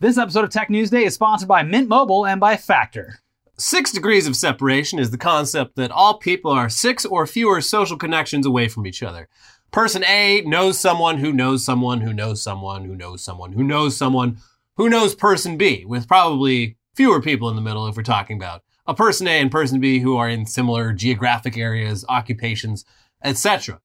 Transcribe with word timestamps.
This 0.00 0.16
episode 0.16 0.44
of 0.44 0.50
Tech 0.50 0.70
News 0.70 0.90
Day 0.90 1.04
is 1.06 1.14
sponsored 1.14 1.48
by 1.48 1.64
Mint 1.64 1.88
Mobile 1.88 2.24
and 2.24 2.38
by 2.40 2.56
Factor. 2.56 3.18
Six 3.56 3.90
degrees 3.90 4.28
of 4.28 4.36
separation 4.36 5.00
is 5.00 5.10
the 5.10 5.18
concept 5.18 5.74
that 5.74 5.90
all 5.90 6.18
people 6.18 6.52
are 6.52 6.68
six 6.68 7.04
or 7.04 7.26
fewer 7.26 7.60
social 7.60 7.96
connections 7.96 8.46
away 8.46 8.68
from 8.68 8.86
each 8.86 9.02
other. 9.02 9.28
Person 9.72 10.04
A 10.04 10.42
knows 10.42 10.78
someone 10.78 11.18
who 11.18 11.32
knows 11.32 11.64
someone 11.64 12.02
who 12.02 12.12
knows 12.12 12.40
someone 12.40 12.84
who 12.84 12.94
knows 12.94 13.24
someone 13.24 13.54
who 13.54 13.64
knows 13.64 13.96
someone 13.96 14.38
who 14.76 14.88
knows 14.88 15.16
person 15.16 15.56
B, 15.56 15.84
with 15.84 16.06
probably 16.06 16.76
fewer 16.94 17.20
people 17.20 17.48
in 17.48 17.56
the 17.56 17.60
middle 17.60 17.88
if 17.88 17.96
we're 17.96 18.04
talking 18.04 18.36
about 18.36 18.62
a 18.86 18.94
person 18.94 19.26
A 19.26 19.40
and 19.40 19.50
person 19.50 19.80
B 19.80 19.98
who 19.98 20.16
are 20.16 20.28
in 20.28 20.46
similar 20.46 20.92
geographic 20.92 21.58
areas, 21.58 22.04
occupations, 22.08 22.84
etc. 23.24 23.80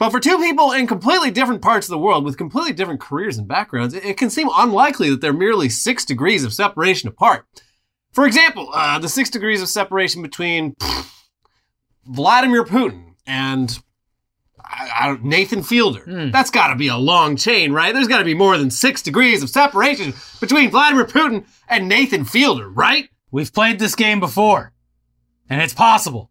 But 0.00 0.12
for 0.12 0.18
two 0.18 0.38
people 0.38 0.72
in 0.72 0.86
completely 0.86 1.30
different 1.30 1.60
parts 1.60 1.86
of 1.86 1.90
the 1.90 1.98
world 1.98 2.24
with 2.24 2.38
completely 2.38 2.72
different 2.72 3.00
careers 3.00 3.36
and 3.36 3.46
backgrounds, 3.46 3.92
it, 3.92 4.16
can 4.16 4.30
seem 4.30 4.48
unlikely 4.56 5.10
that 5.10 5.20
they're 5.20 5.34
merely 5.34 5.68
six 5.68 6.06
degrees 6.06 6.42
of 6.42 6.54
separation 6.54 7.06
apart. 7.06 7.44
For 8.10 8.24
example, 8.24 8.70
uh, 8.72 8.98
the 8.98 9.10
six 9.10 9.28
degrees 9.28 9.60
of 9.60 9.68
separation 9.68 10.22
between 10.22 10.74
pff, 10.76 11.14
Vladimir 12.06 12.64
Putin 12.64 13.12
and 13.26 13.78
I, 14.58 14.90
I 15.00 15.06
don't, 15.08 15.22
Nathan 15.22 15.62
Fielder. 15.62 16.30
That's 16.30 16.50
got 16.50 16.68
to 16.68 16.76
be 16.76 16.88
a 16.88 16.96
long 16.96 17.36
chain, 17.36 17.70
right? 17.70 17.92
There's 17.92 18.08
got 18.08 18.20
to 18.20 18.24
be 18.24 18.32
more 18.32 18.56
than 18.56 18.70
six 18.70 19.02
degrees 19.02 19.42
of 19.42 19.50
separation 19.50 20.14
between 20.40 20.70
Vladimir 20.70 21.04
Putin 21.04 21.44
and 21.68 21.90
Nathan 21.90 22.24
Fielder, 22.24 22.70
right? 22.70 23.10
We've 23.30 23.52
played 23.52 23.78
this 23.78 23.94
game 23.94 24.18
before, 24.18 24.72
and 25.50 25.60
it's 25.60 25.74
possible. 25.74 26.29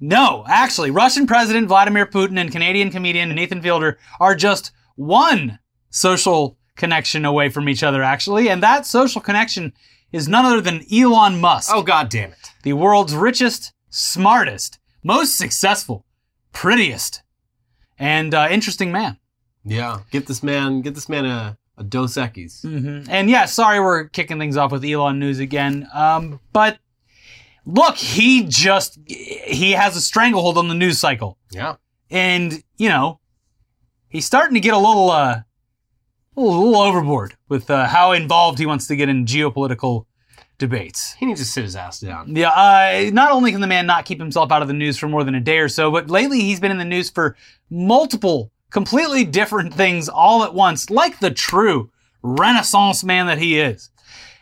No, 0.00 0.44
actually, 0.48 0.90
Russian 0.90 1.26
President 1.26 1.66
Vladimir 1.68 2.06
Putin 2.06 2.38
and 2.38 2.50
Canadian 2.52 2.90
comedian 2.90 3.30
Nathan 3.34 3.60
Fielder 3.62 3.98
are 4.20 4.34
just 4.34 4.70
one 4.96 5.58
social 5.90 6.56
connection 6.76 7.24
away 7.24 7.48
from 7.48 7.68
each 7.68 7.82
other, 7.82 8.02
actually, 8.02 8.48
and 8.48 8.62
that 8.62 8.86
social 8.86 9.20
connection 9.20 9.72
is 10.12 10.28
none 10.28 10.44
other 10.44 10.60
than 10.60 10.84
Elon 10.92 11.40
Musk, 11.40 11.70
Oh, 11.74 11.82
god 11.82 12.08
damn 12.08 12.30
it. 12.32 12.50
the 12.62 12.72
world's 12.74 13.14
richest, 13.14 13.72
smartest, 13.90 14.78
most 15.02 15.36
successful, 15.36 16.04
prettiest, 16.52 17.22
and 17.98 18.34
uh, 18.34 18.48
interesting 18.50 18.92
man. 18.92 19.18
Yeah. 19.64 19.98
Get 20.10 20.26
this 20.26 20.42
man, 20.42 20.80
get 20.82 20.94
this 20.94 21.08
man 21.08 21.26
a, 21.26 21.58
a 21.76 21.84
Dos 21.84 22.14
Equis. 22.14 22.62
hmm 22.62 23.10
And 23.10 23.28
yeah, 23.28 23.44
sorry 23.46 23.80
we're 23.80 24.08
kicking 24.08 24.38
things 24.38 24.56
off 24.56 24.72
with 24.72 24.84
Elon 24.84 25.18
news 25.18 25.40
again. 25.40 25.88
Um, 25.92 26.40
but 26.52 26.78
look, 27.68 27.96
he 27.96 28.44
just 28.48 28.98
he 29.06 29.72
has 29.72 29.94
a 29.96 30.00
stranglehold 30.00 30.56
on 30.58 30.68
the 30.68 30.74
news 30.74 30.98
cycle, 30.98 31.36
Yeah. 31.52 31.76
and 32.10 32.62
you 32.78 32.88
know 32.88 33.20
he's 34.08 34.24
starting 34.26 34.54
to 34.54 34.60
get 34.60 34.74
a 34.74 34.78
little 34.78 35.10
uh, 35.10 35.42
a 36.36 36.40
little, 36.40 36.58
a 36.58 36.62
little 36.64 36.80
overboard 36.80 37.34
with 37.48 37.70
uh, 37.70 37.86
how 37.86 38.12
involved 38.12 38.58
he 38.58 38.66
wants 38.66 38.86
to 38.88 38.96
get 38.96 39.08
in 39.08 39.24
geopolitical 39.26 40.06
debates. 40.58 41.12
He 41.14 41.26
needs 41.26 41.40
to 41.40 41.46
sit 41.46 41.62
his 41.62 41.76
ass 41.76 42.00
down. 42.00 42.34
Yeah, 42.34 42.48
uh, 42.50 43.10
not 43.12 43.30
only 43.30 43.52
can 43.52 43.60
the 43.60 43.66
man 43.68 43.86
not 43.86 44.04
keep 44.06 44.18
himself 44.18 44.50
out 44.50 44.62
of 44.62 44.66
the 44.68 44.74
news 44.74 44.96
for 44.98 45.08
more 45.08 45.22
than 45.22 45.34
a 45.36 45.40
day 45.40 45.58
or 45.58 45.68
so, 45.68 45.90
but 45.90 46.10
lately 46.10 46.40
he's 46.40 46.58
been 46.58 46.72
in 46.72 46.78
the 46.78 46.84
news 46.84 47.10
for 47.10 47.36
multiple, 47.70 48.50
completely 48.70 49.24
different 49.24 49.72
things 49.74 50.08
all 50.08 50.42
at 50.42 50.54
once, 50.54 50.90
like 50.90 51.20
the 51.20 51.30
true 51.30 51.90
Renaissance 52.22 53.04
man 53.04 53.26
that 53.26 53.38
he 53.38 53.60
is. 53.60 53.90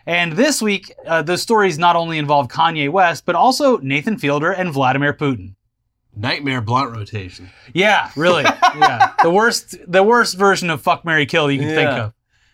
And 0.06 0.32
this 0.32 0.62
week, 0.62 0.94
uh, 1.04 1.22
those 1.22 1.42
stories 1.42 1.78
not 1.78 1.96
only 1.96 2.18
involve 2.18 2.48
Kanye 2.48 2.88
West, 2.88 3.26
but 3.26 3.34
also 3.34 3.78
Nathan 3.78 4.18
Fielder 4.18 4.52
and 4.52 4.72
Vladimir 4.72 5.12
Putin. 5.12 5.54
Nightmare 6.14 6.60
blunt 6.62 6.96
rotation. 6.96 7.50
Yeah, 7.74 8.10
really. 8.16 8.44
yeah, 8.44 9.12
the 9.22 9.30
worst, 9.30 9.77
the 9.86 10.02
worst 10.02 10.36
version 10.36 10.70
of 10.70 10.80
fuck 10.80 11.04
Mary 11.04 11.27
Kill 11.27 11.50
you 11.50 11.58
can 11.58 11.68
think 11.68 11.90
of. 11.90 12.12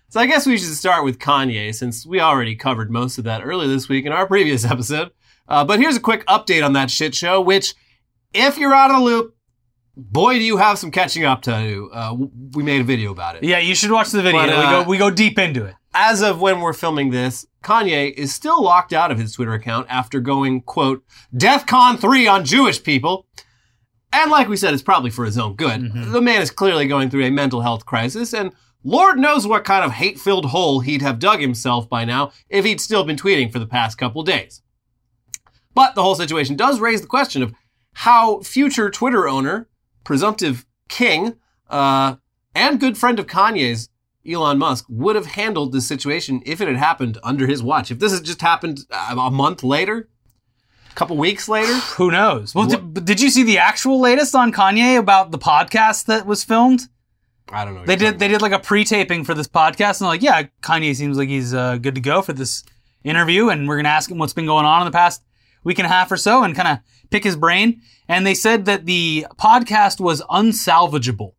So 0.08 0.20
I 0.20 0.26
guess 0.26 0.46
we 0.46 0.58
should 0.58 0.74
start 0.74 1.04
with 1.04 1.18
Kanye 1.18 1.74
since 1.74 2.04
we 2.04 2.20
already 2.20 2.56
covered 2.56 2.90
most 2.90 3.18
of 3.18 3.24
that 3.24 3.42
earlier 3.44 3.68
this 3.68 3.88
week 3.88 4.04
in 4.04 4.12
our 4.12 4.26
previous 4.26 4.64
episode. 4.70 5.10
Uh, 5.48 5.64
but 5.64 5.78
here's 5.78 5.96
a 5.96 6.00
quick 6.00 6.26
update 6.26 6.64
on 6.64 6.72
that 6.72 6.90
shit 6.90 7.14
show, 7.14 7.40
which, 7.40 7.74
if 8.32 8.58
you're 8.58 8.74
out 8.74 8.90
of 8.90 8.98
the 8.98 9.02
loop, 9.04 9.36
boy, 9.96 10.34
do 10.34 10.44
you 10.44 10.56
have 10.56 10.78
some 10.78 10.90
catching 10.90 11.24
up 11.24 11.42
to 11.42 11.50
do. 11.50 11.90
Uh, 11.92 12.16
we 12.52 12.62
made 12.62 12.80
a 12.80 12.84
video 12.84 13.12
about 13.12 13.36
it. 13.36 13.44
Yeah, 13.44 13.58
you 13.58 13.74
should 13.74 13.90
watch 13.90 14.10
the 14.10 14.22
video. 14.22 14.40
But, 14.40 14.48
we 14.48 14.54
uh, 14.54 14.82
go, 14.82 14.88
we 14.88 14.98
go 14.98 15.10
deep 15.10 15.38
into 15.38 15.64
it. 15.66 15.74
As 15.94 16.22
of 16.22 16.40
when 16.40 16.60
we're 16.60 16.72
filming 16.72 17.10
this, 17.10 17.46
Kanye 17.62 18.12
is 18.14 18.34
still 18.34 18.62
locked 18.62 18.92
out 18.92 19.10
of 19.10 19.18
his 19.18 19.32
Twitter 19.32 19.52
account 19.52 19.86
after 19.90 20.20
going, 20.20 20.62
quote, 20.62 21.04
DEFCON 21.34 21.98
3 21.98 22.26
on 22.26 22.44
Jewish 22.44 22.82
people. 22.82 23.26
And 24.12 24.30
like 24.30 24.48
we 24.48 24.56
said, 24.56 24.74
it's 24.74 24.82
probably 24.82 25.10
for 25.10 25.24
his 25.24 25.38
own 25.38 25.54
good. 25.54 25.92
The 26.12 26.20
man 26.20 26.42
is 26.42 26.50
clearly 26.50 26.86
going 26.86 27.10
through 27.10 27.24
a 27.24 27.30
mental 27.30 27.60
health 27.62 27.86
crisis, 27.86 28.32
and 28.34 28.52
Lord 28.84 29.18
knows 29.18 29.46
what 29.46 29.64
kind 29.64 29.84
of 29.84 29.92
hate 29.92 30.18
filled 30.18 30.46
hole 30.46 30.80
he'd 30.80 31.02
have 31.02 31.18
dug 31.18 31.40
himself 31.40 31.88
by 31.88 32.04
now 32.04 32.32
if 32.48 32.64
he'd 32.64 32.80
still 32.80 33.04
been 33.04 33.16
tweeting 33.16 33.52
for 33.52 33.58
the 33.58 33.66
past 33.66 33.96
couple 33.96 34.22
days. 34.22 34.60
But 35.74 35.94
the 35.94 36.02
whole 36.02 36.14
situation 36.14 36.56
does 36.56 36.80
raise 36.80 37.00
the 37.00 37.06
question 37.06 37.42
of 37.42 37.54
how 37.94 38.40
future 38.40 38.90
Twitter 38.90 39.28
owner, 39.28 39.68
presumptive 40.04 40.66
king, 40.88 41.36
uh, 41.70 42.16
and 42.54 42.80
good 42.80 42.98
friend 42.98 43.18
of 43.18 43.26
Kanye's, 43.26 43.88
Elon 44.30 44.58
Musk, 44.58 44.84
would 44.88 45.16
have 45.16 45.26
handled 45.26 45.72
this 45.72 45.86
situation 45.86 46.42
if 46.46 46.60
it 46.60 46.68
had 46.68 46.76
happened 46.76 47.18
under 47.22 47.46
his 47.46 47.62
watch. 47.62 47.90
If 47.90 47.98
this 47.98 48.14
had 48.14 48.24
just 48.24 48.40
happened 48.40 48.80
uh, 48.90 49.16
a 49.18 49.30
month 49.30 49.62
later, 49.62 50.08
a 50.90 50.94
couple 50.94 51.16
weeks 51.16 51.48
later, 51.48 51.74
Who 51.96 52.10
knows? 52.10 52.54
Well, 52.54 52.66
did, 52.66 53.04
did 53.04 53.20
you 53.20 53.30
see 53.30 53.42
the 53.42 53.58
actual 53.58 54.00
latest 54.00 54.34
on 54.34 54.52
Kanye 54.52 54.98
about 54.98 55.30
the 55.30 55.38
podcast 55.38 56.06
that 56.06 56.26
was 56.26 56.44
filmed? 56.44 56.82
I 57.50 57.64
don't 57.64 57.74
know. 57.74 57.84
They 57.84 57.96
did 57.96 58.18
they 58.18 58.28
did 58.28 58.40
like 58.40 58.52
a 58.52 58.58
pre-taping 58.58 59.24
for 59.24 59.34
this 59.34 59.48
podcast, 59.48 60.00
and 60.00 60.06
they're 60.06 60.08
like, 60.08 60.22
yeah, 60.22 60.44
Kanye 60.62 60.94
seems 60.94 61.18
like 61.18 61.28
he's 61.28 61.52
uh, 61.52 61.76
good 61.76 61.96
to 61.96 62.00
go 62.00 62.22
for 62.22 62.32
this 62.32 62.62
interview, 63.04 63.48
and 63.48 63.68
we're 63.68 63.76
gonna 63.76 63.88
ask 63.88 64.10
him 64.10 64.18
what's 64.18 64.32
been 64.32 64.46
going 64.46 64.64
on 64.64 64.82
in 64.82 64.86
the 64.86 64.96
past 64.96 65.22
week 65.64 65.78
and 65.78 65.86
a 65.86 65.90
half 65.90 66.10
or 66.10 66.16
so, 66.16 66.44
and 66.44 66.54
kind 66.54 66.68
of 66.68 66.78
pick 67.10 67.24
his 67.24 67.36
brain. 67.36 67.82
And 68.08 68.26
they 68.26 68.34
said 68.34 68.64
that 68.66 68.86
the 68.86 69.26
podcast 69.36 70.00
was 70.00 70.22
unsalvageable. 70.22 71.32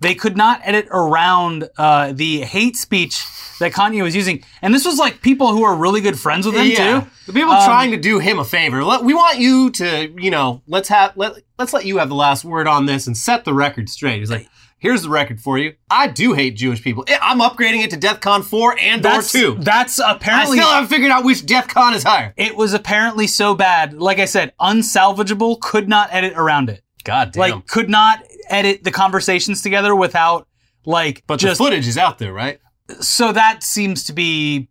They 0.00 0.14
could 0.14 0.36
not 0.36 0.60
edit 0.64 0.86
around 0.90 1.68
uh, 1.76 2.12
the 2.12 2.42
hate 2.42 2.76
speech 2.76 3.24
that 3.58 3.72
Kanye 3.72 4.02
was 4.02 4.14
using, 4.14 4.44
and 4.62 4.72
this 4.72 4.84
was 4.84 4.98
like 4.98 5.20
people 5.20 5.48
who 5.52 5.64
are 5.64 5.74
really 5.74 6.00
good 6.00 6.18
friends 6.18 6.46
with 6.46 6.54
him 6.54 6.66
yeah. 6.66 7.00
too. 7.00 7.06
The 7.26 7.32
people 7.32 7.52
Um, 7.52 7.64
trying 7.64 7.90
to 7.90 7.96
do 7.96 8.20
him 8.20 8.38
a 8.38 8.44
favor. 8.44 8.84
Let, 8.84 9.02
we 9.02 9.14
want 9.14 9.38
you 9.38 9.70
to, 9.70 10.12
you 10.16 10.30
know, 10.30 10.62
let's 10.68 10.88
have 10.88 11.16
let 11.16 11.42
let's 11.58 11.72
let 11.72 11.84
you 11.84 11.98
have 11.98 12.08
the 12.08 12.14
last 12.14 12.44
word 12.44 12.68
on 12.68 12.86
this 12.86 13.06
and 13.06 13.16
set 13.16 13.44
the 13.44 13.52
record 13.52 13.88
straight. 13.88 14.20
He's 14.20 14.30
like, 14.30 14.48
here's 14.78 15.02
the 15.02 15.08
record 15.08 15.40
for 15.40 15.58
you. 15.58 15.74
I 15.90 16.06
do 16.06 16.34
hate 16.34 16.54
Jewish 16.56 16.82
people. 16.82 17.04
I'm 17.20 17.40
upgrading 17.40 17.82
it 17.82 17.90
to 17.90 17.96
DEFCON 17.96 18.44
4 18.44 18.76
and 18.80 19.04
or 19.04 19.22
2. 19.22 19.56
that's 19.60 19.98
apparently... 19.98 20.58
I 20.58 20.62
still 20.62 20.72
haven't 20.72 20.88
figured 20.88 21.10
out 21.10 21.24
which 21.24 21.38
DEFCON 21.38 21.94
is 21.94 22.04
higher. 22.04 22.32
it 22.36 22.56
was 22.56 22.74
apparently 22.74 23.26
so 23.26 23.54
bad. 23.54 23.94
Like 23.94 24.20
I 24.20 24.24
said, 24.24 24.52
unsalvageable. 24.60 25.60
Could 25.60 25.88
not 25.88 26.08
edit 26.12 26.34
around 26.36 26.70
it. 26.70 26.82
God 27.04 27.32
damn. 27.32 27.40
Like 27.40 27.66
could 27.66 27.88
not 27.88 28.22
edit 28.48 28.84
the 28.84 28.90
conversations 28.90 29.62
together 29.62 29.94
without 29.94 30.46
like 30.84 31.22
but 31.26 31.38
just 31.38 31.58
the 31.58 31.64
footage 31.64 31.86
is 31.86 31.98
out 31.98 32.18
there, 32.18 32.32
right? 32.32 32.60
so 33.00 33.32
that 33.32 33.62
seems 33.62 34.04
to 34.04 34.12
be 34.12 34.68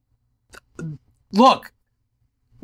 look 1.32 1.72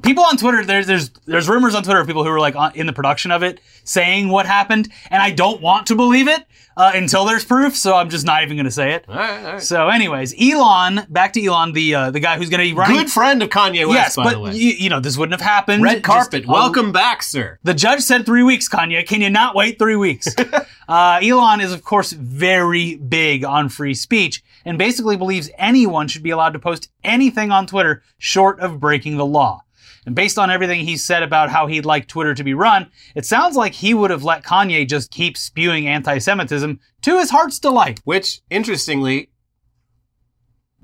people 0.02 0.24
on 0.24 0.38
twitter 0.38 0.66
there's 0.66 0.88
there's 0.88 1.10
there's 1.26 1.48
rumors 1.48 1.76
on 1.76 1.84
twitter 1.84 2.00
of 2.00 2.08
people 2.08 2.24
who 2.24 2.30
are 2.30 2.40
like 2.40 2.56
on, 2.56 2.76
in 2.76 2.88
the 2.88 2.94
production 2.94 3.32
of 3.32 3.44
it 3.44 3.60
saying 3.84 4.30
what 4.30 4.46
happened 4.46 4.90
and 5.10 5.22
i 5.22 5.30
don't 5.30 5.62
want 5.62 5.86
to 5.88 5.96
believe 5.96 6.28
it 6.28 6.44
uh, 6.78 6.92
until 6.96 7.26
there's 7.26 7.46
proof 7.46 7.76
so 7.76 7.96
i'm 7.96 8.10
just 8.10 8.26
not 8.26 8.44
even 8.44 8.56
going 8.58 8.66
to 8.66 8.72
say 8.72 8.94
it 8.94 9.06
All 9.08 9.16
right, 9.16 9.44
all 9.46 9.52
right. 9.54 9.62
so 9.62 9.90
anyways 9.90 10.34
elon 10.42 11.06
back 11.10 11.34
to 11.34 11.44
elon 11.46 11.74
the 11.74 11.96
uh, 11.96 12.12
the 12.12 12.20
guy 12.20 12.38
who's 12.38 12.50
going 12.50 12.60
to 12.60 12.66
be 12.70 12.74
running 12.74 12.98
Good 12.98 13.12
friend 13.12 13.42
of 13.44 13.50
Kanye 13.50 13.88
West, 13.88 13.96
yes 13.96 14.16
by 14.16 14.24
but 14.24 14.34
the 14.34 14.40
way. 14.40 14.56
you, 14.56 14.70
you 14.72 14.90
know 14.90 15.00
this 15.00 15.18
wouldn't 15.18 15.40
have 15.40 15.48
happened 15.48 15.84
Red 15.84 16.04
carpet. 16.04 16.46
a- 16.46 16.48
Welcome 16.48 16.92
back, 16.92 17.24
sir. 17.24 17.60
the 17.64 17.74
judge 17.74 18.02
said 18.02 18.26
three 18.26 18.44
weeks, 18.44 18.68
Kanye. 18.70 19.06
Can 19.08 19.22
you 19.22 19.30
not 19.30 19.56
wait 19.56 19.78
three 19.80 19.96
weeks? 19.96 20.28
uh, 20.88 21.20
Elon 21.22 21.62
is, 21.62 21.72
of 21.74 21.84
course, 21.84 22.12
very 22.12 22.96
big 22.96 23.44
on 23.46 23.70
free 23.70 23.94
speech 23.94 24.44
and 24.66 24.78
basically 24.78 25.18
believes 25.18 25.50
anyone 25.58 26.08
should 26.08 26.24
be 26.24 26.30
allowed 26.30 26.54
to 26.54 26.60
post 26.60 26.90
anything 27.04 27.52
on 27.52 27.68
Twitter 27.68 28.04
short 28.18 28.60
of 28.60 28.80
breaking 28.80 29.18
the 29.18 29.26
law. 29.26 29.63
And 30.06 30.16
based 30.16 30.38
on 30.38 30.52
everything 30.52 30.82
he 30.82 30.98
said 30.98 31.24
about 31.24 31.50
how 31.50 31.68
he'd 31.68 31.86
like 31.86 32.08
Twitter 32.08 32.34
to 32.36 32.44
be 32.44 32.54
run, 32.54 32.90
it 33.16 33.26
sounds 33.26 33.56
like 33.56 33.74
he 33.74 33.94
would 33.94 34.12
have 34.12 34.24
let 34.24 34.44
Kanye 34.44 34.88
just 34.88 35.12
keep 35.12 35.38
spewing 35.38 35.88
anti 35.88 36.18
Semitism 36.18 36.80
to 37.04 37.18
his 37.20 37.30
heart's 37.30 37.60
delight. 37.60 38.02
Which, 38.04 38.42
interestingly, 38.50 39.30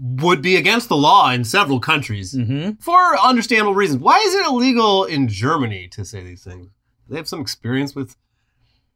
would 0.01 0.41
be 0.41 0.55
against 0.55 0.87
the 0.89 0.95
law 0.95 1.29
in 1.31 1.43
several 1.43 1.79
countries 1.79 2.33
Mm-hmm. 2.33 2.79
for 2.79 3.19
understandable 3.19 3.75
reasons. 3.75 4.01
Why 4.01 4.17
is 4.19 4.33
it 4.35 4.45
illegal 4.47 5.03
in 5.03 5.27
Germany 5.27 5.87
to 5.89 6.05
say 6.05 6.23
these 6.23 6.43
things? 6.43 6.69
They 7.09 7.17
have 7.17 7.27
some 7.27 7.41
experience 7.41 7.95
with 7.95 8.15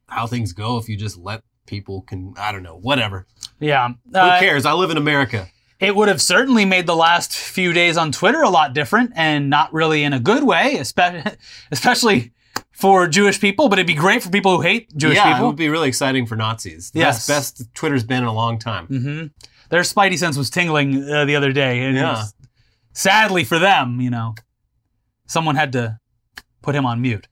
how 0.08 0.26
things 0.26 0.52
go 0.52 0.78
if 0.78 0.88
you 0.88 0.96
just 0.96 1.18
let 1.18 1.42
people 1.66 2.02
can 2.02 2.34
I 2.38 2.52
don't 2.52 2.62
know, 2.62 2.76
whatever. 2.78 3.26
Yeah. 3.60 3.88
Who 4.12 4.18
Uh, 4.18 4.38
cares? 4.38 4.64
I 4.64 4.72
live 4.72 4.90
in 4.90 4.96
America. 4.96 5.48
It 5.84 5.94
would 5.94 6.08
have 6.08 6.22
certainly 6.22 6.64
made 6.64 6.86
the 6.86 6.96
last 6.96 7.36
few 7.36 7.72
days 7.72 7.96
on 7.96 8.10
Twitter 8.10 8.42
a 8.42 8.48
lot 8.48 8.72
different 8.72 9.12
and 9.14 9.50
not 9.50 9.72
really 9.72 10.02
in 10.02 10.12
a 10.12 10.20
good 10.20 10.42
way, 10.44 10.76
especially 11.70 12.32
for 12.72 13.06
Jewish 13.06 13.40
people, 13.40 13.68
but 13.68 13.78
it'd 13.78 13.86
be 13.86 13.94
great 13.94 14.22
for 14.22 14.30
people 14.30 14.56
who 14.56 14.62
hate 14.62 14.94
Jewish 14.96 15.16
yeah, 15.16 15.40
it 15.40 15.46
would 15.46 15.56
be 15.56 15.68
really 15.68 15.88
exciting 15.88 16.26
for 16.26 16.36
Nazis. 16.36 16.90
The 16.90 17.00
Yes. 17.00 17.26
Best, 17.26 17.58
best 17.58 17.74
Twitter's 17.74 18.04
been 18.04 18.18
in 18.22 18.28
a 18.28 18.32
long 18.32 18.58
time. 18.58 18.86
hmm 18.86 19.26
Their 19.70 19.82
spidey 19.82 20.18
sense 20.18 20.36
was 20.36 20.50
tingling 20.50 21.08
uh, 21.08 21.24
the 21.24 21.36
other 21.36 21.52
day. 21.52 21.82
And 21.84 21.96
Yeah. 21.96 22.24
sadly 22.92 23.44
for 23.44 23.58
them, 23.58 24.00
you 24.00 24.10
know, 24.10 24.34
someone 25.26 25.56
had 25.56 25.72
to 25.72 25.98
put 26.62 26.74
him 26.74 26.86
on 26.86 27.00
mute. 27.00 27.28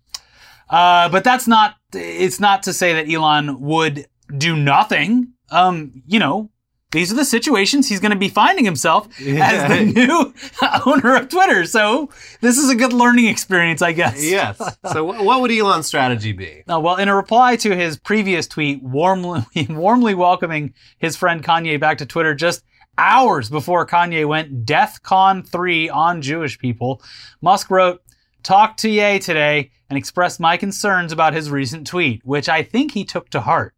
Uh, 0.70 1.08
but 1.08 1.24
that's 1.24 1.46
not, 1.46 1.76
it's 1.92 2.40
not 2.40 2.62
to 2.64 2.72
say 2.72 2.94
that 2.94 3.10
Elon 3.12 3.60
would 3.60 4.06
do 4.36 4.56
nothing. 4.56 5.32
Um, 5.50 6.02
you 6.06 6.18
know, 6.18 6.50
these 6.92 7.10
are 7.10 7.16
the 7.16 7.24
situations 7.24 7.88
he's 7.88 8.00
going 8.00 8.12
to 8.12 8.18
be 8.18 8.28
finding 8.28 8.64
himself 8.64 9.08
as 9.20 9.68
the 9.68 9.92
new 9.92 10.34
owner 10.86 11.16
of 11.16 11.28
Twitter. 11.28 11.64
So 11.64 12.10
this 12.40 12.58
is 12.58 12.70
a 12.70 12.74
good 12.74 12.92
learning 12.92 13.26
experience, 13.26 13.82
I 13.82 13.92
guess. 13.92 14.22
Yes. 14.22 14.60
So 14.92 15.04
what 15.04 15.40
would 15.40 15.50
Elon's 15.50 15.86
strategy 15.86 16.32
be? 16.32 16.62
Uh, 16.70 16.78
well, 16.78 16.96
in 16.96 17.08
a 17.08 17.16
reply 17.16 17.56
to 17.56 17.74
his 17.74 17.98
previous 17.98 18.46
tweet, 18.46 18.82
warmly, 18.82 19.42
warmly 19.70 20.14
welcoming 20.14 20.74
his 20.98 21.16
friend 21.16 21.42
Kanye 21.42 21.80
back 21.80 21.98
to 21.98 22.06
Twitter 22.06 22.34
just 22.34 22.62
hours 22.98 23.48
before 23.48 23.86
Kanye 23.86 24.26
went 24.26 24.66
DEFCON 24.66 25.48
3 25.48 25.88
on 25.88 26.22
Jewish 26.22 26.58
people, 26.58 27.02
Musk 27.40 27.70
wrote, 27.70 28.02
Talked 28.42 28.80
to 28.80 28.90
Ye 28.90 29.18
today 29.18 29.70
and 29.88 29.96
expressed 29.96 30.40
my 30.40 30.56
concerns 30.56 31.12
about 31.12 31.32
his 31.32 31.50
recent 31.50 31.86
tweet, 31.86 32.24
which 32.24 32.48
I 32.48 32.62
think 32.62 32.92
he 32.92 33.04
took 33.04 33.30
to 33.30 33.40
heart. 33.40 33.74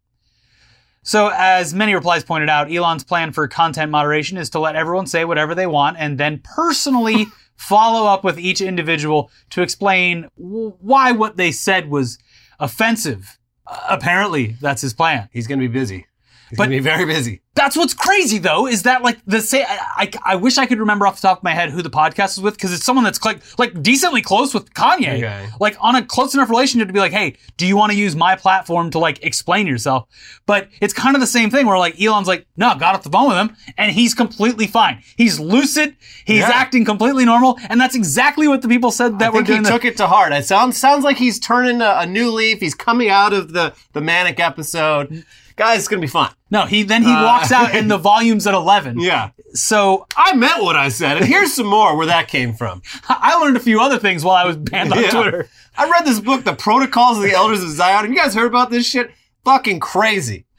So, 1.07 1.31
as 1.31 1.71
many 1.71 1.93
replies 1.93 2.23
pointed 2.23 2.49
out, 2.49 2.71
Elon's 2.71 3.03
plan 3.03 3.31
for 3.31 3.47
content 3.47 3.91
moderation 3.91 4.37
is 4.37 4.49
to 4.49 4.59
let 4.59 4.75
everyone 4.75 5.05
say 5.05 5.23
whatever 5.23 5.53
they 5.53 5.67
want 5.67 5.97
and 5.99 6.17
then 6.17 6.41
personally 6.43 7.27
follow 7.55 8.07
up 8.07 8.23
with 8.23 8.39
each 8.39 8.59
individual 8.59 9.29
to 9.51 9.61
explain 9.61 10.27
why 10.35 11.11
what 11.11 11.37
they 11.37 11.51
said 11.51 11.91
was 11.91 12.17
offensive. 12.59 13.37
Uh, 13.67 13.81
apparently, 13.87 14.55
that's 14.59 14.81
his 14.81 14.95
plan. 14.95 15.29
He's 15.31 15.45
going 15.45 15.59
to 15.59 15.67
be 15.67 15.71
busy. 15.71 16.07
He's 16.49 16.57
But- 16.57 16.65
to 16.65 16.69
be 16.69 16.79
very 16.79 17.05
busy. 17.05 17.41
That's 17.55 17.77
what's 17.77 17.93
crazy 17.93 18.37
though, 18.37 18.67
is 18.67 18.83
that 18.83 19.01
like 19.01 19.17
the 19.25 19.39
say 19.39 19.63
I, 19.63 19.79
I, 19.97 20.11
I 20.25 20.35
wish 20.35 20.57
I 20.57 20.65
could 20.65 20.77
remember 20.77 21.07
off 21.07 21.21
the 21.21 21.29
top 21.29 21.37
of 21.37 21.43
my 21.45 21.53
head 21.53 21.69
who 21.69 21.81
the 21.81 21.89
podcast 21.89 22.31
is 22.37 22.41
with 22.41 22.55
because 22.55 22.73
it's 22.73 22.83
someone 22.83 23.05
that's 23.05 23.23
like 23.23 23.39
like 23.57 23.81
decently 23.81 24.21
close 24.21 24.53
with 24.53 24.73
Kanye, 24.73 25.19
Okay. 25.23 25.47
like 25.61 25.77
on 25.79 25.95
a 25.95 26.03
close 26.05 26.33
enough 26.33 26.49
relationship 26.49 26.89
to 26.89 26.93
be 26.93 26.99
like, 26.99 27.13
hey, 27.13 27.37
do 27.55 27.65
you 27.65 27.77
want 27.77 27.93
to 27.93 27.97
use 27.97 28.13
my 28.13 28.35
platform 28.35 28.91
to 28.91 28.99
like 28.99 29.23
explain 29.23 29.67
yourself? 29.67 30.05
But 30.45 30.67
it's 30.81 30.93
kind 30.93 31.15
of 31.15 31.21
the 31.21 31.27
same 31.27 31.49
thing 31.49 31.65
where 31.65 31.77
like 31.77 31.99
Elon's 31.99 32.27
like, 32.27 32.45
no, 32.57 32.75
got 32.75 32.93
off 32.93 33.03
the 33.03 33.09
phone 33.09 33.29
with 33.29 33.37
him, 33.37 33.55
and 33.77 33.89
he's 33.89 34.13
completely 34.13 34.67
fine. 34.67 35.01
He's 35.15 35.39
lucid, 35.39 35.95
he's 36.25 36.39
Yeah. 36.39 36.51
acting 36.53 36.83
completely 36.83 37.23
normal, 37.23 37.57
and 37.69 37.79
that's 37.79 37.95
exactly 37.95 38.49
what 38.49 38.63
the 38.63 38.67
people 38.67 38.91
said 38.91 39.17
that 39.19 39.27
I 39.27 39.29
were 39.29 39.35
think 39.37 39.47
he 39.47 39.53
doing. 39.53 39.63
the- 39.63 39.69
took 39.69 39.85
it 39.85 39.95
to 39.97 40.07
heart. 40.07 40.33
It 40.33 40.45
sounds 40.45 40.75
sounds 40.77 41.05
like 41.05 41.15
he's 41.15 41.39
turning 41.39 41.79
a, 41.81 41.99
a 41.99 42.05
new 42.05 42.31
leaf. 42.31 42.59
He's 42.59 42.75
coming 42.75 43.07
out 43.09 43.31
of 43.31 43.53
the 43.53 43.73
the 43.93 44.01
manic 44.01 44.41
episode. 44.41 45.23
Guys, 45.55 45.79
it's 45.79 45.87
gonna 45.87 46.01
be 46.01 46.07
fun. 46.07 46.31
no, 46.51 46.65
he 46.65 46.83
then 46.83 47.01
he 47.03 47.11
Uh, 47.11 47.23
walks 47.23 47.51
out 47.51 47.73
and 47.73 47.89
the 47.89 47.97
volume's 48.11 48.45
at 48.47 48.53
eleven. 48.53 48.99
Yeah, 48.99 49.29
So 49.53 50.05
I 50.17 50.33
meant 50.35 50.63
what 50.63 50.75
I 50.75 50.89
said, 50.89 51.17
and 51.17 51.25
here's 51.25 51.53
some 51.53 51.67
more 51.67 51.95
where 51.95 52.07
that 52.07 52.27
came 52.27 52.53
from. 52.53 52.81
I 53.09 53.35
learned 53.35 53.55
a 53.57 53.61
few 53.61 53.79
other 53.79 53.97
things 53.99 54.23
while 54.23 54.35
I 54.35 54.45
was 54.45 54.57
banned 54.57 54.91
on 54.93 55.01
Yeah. 55.01 55.11
Twitter. 55.11 55.47
I 55.77 55.89
read 55.89 56.05
this 56.05 56.19
book, 56.19 56.43
The 56.43 56.53
Protocols 56.55 57.17
of 57.17 57.23
the 57.23 57.31
Elders 57.33 57.63
of 57.63 57.69
Zion. 57.69 58.01
Have 58.05 58.09
you 58.09 58.15
guys 58.17 58.33
heard 58.33 58.47
about 58.47 58.69
this 58.69 58.85
shit? 58.87 59.11
Fucking 59.45 59.79
crazy. 59.79 60.45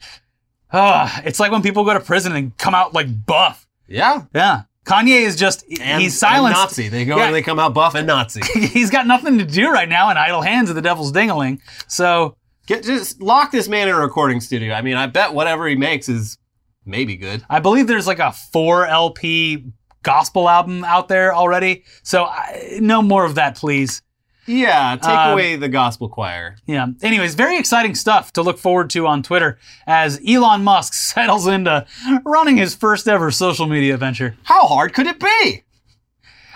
Ah, 0.73 1.21
it's 1.23 1.39
like 1.39 1.51
when 1.51 1.61
people 1.61 1.85
go 1.85 1.93
to 1.93 1.99
prison 1.99 2.35
and 2.35 2.55
come 2.57 2.75
out 2.75 2.93
like 2.93 3.25
buff. 3.25 3.65
Yeah, 3.87 4.23
Yeah. 4.33 4.63
Kanye 4.85 5.21
is 5.23 5.35
just, 5.35 5.65
and, 5.81 6.01
he's 6.01 6.17
silenced. 6.17 6.57
and 6.57 6.63
Nazi. 6.69 6.87
They 6.87 7.03
go 7.03 7.17
Yeah. 7.17 7.25
and 7.25 7.35
they 7.35 7.41
come 7.41 7.59
out 7.59 7.73
buff 7.73 7.93
and 7.93 8.07
Nazi. 8.07 8.41
he's 8.67 8.89
got 8.89 9.05
nothing 9.05 9.37
to 9.37 9.43
do 9.45 9.69
right 9.69 9.87
now 9.89 10.09
in 10.09 10.15
idle 10.15 10.41
hands 10.41 10.69
of 10.69 10.77
the 10.77 10.81
devil's 10.81 11.11
dingaling. 11.11 11.59
So, 11.89 12.36
Get 12.67 12.83
just 12.83 13.21
lock 13.21 13.51
this 13.51 13.67
man 13.67 13.87
in 13.87 13.95
a 13.95 13.99
recording 13.99 14.39
studio. 14.41 14.73
I 14.73 14.81
mean, 14.81 14.95
I 14.95 15.07
bet 15.07 15.33
whatever 15.33 15.67
he 15.67 15.75
makes 15.75 16.07
is 16.09 16.37
maybe 16.85 17.15
good. 17.15 17.43
I 17.49 17.59
believe 17.59 17.87
there's 17.87 18.07
like 18.07 18.19
a 18.19 18.31
4 18.33 18.85
LP 18.85 19.65
gospel 20.03 20.47
album 20.47 20.83
out 20.83 21.07
there 21.07 21.33
already. 21.33 21.83
So, 22.03 22.25
I, 22.25 22.77
no 22.81 23.01
more 23.01 23.25
of 23.25 23.35
that, 23.35 23.55
please. 23.55 24.01
Yeah, 24.45 24.95
take 24.95 25.09
Um, 25.09 25.33
away 25.33 25.55
the 25.57 25.67
gospel 25.67 26.07
choir. 26.07 26.55
Yeah. 26.65 26.87
Anyways, 27.01 27.35
very 27.35 27.57
exciting 27.57 27.95
stuff 27.95 28.31
to 28.33 28.41
look 28.41 28.57
forward 28.57 28.89
to 28.91 29.05
on 29.05 29.21
Twitter 29.21 29.59
as 29.85 30.21
Elon 30.25 30.63
Musk 30.63 30.93
settles 31.13 31.47
into 31.47 31.85
running 32.25 32.55
his 32.57 32.73
first 32.73 33.07
ever 33.09 33.29
social 33.31 33.65
media 33.67 33.97
venture. 33.97 34.37
How 34.43 34.65
hard 34.67 34.93
could 34.93 35.07
it 35.07 35.19
be? 35.19 35.63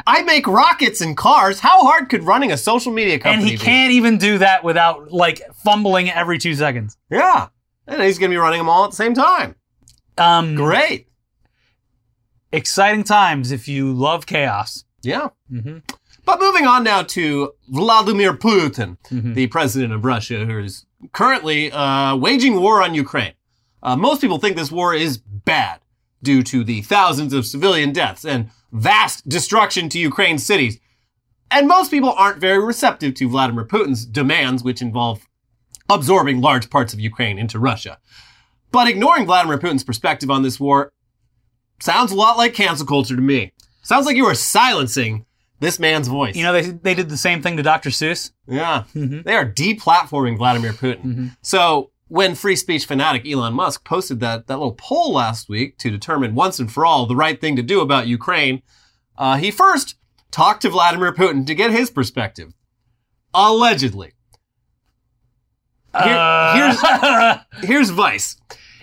I 0.07 0.23
make 0.23 0.47
rockets 0.47 1.01
and 1.01 1.15
cars. 1.15 1.59
How 1.59 1.83
hard 1.83 2.09
could 2.09 2.23
running 2.23 2.51
a 2.51 2.57
social 2.57 2.91
media 2.91 3.19
company? 3.19 3.43
And 3.43 3.51
he 3.51 3.57
be? 3.57 3.63
can't 3.63 3.91
even 3.93 4.17
do 4.17 4.37
that 4.39 4.63
without 4.63 5.11
like 5.11 5.41
fumbling 5.63 6.09
every 6.09 6.37
two 6.37 6.55
seconds. 6.55 6.97
Yeah. 7.09 7.47
And 7.87 8.01
he's 8.01 8.17
going 8.19 8.29
to 8.31 8.33
be 8.33 8.39
running 8.39 8.59
them 8.59 8.69
all 8.69 8.83
at 8.85 8.91
the 8.91 8.95
same 8.95 9.13
time. 9.13 9.55
Um, 10.17 10.55
Great. 10.55 11.07
exciting 12.51 13.03
times 13.03 13.51
if 13.51 13.67
you 13.67 13.91
love 13.93 14.25
chaos. 14.25 14.83
Yeah. 15.01 15.29
Mm-hmm. 15.51 15.79
But 16.25 16.39
moving 16.39 16.65
on 16.65 16.83
now 16.83 17.01
to 17.03 17.51
Vladimir 17.69 18.33
Putin, 18.33 18.97
Mhm. 19.09 19.33
the 19.33 19.47
president 19.47 19.93
of 19.93 20.05
Russia, 20.05 20.45
who 20.45 20.59
is 20.59 20.85
currently 21.13 21.71
uh, 21.71 22.15
waging 22.15 22.59
war 22.59 22.81
on 22.83 22.93
Ukraine. 22.93 23.33
Uh, 23.81 23.95
most 23.95 24.21
people 24.21 24.37
think 24.37 24.55
this 24.55 24.71
war 24.71 24.93
is 24.93 25.17
bad 25.17 25.79
due 26.23 26.43
to 26.43 26.63
the 26.63 26.81
thousands 26.81 27.33
of 27.33 27.45
civilian 27.45 27.91
deaths 27.91 28.25
and 28.25 28.49
vast 28.71 29.27
destruction 29.27 29.89
to 29.89 29.99
Ukraine's 29.99 30.45
cities. 30.45 30.79
And 31.49 31.67
most 31.67 31.91
people 31.91 32.13
aren't 32.13 32.39
very 32.39 32.63
receptive 32.63 33.13
to 33.15 33.27
Vladimir 33.29 33.65
Putin's 33.65 34.05
demands, 34.05 34.63
which 34.63 34.81
involve 34.81 35.27
absorbing 35.89 36.39
large 36.39 36.69
parts 36.69 36.93
of 36.93 36.99
Ukraine 36.99 37.37
into 37.37 37.59
Russia. 37.59 37.97
But 38.71 38.87
ignoring 38.87 39.25
Vladimir 39.25 39.57
Putin's 39.57 39.83
perspective 39.83 40.31
on 40.31 40.43
this 40.43 40.59
war 40.59 40.93
sounds 41.81 42.11
a 42.11 42.15
lot 42.15 42.37
like 42.37 42.53
cancel 42.53 42.85
culture 42.87 43.15
to 43.15 43.21
me. 43.21 43.51
Sounds 43.81 44.05
like 44.05 44.15
you 44.15 44.25
are 44.27 44.35
silencing 44.35 45.25
this 45.59 45.77
man's 45.79 46.07
voice. 46.07 46.35
You 46.35 46.43
know, 46.43 46.53
they, 46.53 46.69
they 46.71 46.93
did 46.93 47.09
the 47.09 47.17
same 47.17 47.41
thing 47.41 47.57
to 47.57 47.63
Dr. 47.63 47.89
Seuss. 47.89 48.31
Yeah. 48.47 48.85
Mhm. 48.95 49.23
They 49.23 49.35
are 49.35 49.45
deplatforming 49.45 50.37
Vladimir 50.37 50.71
Putin. 50.73 51.03
Mhm. 51.03 51.37
So 51.41 51.90
when 52.11 52.35
free 52.35 52.57
speech 52.57 52.85
fanatic 52.85 53.25
Elon 53.25 53.53
Musk 53.53 53.85
posted 53.85 54.19
that, 54.19 54.47
that 54.47 54.57
little 54.57 54.73
poll 54.77 55.13
last 55.13 55.47
week 55.47 55.77
to 55.77 55.89
determine 55.89 56.35
once 56.35 56.59
and 56.59 56.69
for 56.69 56.85
all 56.85 57.05
the 57.05 57.15
right 57.15 57.39
thing 57.39 57.55
to 57.55 57.61
do 57.63 57.79
about 57.79 58.05
Ukraine, 58.05 58.61
uh, 59.17 59.37
he 59.37 59.49
first 59.49 59.95
talked 60.29 60.61
to 60.63 60.69
Vladimir 60.69 61.13
Putin 61.13 61.47
to 61.47 61.55
get 61.55 61.71
his 61.71 61.89
perspective. 61.89 62.51
Allegedly. 63.33 64.11
Here- 65.93 66.03
Uh, 66.03 67.37
Here's 67.61 67.89
Vice. 68.03 68.35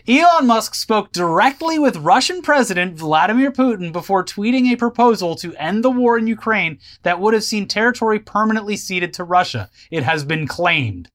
Elon 0.08 0.46
Musk 0.46 0.75
spoke 0.75 1.12
directly 1.12 1.78
with 1.78 1.99
Russian 1.99 2.40
President 2.40 2.96
Vladimir 2.96 3.52
Putin 3.52 3.93
before 3.93 4.25
tweeting 4.25 4.72
a 4.72 4.76
proposal 4.76 5.37
to 5.37 5.55
end 5.56 5.84
the 5.84 5.90
war 5.90 6.16
in 6.16 6.26
Ukraine 6.26 6.78
that 7.02 7.20
would 7.20 7.34
have 7.34 7.44
seen 7.44 7.68
territory 7.68 8.18
permanently 8.18 8.75
ceded 8.75 9.12
to 9.12 9.25
Russia. 9.25 9.68
It 9.90 10.04
has 10.04 10.25
been 10.25 10.47
claimed. 10.47 11.11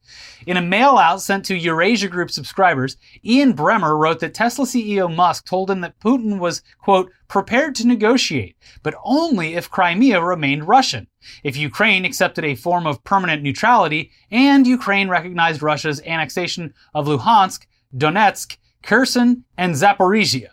In 0.46 0.58
a 0.58 0.62
mail 0.62 1.00
out 1.00 1.24
sent 1.24 1.44
to 1.46 1.58
Eurasia 1.58 2.08
Group 2.08 2.30
subscribers, 2.30 2.96
Ian 3.26 3.56
Bremmer 3.56 3.98
wrote 3.98 4.20
that 4.20 4.36
Tesla 4.36 4.68
CEO 4.68 5.12
Musk 5.12 5.48
told 5.48 5.72
him 5.72 5.82
that 5.82 6.00
Putin 6.00 6.38
was, 6.38 6.62
quote, 6.78 7.12
prepared 7.28 7.74
to 7.74 7.88
negotiate, 7.88 8.56
but 8.84 8.94
only 9.04 9.56
if 9.56 9.72
Crimea 9.72 10.22
remained 10.22 10.68
Russian, 10.68 11.08
if 11.44 11.58
Ukraine 11.58 12.06
accepted 12.06 12.46
a 12.46 12.54
form 12.54 12.86
of 12.86 13.04
permanent 13.04 13.42
neutrality, 13.42 14.12
and 14.30 14.68
Ukraine 14.68 15.10
recognized 15.10 15.64
Russia's 15.64 16.00
annexation 16.02 16.76
of 16.94 17.08
Luhansk, 17.08 17.66
Donetsk, 17.98 18.58
Kherson, 18.84 19.46
and 19.58 19.74
Zaporizhia. 19.74 20.50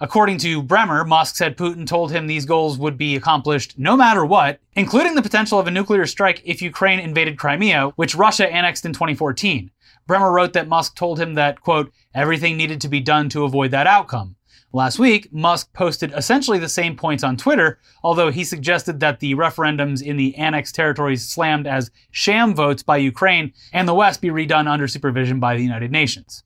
According 0.00 0.38
to 0.38 0.62
Bremmer, 0.62 1.06
Musk 1.06 1.36
said 1.36 1.56
Putin 1.56 1.86
told 1.86 2.10
him 2.10 2.26
these 2.26 2.46
goals 2.46 2.78
would 2.78 2.98
be 2.98 3.14
accomplished 3.14 3.78
no 3.78 3.96
matter 3.96 4.24
what, 4.24 4.58
including 4.74 5.14
the 5.14 5.22
potential 5.22 5.58
of 5.58 5.66
a 5.66 5.70
nuclear 5.70 6.04
strike 6.04 6.42
if 6.44 6.60
Ukraine 6.60 6.98
invaded 6.98 7.38
Crimea, 7.38 7.90
which 7.96 8.16
Russia 8.16 8.52
annexed 8.52 8.84
in 8.84 8.92
2014. 8.92 9.70
Bremmer 10.08 10.32
wrote 10.32 10.52
that 10.54 10.68
Musk 10.68 10.96
told 10.96 11.20
him 11.20 11.34
that, 11.34 11.60
quote, 11.60 11.92
everything 12.14 12.56
needed 12.56 12.80
to 12.80 12.88
be 12.88 13.00
done 13.00 13.28
to 13.28 13.44
avoid 13.44 13.70
that 13.70 13.86
outcome. 13.86 14.36
Last 14.72 14.98
week, 14.98 15.32
Musk 15.32 15.72
posted 15.72 16.12
essentially 16.16 16.58
the 16.58 16.68
same 16.68 16.96
points 16.96 17.22
on 17.22 17.36
Twitter, 17.36 17.78
although 18.02 18.32
he 18.32 18.42
suggested 18.42 18.98
that 18.98 19.20
the 19.20 19.36
referendums 19.36 20.02
in 20.02 20.16
the 20.16 20.34
annexed 20.34 20.74
territories 20.74 21.28
slammed 21.28 21.68
as 21.68 21.92
sham 22.10 22.56
votes 22.56 22.82
by 22.82 22.96
Ukraine 22.96 23.52
and 23.72 23.86
the 23.86 23.94
West 23.94 24.20
be 24.20 24.30
redone 24.30 24.66
under 24.66 24.88
supervision 24.88 25.38
by 25.38 25.56
the 25.56 25.62
United 25.62 25.92
Nations. 25.92 26.42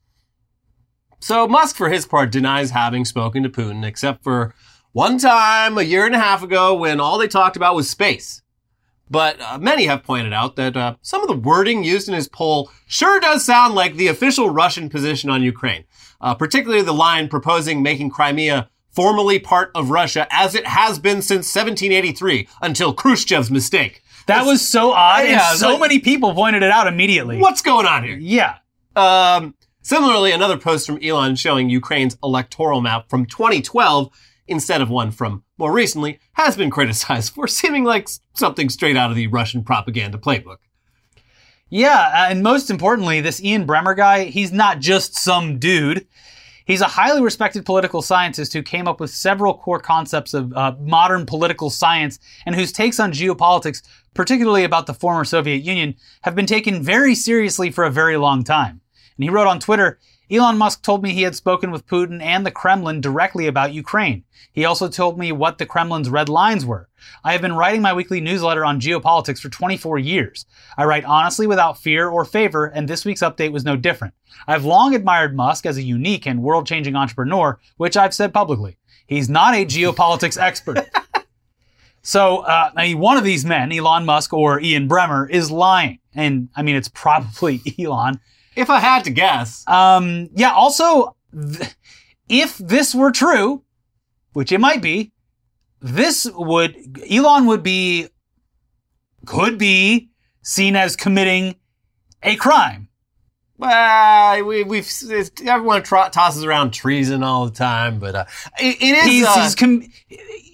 So 1.20 1.48
Musk, 1.48 1.76
for 1.76 1.88
his 1.90 2.06
part, 2.06 2.30
denies 2.30 2.70
having 2.70 3.04
spoken 3.04 3.42
to 3.42 3.48
Putin, 3.48 3.84
except 3.84 4.22
for 4.22 4.54
one 4.92 5.18
time 5.18 5.76
a 5.78 5.82
year 5.82 6.06
and 6.06 6.14
a 6.14 6.18
half 6.18 6.42
ago 6.42 6.74
when 6.74 7.00
all 7.00 7.18
they 7.18 7.28
talked 7.28 7.56
about 7.56 7.74
was 7.74 7.90
space. 7.90 8.42
But 9.10 9.40
uh, 9.40 9.58
many 9.58 9.86
have 9.86 10.02
pointed 10.02 10.32
out 10.32 10.56
that 10.56 10.76
uh, 10.76 10.96
some 11.02 11.22
of 11.22 11.28
the 11.28 11.36
wording 11.36 11.82
used 11.82 12.08
in 12.08 12.14
his 12.14 12.28
poll 12.28 12.70
sure 12.86 13.20
does 13.20 13.44
sound 13.44 13.74
like 13.74 13.94
the 13.94 14.08
official 14.08 14.50
Russian 14.50 14.88
position 14.90 15.30
on 15.30 15.42
Ukraine, 15.42 15.84
uh, 16.20 16.34
particularly 16.34 16.82
the 16.82 16.92
line 16.92 17.28
proposing 17.28 17.82
making 17.82 18.10
Crimea 18.10 18.68
formally 18.90 19.38
part 19.38 19.70
of 19.74 19.90
Russia 19.90 20.26
as 20.30 20.54
it 20.54 20.66
has 20.66 20.98
been 20.98 21.22
since 21.22 21.54
1783 21.54 22.48
until 22.60 22.94
Khrushchev's 22.94 23.50
mistake. 23.50 24.02
That 24.26 24.44
was 24.44 24.66
so 24.66 24.92
odd, 24.92 25.24
Yeah, 25.26 25.50
and 25.52 25.58
so 25.58 25.70
like- 25.70 25.80
many 25.80 25.98
people 26.00 26.34
pointed 26.34 26.62
it 26.62 26.70
out 26.70 26.86
immediately. 26.86 27.38
What's 27.38 27.62
going 27.62 27.86
on 27.86 28.04
here? 28.04 28.16
Yeah. 28.18 28.56
Um, 28.94 29.54
similarly, 29.88 30.32
another 30.32 30.58
post 30.58 30.86
from 30.86 31.02
Elon 31.02 31.34
showing 31.34 31.70
Ukraine's 31.70 32.18
electoral 32.22 32.82
map 32.82 33.08
from 33.08 33.24
2012 33.24 34.10
instead 34.46 34.82
of 34.82 34.90
one 34.90 35.10
from 35.10 35.42
more 35.56 35.72
recently 35.72 36.20
has 36.34 36.56
been 36.56 36.70
criticized 36.70 37.32
for 37.32 37.48
seeming 37.48 37.84
like 37.84 38.08
something 38.34 38.68
straight 38.68 38.96
out 38.96 39.10
of 39.10 39.16
the 39.16 39.26
Russian 39.28 39.64
propaganda 39.64 40.18
playbook. 40.18 40.58
Yeah, 41.70 42.30
and 42.30 42.42
most 42.42 42.70
importantly, 42.70 43.20
this 43.20 43.42
Ian 43.42 43.66
Bremmer 43.66 43.96
guy, 43.96 44.24
he's 44.24 44.52
not 44.52 44.80
just 44.80 45.14
some 45.16 45.58
dude. 45.58 46.06
He's 46.66 46.80
a 46.82 46.86
highly 46.86 47.22
respected 47.22 47.64
political 47.64 48.02
scientist 48.02 48.52
who 48.52 48.62
came 48.62 48.86
up 48.86 49.00
with 49.00 49.10
several 49.10 49.54
core 49.54 49.80
concepts 49.80 50.34
of 50.34 50.52
uh, 50.52 50.74
modern 50.80 51.24
political 51.24 51.70
science 51.70 52.18
and 52.44 52.54
whose 52.54 52.72
takes 52.72 53.00
on 53.00 53.12
geopolitics, 53.12 53.82
particularly 54.12 54.64
about 54.64 54.86
the 54.86 54.92
former 54.92 55.24
Soviet 55.24 55.62
Union, 55.62 55.94
have 56.22 56.34
been 56.34 56.46
taken 56.46 56.82
very 56.82 57.14
seriously 57.14 57.70
for 57.70 57.84
a 57.84 57.90
very 57.90 58.18
long 58.18 58.44
time. 58.44 58.82
And 59.18 59.24
he 59.24 59.30
wrote 59.30 59.48
on 59.48 59.58
Twitter, 59.58 59.98
Elon 60.30 60.58
Musk 60.58 60.82
told 60.82 61.02
me 61.02 61.12
he 61.12 61.22
had 61.22 61.34
spoken 61.34 61.70
with 61.70 61.86
Putin 61.86 62.22
and 62.22 62.46
the 62.46 62.50
Kremlin 62.50 63.00
directly 63.00 63.46
about 63.46 63.72
Ukraine. 63.72 64.24
He 64.52 64.64
also 64.64 64.88
told 64.88 65.18
me 65.18 65.32
what 65.32 65.58
the 65.58 65.66
Kremlin's 65.66 66.08
red 66.08 66.28
lines 66.28 66.64
were. 66.64 66.88
I 67.24 67.32
have 67.32 67.42
been 67.42 67.56
writing 67.56 67.82
my 67.82 67.92
weekly 67.92 68.20
newsletter 68.20 68.64
on 68.64 68.80
geopolitics 68.80 69.40
for 69.40 69.48
24 69.48 69.98
years. 69.98 70.46
I 70.76 70.84
write 70.84 71.04
honestly 71.04 71.46
without 71.46 71.78
fear 71.78 72.08
or 72.08 72.24
favor, 72.24 72.66
and 72.66 72.86
this 72.86 73.04
week's 73.04 73.22
update 73.22 73.52
was 73.52 73.64
no 73.64 73.76
different. 73.76 74.14
I've 74.46 74.64
long 74.64 74.94
admired 74.94 75.34
Musk 75.34 75.66
as 75.66 75.78
a 75.78 75.82
unique 75.82 76.26
and 76.26 76.42
world 76.42 76.66
changing 76.66 76.94
entrepreneur, 76.94 77.58
which 77.76 77.96
I've 77.96 78.14
said 78.14 78.32
publicly. 78.32 78.76
He's 79.06 79.28
not 79.28 79.54
a 79.54 79.64
geopolitics 79.64 80.38
expert. 80.40 80.88
So, 82.02 82.38
uh, 82.38 82.70
I 82.76 82.88
mean, 82.88 82.98
one 83.00 83.16
of 83.16 83.24
these 83.24 83.44
men, 83.44 83.72
Elon 83.72 84.04
Musk 84.06 84.32
or 84.32 84.60
Ian 84.60 84.88
Bremmer, 84.88 85.28
is 85.28 85.50
lying. 85.50 85.98
And 86.14 86.48
I 86.56 86.62
mean, 86.62 86.76
it's 86.76 86.88
probably 86.88 87.60
Elon. 87.78 88.20
If 88.58 88.70
I 88.70 88.80
had 88.80 89.04
to 89.04 89.10
guess, 89.10 89.64
Um, 89.66 90.28
yeah, 90.34 90.52
also, 90.52 91.16
th- 91.32 91.74
if 92.28 92.58
this 92.58 92.94
were 92.94 93.10
true, 93.12 93.62
which 94.32 94.52
it 94.52 94.58
might 94.60 94.82
be, 94.82 95.12
this 95.80 96.26
would, 96.34 96.74
Elon 97.10 97.46
would 97.46 97.62
be, 97.62 98.08
could 99.26 99.58
be 99.58 100.10
seen 100.42 100.74
as 100.76 100.96
committing 100.96 101.54
a 102.22 102.34
crime. 102.36 102.88
well, 103.58 104.44
we, 104.44 104.62
we've 104.64 104.88
it's, 105.02 105.30
everyone 105.44 105.82
tro- 105.82 106.08
tosses 106.10 106.44
around 106.44 106.72
treason 106.72 107.22
all 107.22 107.44
the 107.46 107.52
time, 107.54 107.98
but 107.98 108.14
uh, 108.14 108.24
it, 108.58 108.76
it 108.80 108.98
is. 108.98 109.04
He's, 109.06 109.26
uh, 109.26 109.42
he's 109.42 109.54
com- 109.54 109.84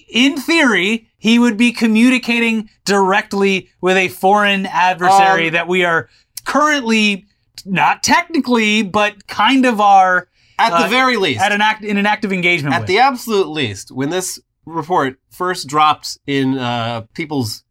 in 0.09 0.37
theory, 0.37 1.09
he 1.19 1.39
would 1.39 1.57
be 1.57 1.73
communicating 1.73 2.69
directly 2.85 3.71
with 3.81 3.97
a 3.97 4.09
foreign 4.09 4.67
adversary 4.67 5.49
Um, 5.49 5.53
that 5.55 5.69
we 5.69 5.85
are 5.85 6.09
currently, 6.45 7.27
not 7.65 8.03
technically, 8.03 8.83
but 8.83 9.27
kind 9.27 9.65
of 9.67 9.81
are 9.81 10.29
at 10.59 10.73
uh, 10.73 10.83
the 10.83 10.89
very 10.89 11.17
least, 11.17 11.41
at 11.41 11.53
an 11.53 11.61
act 11.61 11.85
in 11.85 11.97
an 11.97 12.07
active 12.07 12.33
engagement 12.33 12.75
At 12.75 12.83
with. 12.83 12.89
the 12.89 12.99
absolute 12.99 13.49
least, 13.49 13.91
when 13.91 14.11
this 14.11 14.39
report 14.67 15.19
first 15.31 15.67
dropped 15.69 16.19
in 16.27 16.59
uh, 16.59 17.03
people's 17.15 17.65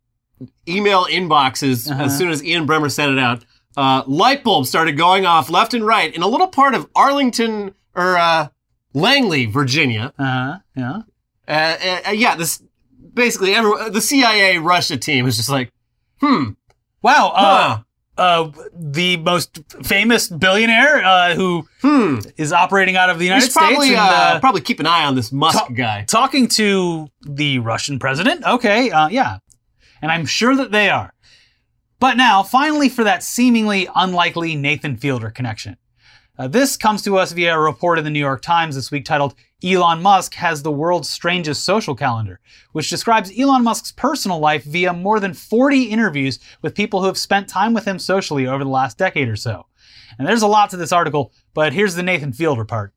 email 0.67 1.05
inboxes, 1.05 1.89
Uh-huh. 1.89 2.03
as 2.03 2.17
soon 2.17 2.29
as 2.29 2.43
Ian 2.43 2.67
Bremmer 2.67 2.91
sent 2.91 3.11
it 3.13 3.19
out, 3.19 3.45
uh, 3.77 4.03
light 4.05 4.43
bulbs 4.43 4.69
started 4.69 4.97
going 4.97 5.25
off 5.25 5.49
left 5.49 5.73
and 5.73 5.85
right 5.85 6.13
in 6.13 6.21
a 6.21 6.27
little 6.27 6.47
part 6.47 6.75
of 6.75 6.87
Arlington 6.95 7.73
or 7.95 8.17
uh, 8.17 8.47
Langley, 8.93 9.45
Virginia. 9.45 10.13
uh-huh, 10.19 10.59
yeah. 10.75 11.01
Uh, 11.47 11.77
uh, 12.07 12.11
yeah, 12.11 12.35
this 12.35 12.61
basically 13.13 13.53
every, 13.53 13.89
the 13.89 13.99
CIA 14.01 14.57
Russia 14.59 14.97
team 14.97 15.25
is 15.27 15.37
just 15.37 15.49
like, 15.49 15.71
hmm, 16.21 16.51
Wow. 17.01 17.29
Uh, 17.35 17.41
huh, 17.77 17.83
uh, 18.17 18.51
the 18.74 19.17
most 19.17 19.60
famous 19.84 20.27
billionaire 20.27 21.03
uh, 21.03 21.36
who 21.36 21.67
hmm. 21.82 22.20
is 22.38 22.53
operating 22.53 22.96
out 22.96 23.10
of 23.10 23.20
the 23.20 23.25
United 23.25 23.51
probably 23.51 23.88
States 23.88 23.89
and 23.91 24.00
uh, 24.00 24.36
uh, 24.36 24.39
probably 24.39 24.62
keep 24.62 24.79
an 24.79 24.86
eye 24.86 25.05
on 25.05 25.15
this 25.15 25.32
Musk 25.32 25.58
Ta- 25.58 25.74
guy. 25.74 26.05
talking 26.05 26.48
to 26.50 27.08
the 27.22 27.60
Russian 27.60 28.00
president. 28.00 28.46
Okay, 28.46 28.91
uh, 28.91 29.08
yeah. 29.10 29.39
And 30.01 30.12
I'm 30.12 30.25
sure 30.25 30.55
that 30.55 30.72
they 30.72 30.89
are. 30.89 31.13
But 32.00 32.17
now, 32.17 32.43
finally, 32.43 32.89
for 32.89 33.03
that 33.05 33.24
seemingly 33.24 33.88
unlikely 33.96 34.55
Nathan 34.55 34.98
Fielder 34.98 35.32
connection. 35.32 35.77
Uh, 36.38 36.48
this 36.48 36.77
comes 36.77 37.03
to 37.03 37.17
us 37.17 37.32
via 37.32 37.55
a 37.55 37.60
report 37.60 37.98
in 38.00 38.03
the 38.03 38.10
New 38.10 38.20
York 38.20 38.41
Times 38.41 38.75
this 38.75 38.91
week 38.91 39.05
titled 39.05 39.36
Elon 39.63 40.01
Musk 40.01 40.34
has 40.36 40.62
the 40.62 40.72
world's 40.72 41.10
strangest 41.10 41.63
social 41.63 41.96
calendar, 41.96 42.39
which 42.74 42.89
describes 42.89 43.32
Elon 43.39 43.63
Musk's 43.63 43.93
personal 43.93 44.39
life 44.39 44.63
via 44.65 44.91
more 44.91 45.20
than 45.20 45.34
40 45.34 45.84
interviews 45.84 46.39
with 46.62 46.75
people 46.75 47.00
who 47.00 47.08
have 47.08 47.17
spent 47.17 47.48
time 47.48 47.74
with 47.74 47.86
him 47.86 47.98
socially 47.98 48.46
over 48.46 48.63
the 48.63 48.70
last 48.70 48.98
decade 48.98 49.29
or 49.29 49.38
so. 49.38 49.65
And 50.20 50.27
there's 50.27 50.41
a 50.41 50.48
lot 50.48 50.70
to 50.72 50.77
this 50.77 50.91
article, 50.91 51.32
but 51.53 51.72
here's 51.72 51.96
the 51.96 52.03
Nathan 52.03 52.34
Fielder 52.34 52.65
part. 52.65 52.93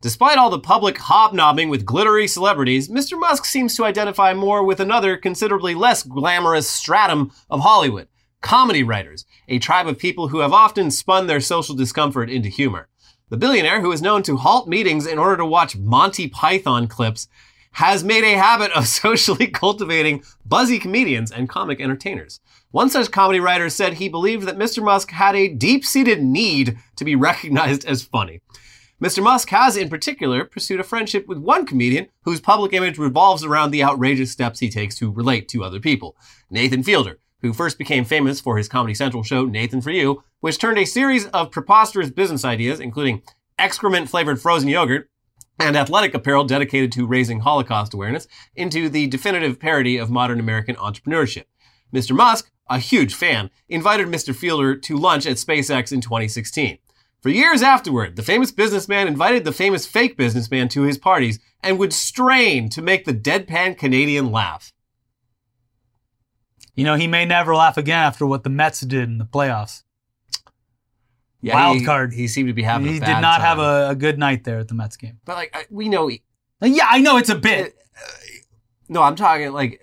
Despite 0.00 0.38
all 0.38 0.50
the 0.50 0.60
public 0.60 0.98
hobnobbing 0.98 1.70
with 1.70 1.84
glittery 1.84 2.28
celebrities, 2.28 2.88
Mr. 2.88 3.18
Musk 3.18 3.44
seems 3.44 3.74
to 3.74 3.84
identify 3.84 4.32
more 4.32 4.62
with 4.62 4.78
another 4.78 5.16
considerably 5.16 5.74
less 5.74 6.04
glamorous 6.04 6.70
stratum 6.70 7.32
of 7.50 7.60
Hollywood 7.60 8.06
comedy 8.46 8.84
writers, 8.84 9.24
a 9.48 9.58
tribe 9.58 9.88
of 9.88 9.98
people 9.98 10.28
who 10.28 10.38
have 10.38 10.52
often 10.52 10.88
spun 10.88 11.26
their 11.26 11.40
social 11.40 11.74
discomfort 11.74 12.30
into 12.30 12.48
humor. 12.48 12.88
The 13.28 13.36
billionaire, 13.36 13.80
who 13.80 13.90
is 13.90 14.00
known 14.00 14.22
to 14.22 14.36
halt 14.36 14.68
meetings 14.68 15.04
in 15.04 15.18
order 15.18 15.36
to 15.38 15.44
watch 15.44 15.76
Monty 15.76 16.28
Python 16.28 16.86
clips, 16.86 17.26
has 17.72 18.04
made 18.04 18.22
a 18.22 18.38
habit 18.38 18.70
of 18.70 18.86
socially 19.02 19.48
cultivating 19.48 20.22
buzzy 20.44 20.78
comedians 20.78 21.32
and 21.32 21.48
comic 21.48 21.80
entertainers. 21.80 22.38
One 22.70 22.88
such 22.88 23.10
comedy 23.10 23.40
writer 23.40 23.68
said 23.68 23.94
he 23.94 24.08
believed 24.08 24.46
that 24.46 24.58
Mr. 24.58 24.80
Musk 24.80 25.10
had 25.10 25.34
a 25.34 25.48
deep 25.48 25.84
seated 25.84 26.22
need 26.22 26.78
to 26.94 27.04
be 27.04 27.16
recognized 27.16 27.84
as 27.84 28.04
funny. 28.04 28.42
Mr. 29.02 29.20
Musk 29.24 29.50
has, 29.50 29.76
in 29.76 29.88
particular, 29.88 30.44
pursued 30.44 30.78
a 30.78 30.84
friendship 30.84 31.26
with 31.26 31.38
one 31.38 31.66
comedian 31.66 32.06
whose 32.22 32.40
public 32.40 32.72
image 32.72 32.96
revolves 32.96 33.42
around 33.42 33.72
the 33.72 33.82
outrageous 33.82 34.30
steps 34.30 34.60
he 34.60 34.70
takes 34.70 34.94
to 34.94 35.10
relate 35.10 35.48
to 35.48 35.64
other 35.64 35.80
people 35.80 36.16
Nathan 36.48 36.84
Fielder, 36.84 37.18
who 37.42 37.52
first 37.52 37.78
became 37.78 38.04
famous 38.04 38.40
for 38.40 38.56
his 38.56 38.68
Comedy 38.68 38.94
Central 38.94 39.22
show, 39.22 39.44
Nathan 39.44 39.80
for 39.80 39.90
You, 39.90 40.22
which 40.40 40.58
turned 40.58 40.78
a 40.78 40.84
series 40.84 41.26
of 41.28 41.50
preposterous 41.50 42.10
business 42.10 42.44
ideas, 42.44 42.80
including 42.80 43.22
excrement 43.58 44.08
flavored 44.08 44.40
frozen 44.40 44.68
yogurt 44.68 45.08
and 45.58 45.76
athletic 45.76 46.14
apparel 46.14 46.44
dedicated 46.44 46.92
to 46.92 47.06
raising 47.06 47.40
Holocaust 47.40 47.94
awareness, 47.94 48.28
into 48.54 48.88
the 48.88 49.06
definitive 49.06 49.58
parody 49.58 49.96
of 49.96 50.10
modern 50.10 50.38
American 50.38 50.76
entrepreneurship. 50.76 51.44
Mr. 51.94 52.14
Musk, 52.14 52.50
a 52.68 52.78
huge 52.78 53.14
fan, 53.14 53.50
invited 53.68 54.06
Mr. 54.06 54.34
Fielder 54.34 54.76
to 54.76 54.98
lunch 54.98 55.26
at 55.26 55.36
SpaceX 55.36 55.92
in 55.92 56.00
2016. 56.00 56.78
For 57.22 57.30
years 57.30 57.62
afterward, 57.62 58.16
the 58.16 58.22
famous 58.22 58.52
businessman 58.52 59.08
invited 59.08 59.44
the 59.44 59.52
famous 59.52 59.86
fake 59.86 60.16
businessman 60.16 60.68
to 60.68 60.82
his 60.82 60.98
parties 60.98 61.38
and 61.62 61.78
would 61.78 61.92
strain 61.92 62.68
to 62.70 62.82
make 62.82 63.04
the 63.04 63.14
deadpan 63.14 63.78
Canadian 63.78 64.30
laugh. 64.30 64.72
You 66.76 66.84
know, 66.84 66.94
he 66.94 67.06
may 67.06 67.24
never 67.24 67.56
laugh 67.56 67.76
again 67.76 67.98
after 67.98 68.26
what 68.26 68.44
the 68.44 68.50
Mets 68.50 68.80
did 68.80 69.02
in 69.02 69.18
the 69.18 69.24
playoffs. 69.24 69.82
Wild 71.42 71.78
he, 71.78 71.84
card. 71.84 72.12
He 72.12 72.28
seemed 72.28 72.48
to 72.48 72.52
be 72.52 72.62
having. 72.62 72.88
he 72.88 72.96
a 72.98 73.00
did 73.00 73.20
not 73.20 73.40
have 73.40 73.58
a, 73.58 73.90
a 73.90 73.94
good 73.94 74.18
night 74.18 74.44
there 74.44 74.58
at 74.58 74.68
the 74.68 74.74
Mets 74.74 74.96
game. 74.96 75.18
But 75.24 75.36
like 75.36 75.50
I- 75.54 75.66
we 75.70 75.88
know, 75.88 76.08
he- 76.08 76.22
Yeah, 76.60 76.86
I 76.88 76.98
know 77.00 77.16
it's 77.16 77.30
a 77.30 77.34
bit. 77.34 77.74
no, 78.88 79.02
I'm 79.02 79.16
talking 79.16 79.52
like. 79.52 79.80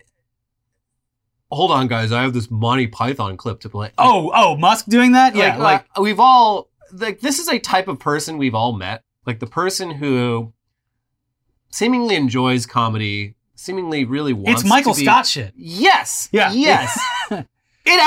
Hold 1.51 1.71
on, 1.71 1.87
guys. 1.87 2.11
I 2.11 2.23
have 2.23 2.33
this 2.33 2.49
Monty 2.49 2.87
Python 2.87 3.37
clip 3.37 3.59
to 3.59 3.69
play. 3.69 3.91
Oh, 3.99 4.31
oh, 4.33 4.57
Musk 4.57 4.87
doing 4.87 5.11
that? 5.11 5.35
Yeah, 5.35 5.49
like, 5.49 5.59
like, 5.59 5.85
uh, 5.97 6.01
we've 6.01 6.19
all 6.19 6.69
like 6.91 7.19
this 7.19 7.39
is 7.39 7.47
a 7.47 7.59
type 7.59 7.87
of 7.87 7.99
person 7.99 8.37
we've 8.37 8.55
all 8.55 8.73
met. 8.73 9.03
Like 9.25 9.39
the 9.39 9.47
person 9.47 9.91
who 9.91 10.53
seemingly 11.69 12.15
enjoys 12.15 12.65
comedy, 12.65 13.35
seemingly 13.63 14.05
really 14.05 14.33
wants. 14.33 14.61
it's 14.61 14.69
Michael 14.69 14.93
be- 14.93 15.03
Scott 15.05 15.25
shit. 15.25 15.53
Yes. 15.55 16.29
Yeah. 16.31 16.51
Yes. 16.51 16.99
it 17.31 17.45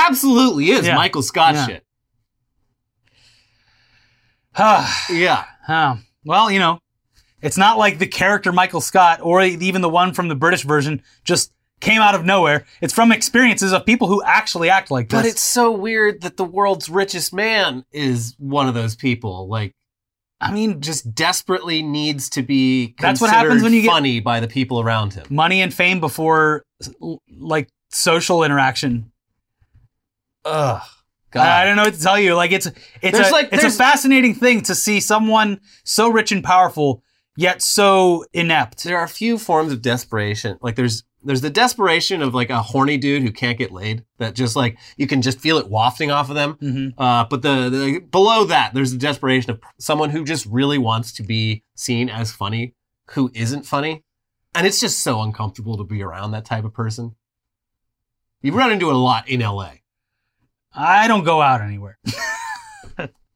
absolutely 0.07 0.69
is 0.69 0.85
Yeah. 0.85 0.95
Michael 0.95 1.21
Scott 1.23 1.55
Yeah. 1.55 1.65
shit. 1.65 1.83
Ah, 4.55 5.05
Yeah. 5.11 5.45
ah. 5.67 5.99
well, 6.25 6.49
you 6.51 6.59
know, 6.59 6.79
it's 7.41 7.57
not 7.57 7.77
like 7.77 7.99
the 7.99 8.07
character 8.07 8.51
Michael 8.51 8.81
Scott 8.81 9.19
or 9.21 9.41
even 9.41 9.81
the 9.81 9.89
one 9.89 10.13
from 10.13 10.27
the 10.27 10.35
British 10.35 10.63
version 10.63 11.01
just 11.23 11.51
came 11.79 12.01
out 12.01 12.15
of 12.15 12.25
nowhere. 12.25 12.65
It's 12.81 12.93
from 12.93 13.11
experiences 13.11 13.71
of 13.71 13.85
people 13.85 14.07
who 14.07 14.23
actually 14.23 14.69
act 14.69 14.89
like 14.89 15.09
this. 15.09 15.19
But 15.21 15.25
it's 15.27 15.41
so 15.41 15.71
weird 15.71 16.21
that 16.21 16.37
the 16.37 16.43
world's 16.45 16.89
richest 16.89 17.33
man 17.33 17.85
is 17.91 18.35
one 18.39 18.67
of 18.67 18.73
those 18.73 18.95
people. 18.95 19.47
Like, 19.47 19.75
I 20.39 20.51
mean, 20.51 20.81
just 20.81 21.15
desperately 21.15 21.81
needs 21.81 22.29
to 22.31 22.43
be 22.43 22.95
That's 22.99 23.19
what 23.19 23.29
happens 23.31 23.53
considered 23.53 23.63
when 23.63 23.73
you 23.73 23.81
get- 23.81 23.91
funny 23.91 24.19
by 24.19 24.39
the 24.39 24.47
people 24.47 24.79
around 24.79 25.13
him. 25.13 25.25
money 25.29 25.61
and 25.61 25.73
fame 25.73 25.99
before 25.99 26.63
like 27.39 27.69
social 27.89 28.43
interaction. 28.43 29.11
Ugh. 30.45 30.81
I 31.35 31.61
I 31.61 31.65
don't 31.65 31.75
know 31.75 31.83
what 31.83 31.93
to 31.93 32.01
tell 32.01 32.19
you. 32.19 32.35
Like 32.35 32.51
it's 32.51 32.67
it's 32.67 33.17
There's 33.17 33.29
a 33.29 33.31
like- 33.31 33.49
it's 33.51 33.63
a 33.63 33.69
fascinating 33.71 34.33
thing 34.33 34.61
to 34.63 34.75
see 34.75 34.99
someone 34.99 35.59
so 35.83 36.09
rich 36.09 36.31
and 36.31 36.43
powerful 36.43 37.03
yet 37.35 37.61
so 37.61 38.25
inept. 38.33 38.83
There 38.83 38.97
are 38.97 39.03
a 39.03 39.09
few 39.09 39.37
forms 39.37 39.71
of 39.71 39.81
desperation. 39.81 40.57
Like 40.61 40.75
there's 40.75 41.03
there's 41.27 41.41
the 41.41 41.49
desperation 41.49 42.21
of 42.21 42.33
like 42.33 42.49
a 42.49 42.61
horny 42.61 42.97
dude 42.97 43.21
who 43.21 43.31
can't 43.31 43.57
get 43.57 43.71
laid. 43.71 44.03
That 44.17 44.33
just 44.33 44.55
like 44.55 44.77
you 44.97 45.05
can 45.07 45.21
just 45.21 45.39
feel 45.39 45.57
it 45.57 45.69
wafting 45.69 46.09
off 46.09 46.29
of 46.29 46.35
them. 46.35 46.55
Mhm. 46.61 46.93
Uh, 46.97 47.25
but 47.29 47.41
the, 47.43 47.69
the 47.69 47.99
below 47.99 48.45
that, 48.45 48.73
there's 48.73 48.91
the 48.91 48.97
desperation 48.97 49.51
of 49.51 49.59
someone 49.79 50.09
who 50.09 50.23
just 50.23 50.45
really 50.47 50.77
wants 50.77 51.11
to 51.13 51.23
be 51.23 51.63
seen 51.75 52.09
as 52.09 52.31
funny, 52.31 52.73
who 53.11 53.29
isn't 53.33 53.63
funny. 53.65 54.03
And 54.55 54.65
it's 54.65 54.79
just 54.79 54.99
so 54.99 55.21
uncomfortable 55.21 55.77
to 55.77 55.83
be 55.83 56.01
around 56.01 56.31
that 56.31 56.45
type 56.45 56.63
of 56.63 56.73
person. 56.73 57.15
You 58.41 58.53
run 58.53 58.71
into 58.71 58.89
it 58.89 58.95
a 58.95 58.97
lot 58.97 59.27
in 59.29 59.41
LA. 59.41 59.71
I 60.73 61.07
don't 61.07 61.23
go 61.23 61.41
out 61.41 61.61
anywhere. 61.61 61.99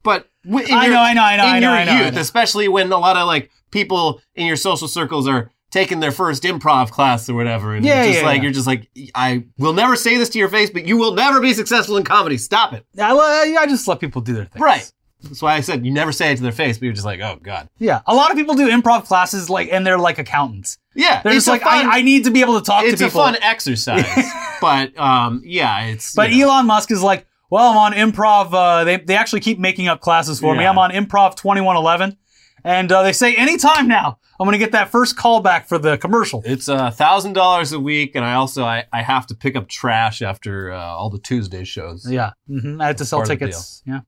But 0.04 0.28
in 0.44 0.56
I 0.56 0.88
know, 0.88 0.98
I 1.00 1.14
know, 1.14 1.22
I 1.22 1.36
know, 1.36 1.44
in 1.44 1.48
I 1.54 1.58
know, 1.60 1.68
your 1.70 1.78
I 1.78 1.84
know, 1.84 1.92
I 1.92 2.04
youth, 2.06 2.14
know. 2.14 2.20
especially 2.20 2.66
when 2.66 2.90
a 2.90 2.98
lot 2.98 3.16
of 3.16 3.26
like 3.28 3.50
people 3.70 4.20
in 4.34 4.46
your 4.46 4.56
social 4.56 4.88
circles 4.88 5.28
are 5.28 5.52
taking 5.72 5.98
their 5.98 6.12
first 6.12 6.44
improv 6.44 6.90
class 6.92 7.28
or 7.28 7.34
whatever, 7.34 7.74
and 7.74 7.84
Yeah, 7.84 8.04
you're 8.04 8.12
just 8.12 8.20
yeah, 8.20 8.26
like 8.26 8.36
yeah. 8.36 8.42
you're 8.42 8.52
just 8.52 8.66
like 8.68 8.88
I 9.14 9.44
will 9.58 9.72
never 9.72 9.96
say 9.96 10.16
this 10.16 10.28
to 10.30 10.38
your 10.38 10.48
face, 10.48 10.70
but 10.70 10.86
you 10.86 10.96
will 10.96 11.14
never 11.14 11.40
be 11.40 11.52
successful 11.54 11.96
in 11.96 12.04
comedy. 12.04 12.38
Stop 12.38 12.74
it. 12.74 12.86
I, 12.96 13.56
I 13.58 13.66
just 13.66 13.88
let 13.88 13.98
people 13.98 14.20
do 14.22 14.34
their 14.34 14.44
thing. 14.44 14.62
Right. 14.62 14.90
That's 15.22 15.40
why 15.40 15.54
I 15.54 15.60
said 15.60 15.84
you 15.86 15.92
never 15.92 16.10
say 16.12 16.32
it 16.32 16.36
to 16.36 16.42
their 16.42 16.52
face, 16.52 16.78
but 16.78 16.84
you're 16.84 16.94
just 16.94 17.06
like, 17.06 17.20
oh 17.20 17.38
god. 17.42 17.68
Yeah. 17.78 18.02
A 18.06 18.14
lot 18.14 18.30
of 18.30 18.36
people 18.36 18.54
do 18.54 18.68
improv 18.68 19.06
classes 19.06 19.48
like, 19.48 19.72
and 19.72 19.86
they're 19.86 19.98
like 19.98 20.18
accountants. 20.18 20.78
Yeah, 20.94 21.22
They're 21.22 21.32
it's 21.32 21.46
just 21.46 21.48
like, 21.48 21.62
fun, 21.62 21.86
I, 21.86 21.98
I 21.98 22.02
need 22.02 22.24
to 22.24 22.30
be 22.30 22.42
able 22.42 22.58
to 22.60 22.64
talk 22.64 22.84
to 22.84 22.90
people. 22.90 23.06
it's 23.06 23.14
a 23.14 23.16
fun 23.16 23.36
exercise, 23.40 24.04
but 24.60 24.98
um, 24.98 25.40
yeah, 25.44 25.86
it's. 25.86 26.14
But 26.14 26.32
you 26.32 26.44
know. 26.44 26.52
Elon 26.52 26.66
Musk 26.66 26.90
is 26.90 27.02
like, 27.02 27.26
well, 27.50 27.70
I'm 27.70 27.76
on 27.78 27.92
improv. 27.92 28.52
Uh, 28.52 28.84
they, 28.84 28.98
they 28.98 29.16
actually 29.16 29.40
keep 29.40 29.58
making 29.58 29.88
up 29.88 30.00
classes 30.00 30.38
for 30.40 30.54
me. 30.54 30.66
I'm 30.66 30.76
on 30.78 30.90
improv 30.90 31.36
2111. 31.36 32.16
And 32.64 32.92
uh, 32.92 33.02
they 33.02 33.12
say 33.12 33.34
anytime 33.34 33.88
now, 33.88 34.18
I'm 34.42 34.46
going 34.46 34.58
to 34.58 34.64
get 34.64 34.72
that 34.72 34.90
first 34.90 35.16
callback 35.16 35.66
for 35.66 35.78
the 35.78 35.96
commercial. 35.96 36.42
It's 36.44 36.68
a 36.68 36.90
thousand 36.90 37.34
dollars 37.34 37.72
a 37.72 37.78
week, 37.80 38.16
and 38.16 38.24
I 38.24 38.34
also 38.34 38.64
I, 38.64 38.84
I 38.92 39.02
have 39.02 39.26
to 39.28 39.34
pick 39.34 39.54
up 39.56 39.68
trash 39.68 40.20
after 40.20 40.72
uh, 40.72 40.78
all 40.78 41.10
the 41.10 41.18
Tuesday 41.20 41.64
shows. 41.64 42.10
Yeah. 42.10 42.32
hmm 42.48 42.80
I 42.80 42.86
had 42.88 42.98
to 42.98 43.04
sell 43.04 43.20
part 43.20 43.30
of 43.30 43.38
the 43.38 43.46
tickets. 43.46 43.82
Yeah. 43.86 44.00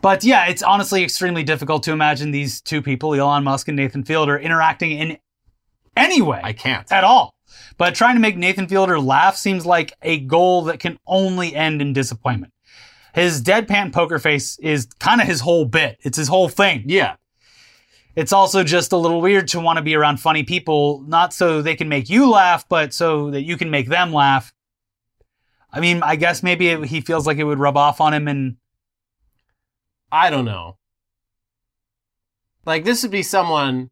But 0.00 0.24
yeah, 0.24 0.46
it's 0.46 0.62
honestly 0.62 1.02
extremely 1.02 1.42
difficult 1.42 1.82
to 1.84 1.92
imagine 1.92 2.30
these 2.30 2.60
two 2.60 2.82
people, 2.82 3.14
Elon 3.14 3.44
Musk 3.44 3.68
and 3.68 3.76
Nathan 3.76 4.04
Fielder, 4.04 4.38
interacting 4.38 4.90
in 4.92 5.18
any 5.96 6.20
way. 6.20 6.40
I 6.42 6.52
can't. 6.52 6.90
at 6.92 7.04
all. 7.04 7.34
But 7.78 7.94
trying 7.94 8.14
to 8.16 8.20
make 8.20 8.36
Nathan 8.36 8.66
Fielder 8.68 8.98
laugh 9.00 9.36
seems 9.36 9.64
like 9.64 9.92
a 10.02 10.18
goal 10.20 10.64
that 10.64 10.78
can 10.80 10.98
only 11.06 11.54
end 11.54 11.80
in 11.80 11.92
disappointment. 11.92 12.52
His 13.14 13.42
deadpan 13.42 13.92
poker 13.92 14.18
face 14.18 14.58
is 14.58 14.88
kind 14.98 15.20
of 15.20 15.26
his 15.26 15.40
whole 15.40 15.64
bit. 15.64 15.98
It's 16.02 16.18
his 16.18 16.28
whole 16.28 16.48
thing. 16.48 16.84
Yeah, 16.86 17.14
It's 18.16 18.32
also 18.32 18.62
just 18.62 18.92
a 18.92 18.96
little 18.96 19.20
weird 19.20 19.48
to 19.48 19.60
want 19.60 19.76
to 19.78 19.82
be 19.82 19.94
around 19.94 20.18
funny 20.20 20.44
people, 20.44 21.02
not 21.06 21.32
so 21.32 21.62
they 21.62 21.74
can 21.74 21.88
make 21.88 22.08
you 22.08 22.30
laugh, 22.30 22.68
but 22.68 22.94
so 22.94 23.30
that 23.32 23.42
you 23.42 23.56
can 23.56 23.70
make 23.70 23.88
them 23.88 24.12
laugh. 24.12 24.52
I 25.72 25.80
mean, 25.80 26.02
I 26.02 26.14
guess 26.16 26.42
maybe 26.42 26.68
it, 26.68 26.84
he 26.84 27.00
feels 27.00 27.26
like 27.26 27.38
it 27.38 27.44
would 27.44 27.58
rub 27.58 27.76
off 27.76 28.00
on 28.00 28.14
him 28.14 28.28
and 28.28 28.56
I 30.12 30.30
don't 30.30 30.44
know. 30.44 30.78
Like 32.64 32.84
this 32.84 33.02
would 33.02 33.10
be 33.10 33.24
someone 33.24 33.90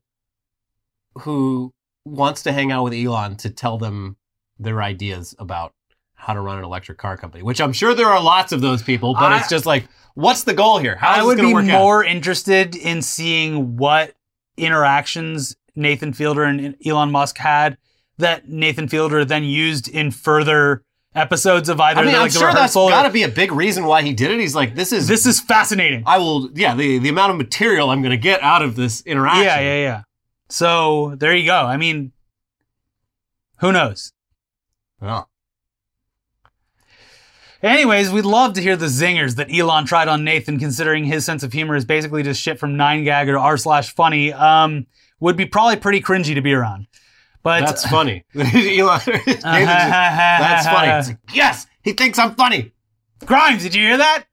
who 1.21 1.73
wants 2.05 2.45
to 2.45 2.52
hang 2.52 2.71
out 2.71 2.85
with 2.85 2.95
Elon 2.95 3.37
to 3.38 3.50
tell 3.50 3.76
them 3.79 4.17
their 4.59 4.83
ideas 4.83 5.35
about 5.41 5.73
how 6.14 6.33
to 6.35 6.41
run 6.41 6.59
an 6.59 6.64
electric 6.64 6.99
car 6.99 7.17
company, 7.17 7.43
which 7.43 7.61
I'm 7.61 7.73
sure 7.73 7.95
there 7.95 8.07
are 8.07 8.23
lots 8.23 8.52
of 8.52 8.61
those 8.61 8.83
people, 8.83 9.14
but 9.14 9.33
I- 9.33 9.38
it's 9.41 9.49
just 9.49 9.67
like, 9.67 9.88
what's 10.14 10.45
the 10.45 10.54
goal 10.54 10.78
here? 10.78 10.97
How 10.97 11.12
is 11.14 11.19
I 11.19 11.23
would 11.25 11.37
going 11.37 11.49
be 11.49 11.52
to 11.52 11.54
work 11.54 11.75
out? 11.75 11.78
more 11.78 12.04
interested 12.04 12.76
in 12.76 13.02
seeing 13.02 13.76
what 13.76 14.14
interactions 14.57 15.57
Nathan 15.75 16.12
Fielder 16.12 16.45
and 16.45 16.76
Elon 16.85 17.11
Musk 17.11 17.38
had 17.38 17.78
that 18.19 18.49
Nathan 18.49 18.88
Fielder 18.88 19.25
then 19.25 19.45
used 19.45 19.88
in 19.88 20.11
further 20.11 20.83
episodes 21.14 21.69
of 21.69 21.81
either 21.81 22.00
I 22.00 22.04
mean, 22.04 22.12
the, 22.14 22.21
I'm 22.21 22.31
sure 22.31 22.42
that's 22.42 22.54
rehearsal. 22.54 22.83
or- 22.85 22.90
got 22.90 23.02
to 23.04 23.11
be 23.11 23.23
a 23.23 23.28
big 23.28 23.52
reason 23.52 23.85
why 23.85 24.02
he 24.02 24.12
did 24.12 24.31
it. 24.31 24.40
He's 24.40 24.54
like, 24.54 24.75
this 24.75 24.92
is 24.92 25.09
this 25.09 25.26
is 25.26 25.40
fascinating. 25.40 26.02
I 26.07 26.19
will, 26.19 26.50
yeah, 26.54 26.75
the, 26.75 26.99
the 26.99 27.09
amount 27.09 27.33
of 27.33 27.38
material 27.38 27.90
I'm 27.90 28.00
going 28.02 28.11
to 28.11 28.16
get 28.16 28.42
out 28.42 28.62
of 28.62 28.76
this 28.76 29.02
interaction. 29.02 29.45
Yeah, 29.45 29.61
yeah, 29.61 29.83
yeah. 29.83 30.02
So 30.49 31.14
there 31.16 31.35
you 31.35 31.47
go. 31.47 31.57
I 31.57 31.76
mean, 31.76 32.12
who 33.59 33.73
knows? 33.73 34.12
Yeah. 35.02 35.23
Anyways, 37.62 38.11
we'd 38.11 38.25
love 38.25 38.54
to 38.54 38.62
hear 38.62 38.76
the 38.76 38.87
zingers 38.87 39.37
that 39.37 39.53
Elon 39.55 39.85
tried 39.87 40.09
on 40.09 40.25
Nathan, 40.25 40.59
considering 40.59 41.05
his 41.05 41.25
sense 41.25 41.42
of 41.44 41.53
humor 41.53 41.77
is 41.77 41.85
basically 41.85 42.22
just 42.25 42.40
shit 42.42 42.59
from 42.59 42.77
nine 42.77 43.05
gag 43.05 43.29
or 43.29 43.38
r 43.38 43.57
slash 43.57 43.94
funny. 43.94 44.33
Um, 44.33 44.87
would 45.20 45.37
be 45.37 45.46
probably 45.46 45.77
pretty 45.77 46.01
cringy 46.01 46.35
to 46.35 46.40
be 46.42 46.53
around. 46.53 46.88
But 47.44 47.61
That's 47.61 47.87
funny. 47.88 48.25
Elon, 48.35 49.01
just- 49.07 49.42
that's 49.42 50.66
funny. 50.66 50.88
Like, 51.12 51.18
yes, 51.33 51.66
he 51.83 51.92
thinks 51.92 52.18
I'm 52.18 52.35
funny. 52.35 52.72
Grimes, 53.25 53.62
did 53.62 53.75
you 53.75 53.87
hear 53.87 53.98
that? 53.98 54.25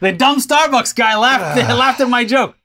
The 0.00 0.12
dumb 0.12 0.38
Starbucks 0.38 0.96
guy 0.96 1.16
laughed 1.16 1.56
laughed 1.56 2.00
at 2.00 2.08
my 2.08 2.24
joke. 2.24 2.56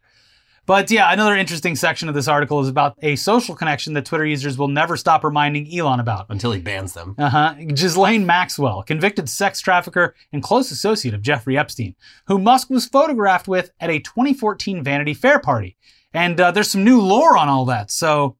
But 0.68 0.92
yeah, 0.92 1.14
another 1.14 1.38
interesting 1.38 1.78
section 1.78 2.10
of 2.10 2.14
this 2.14 2.28
article 2.28 2.60
is 2.60 2.68
about 2.68 2.98
a 3.02 3.16
social 3.16 3.56
connection 3.56 3.94
that 3.94 4.06
Twitter 4.06 4.26
users 4.26 4.58
will 4.58 4.68
never 4.68 4.98
stop 4.98 5.24
reminding 5.24 5.74
Elon 5.74 6.02
about. 6.02 6.26
Until 6.28 6.52
he 6.52 6.60
bans 6.60 6.92
them. 6.92 7.16
Uh 7.18 7.30
huh. 7.30 7.56
Ghislaine 7.74 8.26
Maxwell, 8.26 8.84
convicted 8.84 9.30
sex 9.30 9.62
trafficker 9.62 10.14
and 10.34 10.44
close 10.44 10.70
associate 10.70 11.14
of 11.14 11.22
Jeffrey 11.22 11.58
Epstein, 11.58 11.96
who 12.28 12.38
Musk 12.38 12.70
was 12.70 12.86
photographed 12.86 13.48
with 13.48 13.72
at 13.80 13.90
a 13.90 14.00
2014 14.00 14.84
Vanity 14.84 15.14
Fair 15.14 15.40
party. 15.40 15.78
And 16.14 16.38
uh, 16.38 16.52
there's 16.52 16.70
some 16.70 16.84
new 16.84 17.00
lore 17.00 17.38
on 17.38 17.48
all 17.48 17.64
that. 17.66 17.90
So, 17.90 18.36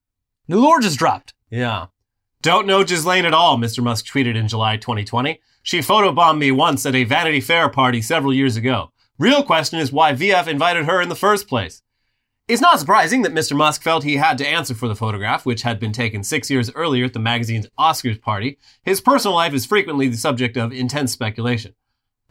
new 0.50 0.60
lore 0.60 0.82
just 0.82 1.00
dropped. 1.00 1.34
Yeah. 1.50 1.86
Don't 2.42 2.68
know 2.68 2.84
Ghislaine 2.84 3.26
at 3.26 3.34
all, 3.34 3.58
Mr. 3.58 3.82
Musk 3.82 4.06
tweeted 4.06 4.36
in 4.36 4.50
July 4.50 4.76
2020. 4.76 5.40
She 5.64 5.80
photobombed 5.80 6.40
me 6.40 6.52
once 6.52 6.86
at 6.86 6.94
a 6.94 7.06
Vanity 7.06 7.40
Fair 7.40 7.70
party 7.70 8.02
several 8.02 8.34
years 8.34 8.58
ago. 8.58 8.92
Real 9.18 9.44
question 9.44 9.80
is 9.80 9.94
why 9.94 10.12
VF 10.12 10.48
invited 10.48 10.86
her 10.88 11.02
in 11.02 11.08
the 11.08 11.16
first 11.16 11.48
place. 11.48 11.82
It's 12.48 12.62
not 12.62 12.80
surprising 12.80 13.24
that 13.24 13.34
Mr. 13.34 13.58
Musk 13.58 13.82
felt 13.82 14.06
he 14.06 14.16
had 14.16 14.38
to 14.38 14.48
answer 14.48 14.74
for 14.74 14.88
the 14.88 14.96
photograph, 14.96 15.46
which 15.46 15.64
had 15.64 15.82
been 15.82 15.92
taken 15.92 16.24
six 16.24 16.50
years 16.50 16.72
earlier 16.76 17.04
at 17.04 17.12
the 17.12 17.20
magazine's 17.20 17.68
Oscars 17.78 18.22
party. 18.22 18.58
His 18.84 19.02
personal 19.02 19.36
life 19.36 19.54
is 19.54 19.66
frequently 19.66 20.08
the 20.08 20.16
subject 20.16 20.56
of 20.56 20.72
intense 20.72 21.12
speculation. 21.12 21.76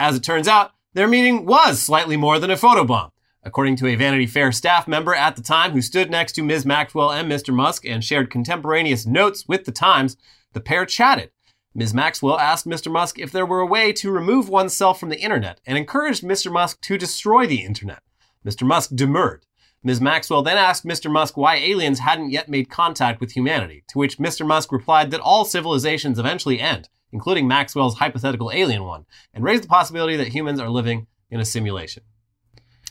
As 0.01 0.17
it 0.17 0.23
turns 0.23 0.49
out, 0.49 0.71
their 0.95 1.07
meeting 1.07 1.45
was 1.45 1.83
slightly 1.83 2.17
more 2.17 2.39
than 2.39 2.51
a 2.51 2.57
photobomb. 2.57 3.11
According 3.43 3.77
to 3.77 3.89
a 3.89 3.95
Vanity 3.95 4.27
Fair 4.27 4.53
staff 4.53 4.89
member 4.89 5.15
at 5.15 5.37
the 5.37 5.43
time 5.43 5.73
who 5.73 5.83
stood 5.83 6.11
next 6.11 6.33
to 6.33 6.43
Ms. 6.43 6.65
Maxwell 6.65 7.13
and 7.13 7.31
Mr. 7.31 7.53
Musk 7.53 7.85
and 7.85 8.03
shared 8.03 8.31
contemporaneous 8.31 9.05
notes 9.05 9.47
with 9.47 9.67
the 9.67 9.71
Times, 9.71 10.17
the 10.55 10.63
pair 10.63 10.87
chatted. 10.87 11.31
Ms. 11.75 11.93
Maxwell 11.93 12.39
asked 12.39 12.67
Mr. 12.67 12.91
Musk 12.91 13.19
if 13.19 13.31
there 13.31 13.45
were 13.45 13.61
a 13.61 13.67
way 13.67 13.93
to 13.93 14.11
remove 14.11 14.49
oneself 14.49 14.99
from 14.99 15.11
the 15.11 15.21
internet 15.21 15.61
and 15.67 15.77
encouraged 15.77 16.25
Mr. 16.25 16.51
Musk 16.51 16.81
to 16.81 16.97
destroy 16.97 17.47
the 17.47 17.63
internet. 17.63 18.01
Mr. 18.47 18.67
Musk 18.67 18.93
demurred. 18.95 19.45
Ms. 19.87 20.01
Maxwell 20.01 20.43
then 20.43 20.57
asked 20.59 20.85
Mr. 20.85 21.09
Musk 21.09 21.37
why 21.37 21.55
aliens 21.55 22.01
hadn't 22.01 22.31
yet 22.33 22.49
made 22.49 22.69
contact 22.69 23.21
with 23.21 23.31
humanity, 23.37 23.85
to 23.89 23.99
which 23.99 24.19
Mr. 24.19 24.45
Musk 24.45 24.73
replied 24.73 25.13
that 25.13 25.21
all 25.21 25.45
civilizations 25.45 26.19
eventually 26.19 26.59
end, 26.59 26.89
including 27.13 27.47
Maxwell's 27.47 27.99
hypothetical 27.99 28.51
alien 28.53 28.83
one, 28.83 29.07
and 29.33 29.45
raised 29.45 29.63
the 29.63 29.69
possibility 29.69 30.17
that 30.17 30.29
humans 30.29 30.59
are 30.59 30.69
living 30.69 31.07
in 31.31 31.39
a 31.39 31.45
simulation. 31.45 32.03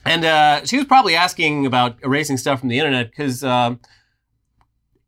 And 0.06 0.24
uh, 0.24 0.66
she 0.66 0.78
was 0.78 0.86
probably 0.86 1.16
asking 1.16 1.66
about 1.66 1.98
erasing 2.02 2.38
stuff 2.38 2.62
from 2.62 2.70
the 2.70 2.80
internet 2.80 3.10
because 3.12 3.44
um, 3.44 3.82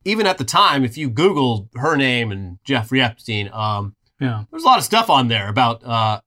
even 0.03 0.27
at 0.27 0.37
the 0.37 0.43
time, 0.43 0.83
if 0.83 0.97
you 0.97 1.09
Googled 1.09 1.69
her 1.75 1.95
name 1.95 2.33
and 2.33 2.57
Jeffrey 2.65 3.01
Epstein, 3.01 3.49
um, 3.53 3.95
Yeah. 4.19 4.43
there's 4.51 4.63
a 4.63 4.65
lot 4.65 4.77
of 4.77 4.83
stuff 4.83 5.09
on 5.09 5.29
there 5.29 5.47
about 5.47 5.85
uh, 5.85 6.19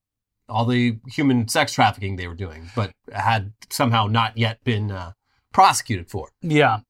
all 0.48 0.64
the 0.64 0.98
human 1.08 1.48
sex 1.48 1.74
trafficking 1.74 2.16
they 2.16 2.28
were 2.28 2.34
doing, 2.34 2.70
but 2.74 2.92
had 3.12 3.52
somehow 3.68 4.06
not 4.06 4.38
yet 4.38 4.64
been 4.64 4.90
uh, 4.90 5.12
prosecuted 5.52 6.08
for. 6.10 6.30
Yeah. 6.42 6.80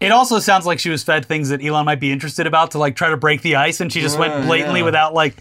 It 0.00 0.10
also 0.10 0.38
sounds 0.38 0.66
like 0.66 0.78
she 0.78 0.90
was 0.90 1.02
fed 1.02 1.24
things 1.24 1.48
that 1.48 1.64
Elon 1.64 1.86
might 1.86 2.00
be 2.00 2.12
interested 2.12 2.46
about 2.46 2.72
to 2.72 2.78
like 2.78 2.96
try 2.96 3.08
to 3.08 3.16
break 3.16 3.42
the 3.42 3.56
ice, 3.56 3.80
and 3.80 3.92
she 3.92 4.00
just 4.00 4.16
Uh, 4.16 4.20
went 4.20 4.46
blatantly 4.46 4.80
yeah. 4.80 4.86
without 4.86 5.14
like, 5.14 5.36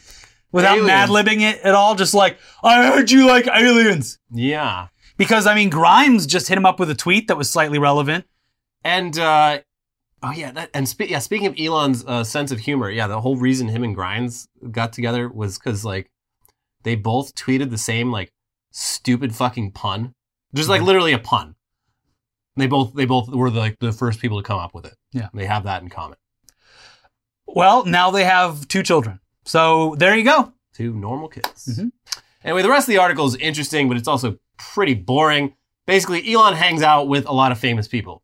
without 0.51 0.81
mad 0.83 1.09
libbing 1.09 1.41
it 1.41 1.59
at 1.61 1.73
all. 1.75 1.95
Just 1.95 2.13
like, 2.13 2.37
I 2.63 2.87
heard 2.87 3.11
you 3.11 3.27
like 3.27 3.47
aliens. 3.47 4.19
Yeah. 4.31 4.87
Because 5.17 5.47
I 5.47 5.55
mean, 5.55 5.69
Grimes 5.69 6.25
just 6.25 6.47
hit 6.47 6.57
him 6.57 6.65
up 6.65 6.79
with 6.79 6.89
a 6.89 6.95
tweet 6.95 7.27
that 7.27 7.37
was 7.37 7.49
slightly 7.49 7.79
relevant. 7.79 8.25
And 8.83 9.17
uh, 9.17 9.59
oh 10.21 10.31
yeah, 10.31 10.51
that, 10.51 10.69
and 10.73 10.87
spe- 10.87 11.09
yeah. 11.09 11.19
Speaking 11.19 11.47
of 11.47 11.55
Elon's 11.59 12.05
uh, 12.05 12.23
sense 12.23 12.51
of 12.51 12.59
humor, 12.59 12.89
yeah, 12.89 13.07
the 13.07 13.21
whole 13.21 13.35
reason 13.35 13.69
him 13.69 13.83
and 13.83 13.95
Grimes 13.95 14.47
got 14.71 14.93
together 14.93 15.27
was 15.27 15.57
because 15.57 15.83
like 15.83 16.11
they 16.83 16.95
both 16.95 17.33
tweeted 17.35 17.69
the 17.69 17.77
same 17.77 18.11
like 18.11 18.31
stupid 18.71 19.35
fucking 19.35 19.71
pun, 19.71 20.13
just 20.53 20.69
like 20.69 20.81
literally 20.81 21.13
a 21.13 21.19
pun. 21.19 21.55
They 22.55 22.67
both 22.67 22.93
they 22.93 23.05
both 23.05 23.29
were 23.29 23.49
like 23.49 23.79
the 23.79 23.91
first 23.91 24.19
people 24.19 24.41
to 24.41 24.43
come 24.47 24.59
up 24.59 24.73
with 24.73 24.85
it. 24.85 24.95
Yeah. 25.11 25.29
they 25.33 25.45
have 25.45 25.63
that 25.63 25.81
in 25.81 25.89
common. 25.89 26.17
Well, 27.47 27.85
now 27.85 28.11
they 28.11 28.23
have 28.23 28.67
two 28.67 28.83
children. 28.83 29.19
So 29.45 29.95
there 29.97 30.15
you 30.15 30.23
go. 30.23 30.53
Two 30.73 30.93
normal 30.93 31.27
kids. 31.27 31.77
Mhm. 31.79 31.91
Anyway, 32.43 32.61
the 32.61 32.69
rest 32.69 32.87
of 32.87 32.91
the 32.93 32.97
article 32.99 33.25
is 33.25 33.35
interesting, 33.35 33.87
but 33.87 33.97
it's 33.97 34.07
also 34.07 34.37
pretty 34.57 34.93
boring. 34.93 35.55
Basically, 35.85 36.31
Elon 36.33 36.55
hangs 36.55 36.81
out 36.81 37.07
with 37.07 37.25
a 37.27 37.31
lot 37.33 37.51
of 37.51 37.59
famous 37.59 37.87
people. 37.87 38.23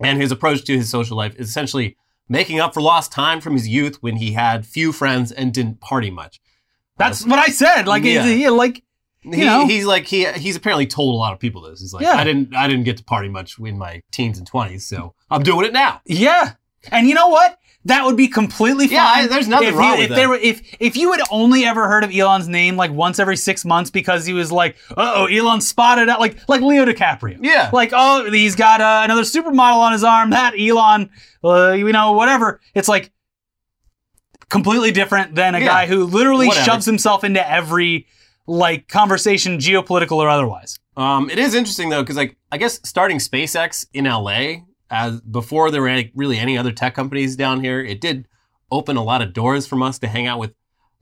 And 0.00 0.20
his 0.20 0.32
approach 0.32 0.64
to 0.64 0.76
his 0.76 0.88
social 0.88 1.16
life 1.16 1.34
is 1.36 1.48
essentially 1.48 1.96
making 2.28 2.58
up 2.60 2.72
for 2.74 2.80
lost 2.80 3.12
time 3.12 3.40
from 3.40 3.52
his 3.54 3.68
youth 3.68 3.98
when 4.02 4.16
he 4.16 4.32
had 4.32 4.64
few 4.66 4.92
friends 4.92 5.30
and 5.32 5.52
didn't 5.52 5.80
party 5.80 6.10
much. 6.10 6.40
That's 6.96 7.26
what 7.26 7.38
I 7.38 7.46
said. 7.52 7.86
Like, 7.86 8.04
Yeah. 8.04 8.24
he, 8.24 8.48
like, 8.48 8.82
He, 9.22 9.44
know? 9.44 9.66
he's 9.66 9.84
like 9.84 10.06
he 10.06 10.24
he's 10.32 10.56
apparently 10.56 10.86
told 10.86 11.14
a 11.14 11.18
lot 11.18 11.32
of 11.34 11.38
people 11.38 11.62
this. 11.62 11.80
He's 11.80 11.92
like, 11.92 12.02
Yeah. 12.04 12.14
I 12.14 12.24
didn't 12.24 12.54
I 12.54 12.66
didn't 12.66 12.84
get 12.84 12.96
to 12.96 13.04
party 13.04 13.28
much 13.28 13.58
in 13.58 13.76
my 13.78 14.02
teens 14.12 14.38
and 14.38 14.46
twenties, 14.46 14.86
so 14.86 15.14
I'm 15.30 15.42
doing 15.42 15.66
it 15.66 15.72
now. 15.72 16.00
yeah. 16.06 16.52
And 16.90 17.06
you 17.06 17.14
know 17.14 17.28
what? 17.28 17.58
That 17.84 18.04
would 18.06 18.16
be 18.16 18.26
completely 18.28 18.86
fine. 18.86 18.94
Yeah, 18.96 19.04
I- 19.04 19.26
there's 19.26 19.48
nothing 19.48 19.68
if 19.68 19.74
wrong 19.74 19.96
he, 19.96 20.02
with 20.02 20.02
if 20.04 20.08
that. 20.10 20.14
There 20.16 20.28
were, 20.30 20.36
if 20.36 20.62
if 20.80 20.96
you 20.96 21.12
had 21.12 21.20
only 21.30 21.64
ever 21.66 21.86
heard 21.88 22.04
of 22.04 22.14
Elon's 22.14 22.48
name 22.48 22.76
like 22.76 22.90
once 22.90 23.18
every 23.18 23.36
six 23.36 23.64
months 23.66 23.90
because 23.90 24.24
he 24.24 24.32
was 24.32 24.50
like, 24.50 24.76
uh 24.96 25.12
oh, 25.16 25.26
Elon 25.26 25.60
spotted 25.60 26.08
out 26.08 26.18
like 26.20 26.38
like 26.48 26.62
Leo 26.62 26.86
DiCaprio. 26.86 27.38
Yeah. 27.42 27.68
Like 27.72 27.90
oh, 27.94 28.30
he's 28.30 28.56
got 28.56 28.80
uh, 28.80 29.02
another 29.04 29.22
supermodel 29.22 29.76
on 29.76 29.92
his 29.92 30.04
arm. 30.04 30.30
That 30.30 30.54
Elon, 30.58 31.10
uh, 31.44 31.72
you 31.72 31.92
know, 31.92 32.12
whatever. 32.12 32.60
It's 32.74 32.88
like 32.88 33.12
completely 34.48 34.90
different 34.92 35.34
than 35.34 35.54
a 35.54 35.58
Yeah. 35.60 35.66
guy 35.66 35.86
who 35.86 36.04
literally 36.06 36.48
Whatever. 36.48 36.64
shoves 36.64 36.86
himself 36.86 37.24
into 37.24 37.46
every 37.48 38.06
like 38.50 38.88
conversation, 38.88 39.58
geopolitical 39.58 40.16
or 40.16 40.28
otherwise. 40.28 40.76
Um, 40.96 41.30
it 41.30 41.38
is 41.38 41.54
interesting 41.54 41.88
though, 41.88 42.02
because 42.02 42.16
like 42.16 42.36
I 42.50 42.58
guess 42.58 42.80
starting 42.84 43.18
SpaceX 43.18 43.86
in 43.94 44.04
LA 44.04 44.64
as 44.90 45.20
before 45.20 45.70
there 45.70 45.80
were 45.82 45.88
any, 45.88 46.10
really 46.16 46.36
any 46.36 46.58
other 46.58 46.72
tech 46.72 46.94
companies 46.94 47.36
down 47.36 47.62
here, 47.62 47.80
it 47.80 48.00
did 48.00 48.26
open 48.72 48.96
a 48.96 49.04
lot 49.04 49.22
of 49.22 49.32
doors 49.32 49.66
from 49.66 49.82
us 49.82 49.98
to 50.00 50.08
hang 50.08 50.26
out 50.26 50.38
with 50.40 50.52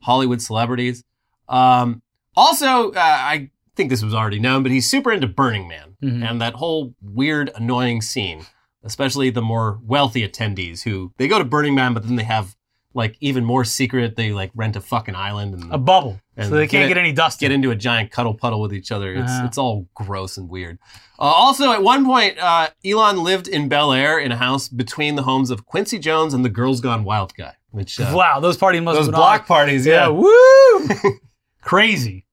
Hollywood 0.01 0.41
celebrities. 0.41 1.03
Um, 1.47 2.01
also, 2.35 2.91
uh, 2.91 2.99
I 2.99 3.49
think 3.75 3.89
this 3.89 4.03
was 4.03 4.13
already 4.13 4.39
known, 4.39 4.61
but 4.61 4.71
he's 4.71 4.87
super 4.89 5.11
into 5.11 5.27
Burning 5.27 5.67
Man 5.67 5.95
Mhm. 6.03 6.29
and 6.29 6.41
that 6.41 6.53
whole 6.55 6.93
weird, 7.01 7.49
annoying 7.55 8.01
scene, 8.01 8.45
especially 8.83 9.31
the 9.31 9.41
more 9.41 9.79
wealthy 9.83 10.27
attendees 10.27 10.83
who 10.83 11.11
they 11.17 11.27
go 11.27 11.39
to 11.39 11.45
Burning 11.45 11.73
Man, 11.75 11.93
but 11.95 12.03
then 12.05 12.15
they 12.15 12.23
have 12.23 12.55
like 12.93 13.15
even 13.19 13.45
more 13.45 13.63
secret. 13.63 14.15
They 14.15 14.31
like 14.31 14.51
rent 14.55 14.75
a 14.75 14.81
fucking 14.81 15.15
island 15.15 15.53
and 15.53 15.71
A 15.73 15.77
bubble, 15.77 16.19
And 16.35 16.49
so 16.49 16.55
they 16.55 16.67
can't 16.67 16.87
get 16.87 16.97
any 16.97 17.11
dust. 17.13 17.39
get 17.39 17.51
into 17.51 17.69
a 17.71 17.75
giant 17.75 18.11
cuddle 18.11 18.33
puddle 18.33 18.61
with 18.61 18.73
each 18.73 18.91
other. 18.91 19.13
It's 19.13 19.31
Uh-huh. 19.31 19.45
it's 19.45 19.57
all 19.57 19.87
gross 19.93 20.37
and 20.37 20.49
weird. 20.49 20.79
Uh, 21.19 21.23
also, 21.23 21.71
at 21.71 21.83
one 21.83 22.05
point, 22.05 22.37
uh, 22.39 22.69
Elon 22.85 23.23
lived 23.23 23.47
in 23.47 23.67
Bel 23.69 23.91
Air 23.93 24.19
in 24.19 24.31
a 24.31 24.37
house 24.37 24.67
between 24.69 25.15
the 25.15 25.23
homes 25.23 25.49
of 25.51 25.65
Quincy 25.65 25.99
Jones 25.99 26.33
and 26.33 26.43
the 26.43 26.49
Girls 26.49 26.81
Gone 26.81 27.03
Wild 27.03 27.33
guy. 27.35 27.53
Which 27.71 27.99
uh, 27.99 28.11
wow, 28.15 28.39
those 28.39 28.57
parties 28.57 28.81
must 28.81 28.97
those 28.97 29.09
block 29.09 29.41
on. 29.41 29.45
parties, 29.47 29.85
Yeah, 29.85 30.07
yeah. 30.07 30.07
woo! 30.09 30.87
Crazy. 31.61 32.25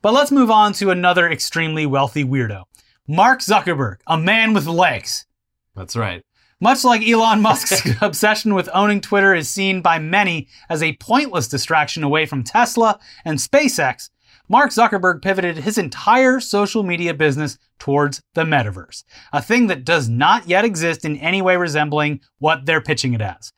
But 0.00 0.14
let's 0.14 0.30
move 0.30 0.50
on 0.50 0.72
to 0.74 0.90
another 0.90 1.28
extremely 1.30 1.84
wealthy 1.84 2.24
weirdo. 2.24 2.64
Mark 3.06 3.40
Zuckerberg, 3.40 3.96
a 4.06 4.16
man 4.16 4.52
with 4.54 4.66
legs. 4.66 5.26
That's 5.74 5.96
right. 5.96 6.22
Much 6.60 6.82
like 6.82 7.06
Elon 7.06 7.40
Musk's 7.40 7.88
obsession 8.00 8.54
with 8.54 8.68
owning 8.74 9.00
Twitter 9.00 9.32
is 9.34 9.48
seen 9.48 9.80
by 9.80 9.98
many 9.98 10.48
as 10.68 10.82
a 10.82 10.96
pointless 10.96 11.46
distraction 11.46 12.02
away 12.02 12.26
from 12.26 12.42
Tesla 12.42 12.98
and 13.24 13.38
SpaceX, 13.38 14.10
Mark 14.48 14.70
Zuckerberg 14.70 15.22
pivoted 15.22 15.58
his 15.58 15.78
entire 15.78 16.40
social 16.40 16.82
media 16.82 17.14
business 17.14 17.58
towards 17.78 18.20
the 18.34 18.42
metaverse, 18.42 19.04
a 19.32 19.42
thing 19.42 19.68
that 19.68 19.84
does 19.84 20.08
not 20.08 20.48
yet 20.48 20.64
exist 20.64 21.04
in 21.04 21.16
any 21.18 21.42
way 21.42 21.56
resembling 21.56 22.20
what 22.38 22.66
they're 22.66 22.80
pitching 22.80 23.12
it 23.12 23.20
as, 23.20 23.52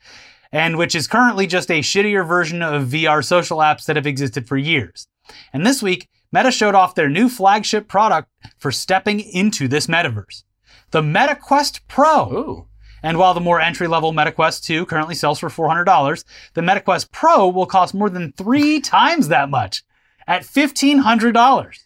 and 0.53 0.77
which 0.77 0.95
is 0.95 1.07
currently 1.07 1.47
just 1.47 1.71
a 1.71 1.81
shittier 1.81 2.27
version 2.27 2.61
of 2.61 2.89
VR 2.89 3.25
social 3.25 3.59
apps 3.59 3.87
that 3.87 3.97
have 3.97 4.07
existed 4.07 4.47
for 4.47 4.57
years. 4.57 5.07
And 5.53 5.65
this 5.65 5.83
week, 5.83 6.09
Meta 6.33 6.51
showed 6.51 6.75
off 6.75 6.95
their 6.95 7.09
new 7.09 7.29
flagship 7.29 7.89
product 7.89 8.29
for 8.59 8.71
stepping 8.71 9.21
into 9.21 9.69
this 9.69 9.87
metaverse. 9.87 10.43
The 10.91 11.03
Meta 11.03 11.37
Quest 11.37 11.87
Pro. 11.89 12.33
Ooh. 12.33 12.67
And 13.03 13.19
while 13.19 13.35
the 13.35 13.41
more 13.41 13.61
entry 13.61 13.87
level 13.89 14.13
MetaQuest 14.13 14.63
2 14.65 14.87
currently 14.87 15.15
sells 15.15 15.39
for 15.39 15.49
$400, 15.49 16.25
the 16.55 16.61
MetaQuest 16.61 17.11
Pro 17.13 17.49
will 17.49 17.67
cost 17.67 17.95
more 17.95 18.11
than 18.11 18.33
three 18.33 18.81
times 18.97 19.29
that 19.29 19.49
much 19.49 19.83
at 20.27 20.43
$1,500. 20.43 21.79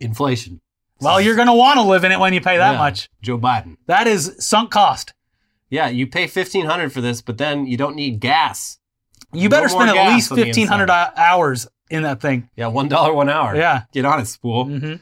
Inflation. 0.00 0.60
Well, 1.00 1.20
you're 1.20 1.34
going 1.36 1.48
to 1.48 1.52
want 1.54 1.78
to 1.78 1.82
live 1.82 2.04
in 2.04 2.12
it 2.12 2.20
when 2.20 2.32
you 2.32 2.40
pay 2.40 2.58
that 2.58 2.72
Yeah. 2.72 2.78
much. 2.78 3.08
Joe 3.22 3.38
Biden. 3.38 3.76
That 3.86 4.06
is 4.06 4.36
sunk 4.38 4.70
cost. 4.70 5.14
Yeah, 5.68 5.88
you 5.88 6.06
pay 6.06 6.26
1,500 6.26 6.92
for 6.92 7.00
this, 7.00 7.22
but 7.22 7.38
then 7.38 7.66
you 7.66 7.76
don't 7.76 7.96
need 7.96 8.20
gas. 8.20 8.78
You 9.32 9.48
better 9.48 9.68
more 9.68 9.82
spend 9.86 9.98
at 9.98 10.12
least 10.14 10.30
on 10.30 10.36
the 10.38 10.44
1,500 10.44 10.90
hours 10.90 11.66
in 11.90 12.02
that 12.02 12.20
thing. 12.20 12.48
Yeah, 12.56 12.66
one 12.68 12.88
dollar 12.88 13.14
one 13.14 13.30
hour. 13.30 13.56
Yeah. 13.56 13.84
Get 13.92 14.04
on 14.04 14.20
it, 14.20 14.26
spool. 14.26 14.66
hmm 14.66 14.94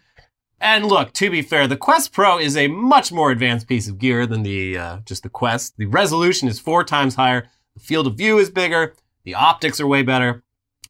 And 0.61 0.87
look, 0.87 1.13
to 1.15 1.31
be 1.31 1.41
fair, 1.41 1.67
the 1.67 1.77
Quest 1.77 2.13
Pro 2.13 2.39
is 2.39 2.57
a 2.57 2.69
much 2.69 3.11
more 3.11 3.31
advanced 3.31 3.67
piece 3.67 3.89
of 3.89 3.99
gear 3.99 4.27
than 4.27 4.43
the 4.43 4.77
uh, 4.77 4.99
just 5.07 5.23
the 5.23 5.31
Quest. 5.31 5.77
The 5.79 5.87
resolution 5.87 6.49
is 6.49 6.61
four 6.61 6.85
times 6.85 7.15
higher. 7.15 7.49
The 7.75 7.81
field 7.81 8.07
of 8.07 8.17
view 8.17 8.39
is 8.39 8.51
bigger. 8.51 8.95
The 9.25 9.35
optics 9.35 9.81
are 9.81 9.87
way 9.87 10.03
better. 10.03 10.43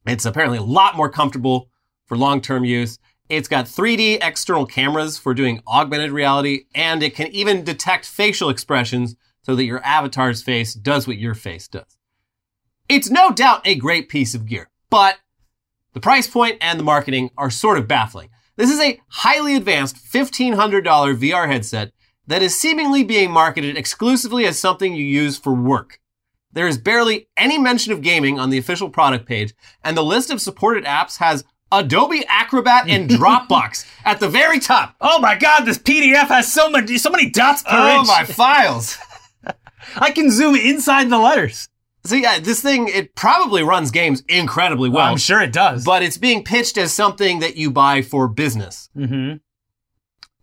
It's 0.06 0.24
apparently 0.24 0.58
a 0.58 0.62
lot 0.62 0.96
more 0.96 1.10
comfortable 1.10 1.68
for 2.06 2.16
long-term 2.16 2.64
use. 2.64 2.98
It's 3.28 3.48
got 3.48 3.66
3D 3.66 4.18
external 4.22 4.66
cameras 4.66 5.18
for 5.18 5.34
doing 5.34 5.62
augmented 5.68 6.10
reality, 6.10 6.64
and 6.74 7.00
it 7.00 7.14
can 7.14 7.28
even 7.28 7.62
detect 7.62 8.06
facial 8.06 8.50
expressions 8.50 9.14
so 9.42 9.54
that 9.54 9.64
your 9.64 9.84
avatar's 9.84 10.42
face 10.42 10.74
does 10.74 11.06
what 11.06 11.18
your 11.18 11.34
face 11.34 11.68
does. 11.68 11.96
It's 12.88 13.08
no 13.08 13.30
doubt 13.30 13.64
a 13.64 13.76
great 13.76 14.08
piece 14.08 14.34
of 14.34 14.46
gear, 14.46 14.68
but 14.90 15.18
the 15.92 16.00
price 16.00 16.26
point 16.26 16.58
and 16.60 16.78
the 16.78 16.84
marketing 16.84 17.30
are 17.38 17.50
sort 17.50 17.78
of 17.78 17.86
baffling. 17.86 18.29
This 18.60 18.70
is 18.70 18.78
a 18.80 19.00
highly 19.08 19.56
advanced 19.56 19.96
$1,500 20.12 20.82
VR 20.82 21.46
headset 21.50 21.92
that 22.26 22.42
is 22.42 22.60
seemingly 22.60 23.02
being 23.02 23.30
marketed 23.30 23.74
exclusively 23.78 24.44
as 24.44 24.58
something 24.58 24.92
you 24.94 25.02
use 25.02 25.38
for 25.38 25.54
work. 25.54 25.98
There 26.52 26.68
is 26.68 26.76
barely 26.76 27.28
any 27.38 27.56
mention 27.56 27.90
of 27.94 28.02
gaming 28.02 28.38
on 28.38 28.50
the 28.50 28.58
official 28.58 28.90
product 28.90 29.24
page, 29.26 29.54
and 29.82 29.96
the 29.96 30.04
list 30.04 30.28
of 30.30 30.42
supported 30.42 30.84
apps 30.84 31.16
has 31.20 31.42
Adobe 31.72 32.22
Acrobat 32.28 32.86
and 32.86 33.08
Dropbox 33.10 33.86
at 34.04 34.20
the 34.20 34.28
very 34.28 34.60
top. 34.60 34.94
Oh 35.00 35.20
my 35.20 35.36
God, 35.38 35.64
this 35.64 35.78
PDF 35.78 36.28
has 36.28 36.52
so 36.52 36.68
many, 36.68 36.98
so 36.98 37.08
many 37.08 37.30
dots 37.30 37.62
per 37.62 37.70
Oh 37.72 38.00
inch. 38.00 38.08
my 38.08 38.24
files. 38.24 38.98
I 39.96 40.10
can 40.10 40.30
zoom 40.30 40.54
inside 40.54 41.08
the 41.08 41.18
letters. 41.18 41.70
So 42.04 42.14
yeah, 42.16 42.38
this 42.38 42.62
thing, 42.62 42.88
it 42.88 43.14
probably 43.14 43.62
runs 43.62 43.90
games 43.90 44.22
incredibly 44.28 44.88
well, 44.88 45.06
I'm 45.10 45.18
sure 45.18 45.40
it 45.42 45.52
does. 45.52 45.84
but 45.84 46.02
it's 46.02 46.16
being 46.18 46.44
pitched 46.44 46.78
as 46.78 46.92
something 46.92 47.40
that 47.40 47.56
you 47.56 47.70
buy 47.70 48.02
for 48.02 48.26
business. 48.28 48.88
hmm 48.94 49.34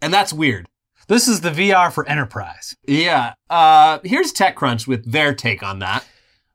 And 0.02 0.14
that's 0.14 0.32
weird. 0.34 0.68
This 1.08 1.28
is 1.28 1.42
the 1.42 1.52
VR 1.52 1.92
for 1.92 2.08
enterprise. 2.08 2.76
Yeah. 2.86 3.34
Uh, 3.50 4.00
here's 4.04 4.34
TechCrunch 4.34 4.88
with 4.88 5.10
their 5.12 5.34
take 5.34 5.64
on 5.64 5.80
that. 5.80 6.06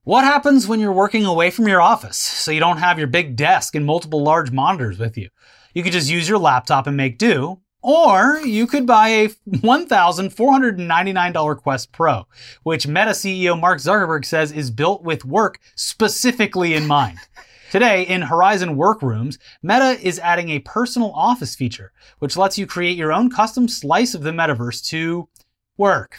What 0.04 0.24
happens 0.24 0.68
when 0.68 0.78
you're 0.78 0.92
working 0.92 1.24
away 1.24 1.50
from 1.50 1.66
your 1.68 1.80
office 1.80 2.18
so 2.18 2.50
you 2.50 2.60
don't 2.60 2.76
have 2.78 2.98
your 2.98 3.06
big 3.08 3.34
desk 3.34 3.74
and 3.74 3.86
multiple 3.86 4.22
large 4.22 4.50
monitors 4.50 4.98
with 4.98 5.16
you? 5.16 5.30
You 5.74 5.82
could 5.82 5.92
just 5.92 6.10
use 6.10 6.28
your 6.28 6.38
laptop 6.38 6.86
and 6.86 6.96
make 6.96 7.16
do, 7.16 7.60
or 7.82 8.40
you 8.44 8.66
could 8.66 8.86
buy 8.86 9.08
a 9.08 9.28
$1,499 9.50 11.56
Quest 11.58 11.92
Pro, 11.92 12.26
which 12.62 12.86
Meta 12.86 13.10
CEO 13.10 13.60
Mark 13.60 13.78
Zuckerberg 13.78 14.24
says 14.24 14.52
is 14.52 14.70
built 14.70 15.02
with 15.02 15.24
work 15.24 15.58
specifically 15.74 16.74
in 16.74 16.86
mind. 16.86 17.18
Today, 17.72 18.02
in 18.02 18.22
Horizon 18.22 18.76
Workrooms, 18.76 19.38
Meta 19.62 19.98
is 20.00 20.18
adding 20.18 20.50
a 20.50 20.60
personal 20.60 21.10
office 21.12 21.56
feature, 21.56 21.92
which 22.18 22.36
lets 22.36 22.58
you 22.58 22.66
create 22.66 22.98
your 22.98 23.12
own 23.12 23.30
custom 23.30 23.66
slice 23.66 24.14
of 24.14 24.22
the 24.22 24.30
metaverse 24.30 24.84
to 24.88 25.28
work. 25.76 26.16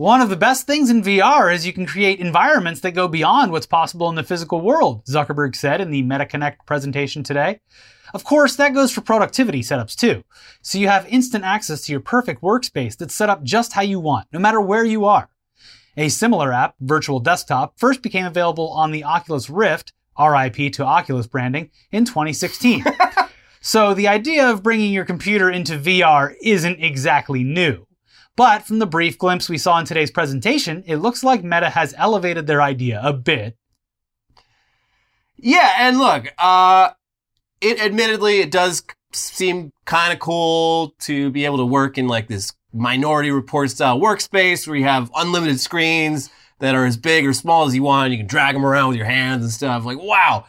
One 0.00 0.22
of 0.22 0.30
the 0.30 0.36
best 0.36 0.66
things 0.66 0.88
in 0.88 1.02
VR 1.02 1.54
is 1.54 1.66
you 1.66 1.74
can 1.74 1.84
create 1.84 2.20
environments 2.20 2.80
that 2.80 2.92
go 2.92 3.06
beyond 3.06 3.52
what's 3.52 3.66
possible 3.66 4.08
in 4.08 4.14
the 4.14 4.22
physical 4.22 4.62
world, 4.62 5.04
Zuckerberg 5.04 5.54
said 5.54 5.78
in 5.82 5.90
the 5.90 6.02
MetaConnect 6.02 6.64
presentation 6.64 7.22
today. 7.22 7.60
Of 8.14 8.24
course, 8.24 8.56
that 8.56 8.72
goes 8.72 8.90
for 8.90 9.02
productivity 9.02 9.60
setups 9.60 9.94
too. 9.94 10.24
So 10.62 10.78
you 10.78 10.88
have 10.88 11.06
instant 11.06 11.44
access 11.44 11.82
to 11.82 11.92
your 11.92 12.00
perfect 12.00 12.40
workspace 12.40 12.96
that's 12.96 13.14
set 13.14 13.28
up 13.28 13.42
just 13.42 13.74
how 13.74 13.82
you 13.82 14.00
want, 14.00 14.26
no 14.32 14.38
matter 14.38 14.58
where 14.58 14.86
you 14.86 15.04
are. 15.04 15.28
A 15.98 16.08
similar 16.08 16.50
app, 16.50 16.76
Virtual 16.80 17.20
Desktop, 17.20 17.78
first 17.78 18.00
became 18.00 18.24
available 18.24 18.70
on 18.70 18.92
the 18.92 19.04
Oculus 19.04 19.50
Rift, 19.50 19.92
RIP 20.18 20.72
to 20.72 20.82
Oculus 20.82 21.26
branding, 21.26 21.68
in 21.92 22.06
2016. 22.06 22.86
so 23.60 23.92
the 23.92 24.08
idea 24.08 24.48
of 24.48 24.62
bringing 24.62 24.94
your 24.94 25.04
computer 25.04 25.50
into 25.50 25.76
VR 25.76 26.34
isn't 26.40 26.82
exactly 26.82 27.44
new. 27.44 27.86
But 28.40 28.62
from 28.62 28.78
the 28.78 28.86
brief 28.86 29.18
glimpse 29.18 29.50
we 29.50 29.58
saw 29.58 29.78
in 29.78 29.84
today's 29.84 30.10
presentation, 30.10 30.82
it 30.86 30.96
looks 30.96 31.22
like 31.22 31.44
Meta 31.44 31.68
has 31.68 31.92
elevated 31.98 32.46
their 32.46 32.62
idea 32.62 32.98
a 33.04 33.12
bit. 33.12 33.54
Yeah, 35.36 35.74
and 35.76 35.98
look, 35.98 36.32
uh, 36.38 36.92
it 37.60 37.78
admittedly 37.78 38.40
it 38.40 38.50
does 38.50 38.82
seem 39.12 39.72
kind 39.84 40.10
of 40.10 40.20
cool 40.20 40.94
to 41.00 41.28
be 41.28 41.44
able 41.44 41.58
to 41.58 41.66
work 41.66 41.98
in 41.98 42.08
like 42.08 42.28
this 42.28 42.54
minority 42.72 43.30
report 43.30 43.68
style 43.68 44.00
workspace 44.00 44.66
where 44.66 44.76
you 44.76 44.84
have 44.84 45.10
unlimited 45.14 45.60
screens 45.60 46.30
that 46.60 46.74
are 46.74 46.86
as 46.86 46.96
big 46.96 47.26
or 47.26 47.34
small 47.34 47.66
as 47.66 47.74
you 47.74 47.82
want. 47.82 48.10
You 48.10 48.16
can 48.16 48.26
drag 48.26 48.54
them 48.54 48.64
around 48.64 48.88
with 48.88 48.96
your 48.96 49.04
hands 49.04 49.42
and 49.42 49.52
stuff. 49.52 49.84
Like, 49.84 49.98
wow. 50.00 50.46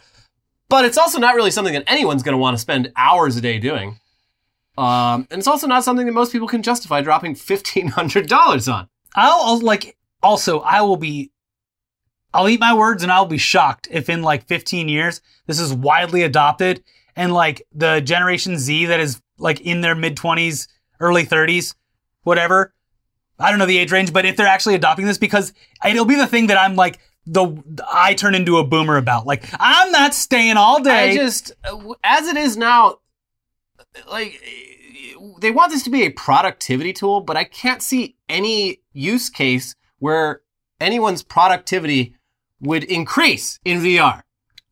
But 0.69 0.85
it's 0.85 0.97
also 0.97 1.19
not 1.19 1.35
really 1.35 1.51
something 1.51 1.73
that 1.73 1.83
anyone's 1.87 2.23
going 2.23 2.35
to 2.35 2.41
want 2.41 2.55
to 2.55 2.61
spend 2.61 2.93
hours 2.95 3.35
a 3.35 3.41
day 3.41 3.59
doing. 3.59 3.97
Um, 4.77 5.27
and 5.29 5.39
it's 5.39 5.47
also 5.47 5.67
not 5.67 5.83
something 5.83 6.05
that 6.05 6.13
most 6.13 6.31
people 6.31 6.47
can 6.47 6.63
justify 6.63 7.01
dropping 7.01 7.35
$1,500 7.35 8.73
on. 8.73 8.87
I'll, 9.15 9.41
I'll 9.43 9.59
like 9.59 9.97
also 10.23 10.59
I 10.59 10.81
will 10.81 10.97
be 10.97 11.31
I'll 12.33 12.47
eat 12.47 12.61
my 12.61 12.73
words 12.73 13.03
and 13.03 13.11
I'll 13.11 13.25
be 13.25 13.37
shocked 13.37 13.89
if 13.91 14.09
in 14.09 14.21
like 14.21 14.47
15 14.47 14.87
years 14.87 15.21
this 15.47 15.59
is 15.59 15.73
widely 15.73 16.23
adopted 16.23 16.81
and 17.15 17.33
like 17.33 17.67
the 17.73 17.99
generation 17.99 18.57
Z 18.57 18.85
that 18.85 19.01
is 19.01 19.21
like 19.37 19.59
in 19.61 19.81
their 19.81 19.95
mid 19.95 20.15
20s, 20.15 20.67
early 20.99 21.25
30s, 21.25 21.75
whatever, 22.23 22.73
I 23.41 23.49
don't 23.49 23.59
know 23.59 23.65
the 23.65 23.77
age 23.77 23.91
range, 23.91 24.13
but 24.13 24.25
if 24.25 24.37
they're 24.37 24.47
actually 24.47 24.75
adopting 24.75 25.05
this, 25.05 25.17
because 25.17 25.53
it'll 25.85 26.05
be 26.05 26.15
the 26.15 26.27
thing 26.27 26.47
that 26.47 26.57
I'm 26.57 26.75
like, 26.75 26.99
the 27.25 27.61
I 27.91 28.13
turn 28.13 28.35
into 28.35 28.57
a 28.57 28.63
boomer 28.63 28.97
about. 28.97 29.25
Like, 29.27 29.43
I'm 29.59 29.91
not 29.91 30.13
staying 30.13 30.57
all 30.57 30.81
day. 30.81 31.11
I 31.11 31.15
just, 31.15 31.51
as 32.03 32.27
it 32.27 32.37
is 32.37 32.57
now, 32.57 32.97
like, 34.09 34.39
they 35.39 35.51
want 35.51 35.71
this 35.71 35.83
to 35.83 35.89
be 35.89 36.03
a 36.03 36.09
productivity 36.09 36.93
tool, 36.93 37.21
but 37.21 37.37
I 37.37 37.43
can't 37.43 37.81
see 37.81 38.15
any 38.29 38.79
use 38.93 39.29
case 39.29 39.75
where 39.99 40.41
anyone's 40.79 41.23
productivity 41.23 42.15
would 42.59 42.83
increase 42.83 43.59
in 43.65 43.79
VR. 43.79 44.21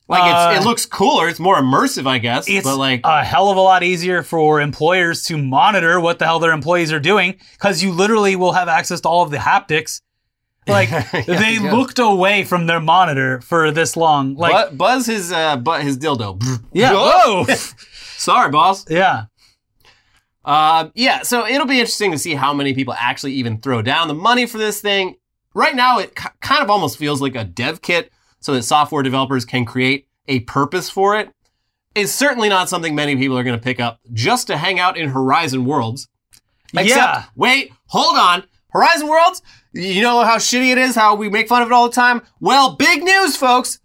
Like, 0.08 0.24
Uh, 0.24 0.60
it 0.60 0.64
looks 0.66 0.88
cooler. 0.88 1.28
It's 1.30 1.40
more 1.40 1.56
immersive, 1.58 2.08
I 2.08 2.18
guess. 2.18 2.50
it's 2.50 2.64
but 2.66 2.78
like, 2.78 3.02
a 3.04 3.24
hell 3.24 3.50
of 3.50 3.58
a 3.58 3.62
lot 3.62 3.84
easier 3.84 4.24
for 4.24 4.60
employers 4.60 5.24
to 5.26 5.38
monitor 5.38 6.00
what 6.00 6.18
the 6.18 6.26
hell 6.26 6.40
their 6.40 6.52
employees 6.52 6.92
are 6.92 7.00
doing 7.00 7.36
because 7.54 7.84
you 7.84 7.92
literally 7.92 8.36
will 8.36 8.54
have 8.54 8.68
access 8.68 9.02
to 9.02 9.08
all 9.10 9.22
of 9.24 9.32
the 9.32 9.38
haptics. 9.38 10.02
Like 10.68 10.90
Yeah, 10.92 11.22
they 11.26 11.54
yeah. 11.54 11.72
looked 11.74 11.98
away 11.98 12.44
from 12.44 12.68
their 12.68 12.80
monitor 12.80 13.42
for 13.42 13.72
this 13.72 13.98
long. 13.98 14.36
Like 14.36 14.70
Bu- 14.72 14.76
buzz 14.76 15.08
his, 15.08 15.32
uh, 15.32 15.58
but 15.58 15.82
his 15.82 15.98
dildo. 15.98 16.40
yeah, 16.74 16.92
whoa, 16.94 17.46
Sorry, 18.20 18.52
boss. 18.52 18.86
yeah. 18.90 19.26
Uh, 20.46 20.90
yeah, 20.96 21.22
so 21.22 21.46
it'll 21.46 21.68
be 21.68 21.80
interesting 21.80 22.12
to 22.12 22.18
see 22.18 22.34
how 22.36 22.54
many 22.54 22.74
people 22.74 22.94
actually 22.98 23.34
even 23.34 23.60
throw 23.60 23.82
down 23.82 24.08
the 24.08 24.14
money 24.14 24.46
for 24.46 24.58
this 24.58 24.82
thing. 24.82 25.16
Right 25.54 25.76
now, 25.76 26.00
it 26.00 26.16
k- 26.16 26.30
kind 26.42 26.64
of 26.64 26.70
almost 26.70 26.98
feels 26.98 27.22
like 27.22 27.36
a 27.36 27.44
dev 27.44 27.82
kit 27.82 28.12
so 28.40 28.54
that 28.54 28.64
software 28.64 29.04
developers 29.04 29.46
can 29.46 29.66
create 29.66 30.08
a 30.28 30.40
purpose 30.42 30.90
for 30.90 31.18
it. 31.20 31.30
It's 31.96 32.12
certainly 32.12 32.50
not 32.50 32.70
something 32.70 32.96
many 32.96 33.16
people 33.16 33.38
are 33.38 33.44
going 33.44 33.58
to 33.58 33.64
pick 33.64 33.80
up 33.80 34.00
just 34.14 34.48
to 34.48 34.58
hang 34.58 34.80
out 34.80 34.98
in 34.98 35.10
Horizon 35.10 35.66
Worlds. 35.66 36.08
Except, 36.74 36.88
Yeah. 36.88 37.24
wait, 37.36 37.74
hold 37.88 38.18
on. 38.18 38.44
Horizon 38.72 39.08
Worlds, 39.08 39.42
you 39.74 40.02
know 40.02 40.24
how 40.24 40.38
shitty 40.38 40.72
it 40.72 40.78
is, 40.78 40.96
how 40.96 41.16
we 41.16 41.30
make 41.30 41.48
fun 41.48 41.62
of 41.64 41.68
it 41.68 41.74
all 41.74 41.90
the 41.90 41.96
time? 41.96 42.22
Well, 42.40 42.76
big 42.76 43.04
news, 43.04 43.36
folks. 43.36 43.80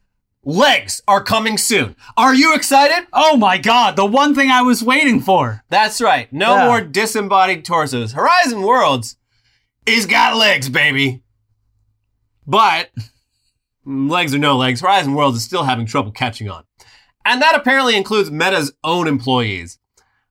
Legs 0.44 1.00
are 1.09 1.22
coming 1.22 1.57
soon. 1.59 1.96
Are 2.16 2.35
you 2.35 2.54
excited? 2.54 3.07
Oh 3.12 3.37
my 3.37 3.57
god, 3.59 3.96
the 3.96 4.04
one 4.07 4.35
thing 4.35 4.50
I 4.50 4.62
was 4.62 4.83
waiting 4.83 5.20
for. 5.20 5.62
That's 5.70 6.00
right. 6.00 6.30
No 6.33 6.54
Yeah. 6.57 6.66
more 6.66 6.80
disembodied 6.80 7.64
torsos. 7.64 8.12
Horizon 8.12 8.62
Worlds 8.62 9.16
is 9.87 10.07
got 10.07 10.37
legs, 10.37 10.68
baby. 10.68 11.22
But 12.46 12.90
mm, 13.87 14.11
legs 14.11 14.35
or 14.35 14.38
no 14.38 14.57
legs, 14.57 14.80
Horizon 14.80 15.14
Worlds 15.14 15.38
is 15.38 15.44
still 15.44 15.64
having 15.64 15.87
trouble 15.87 16.12
catching 16.12 16.48
on. 16.50 16.64
And 17.24 17.40
that 17.40 17.54
apparently 17.54 17.96
includes 17.96 18.30
Meta's 18.30 18.72
own 18.85 19.09
employees. 19.09 19.78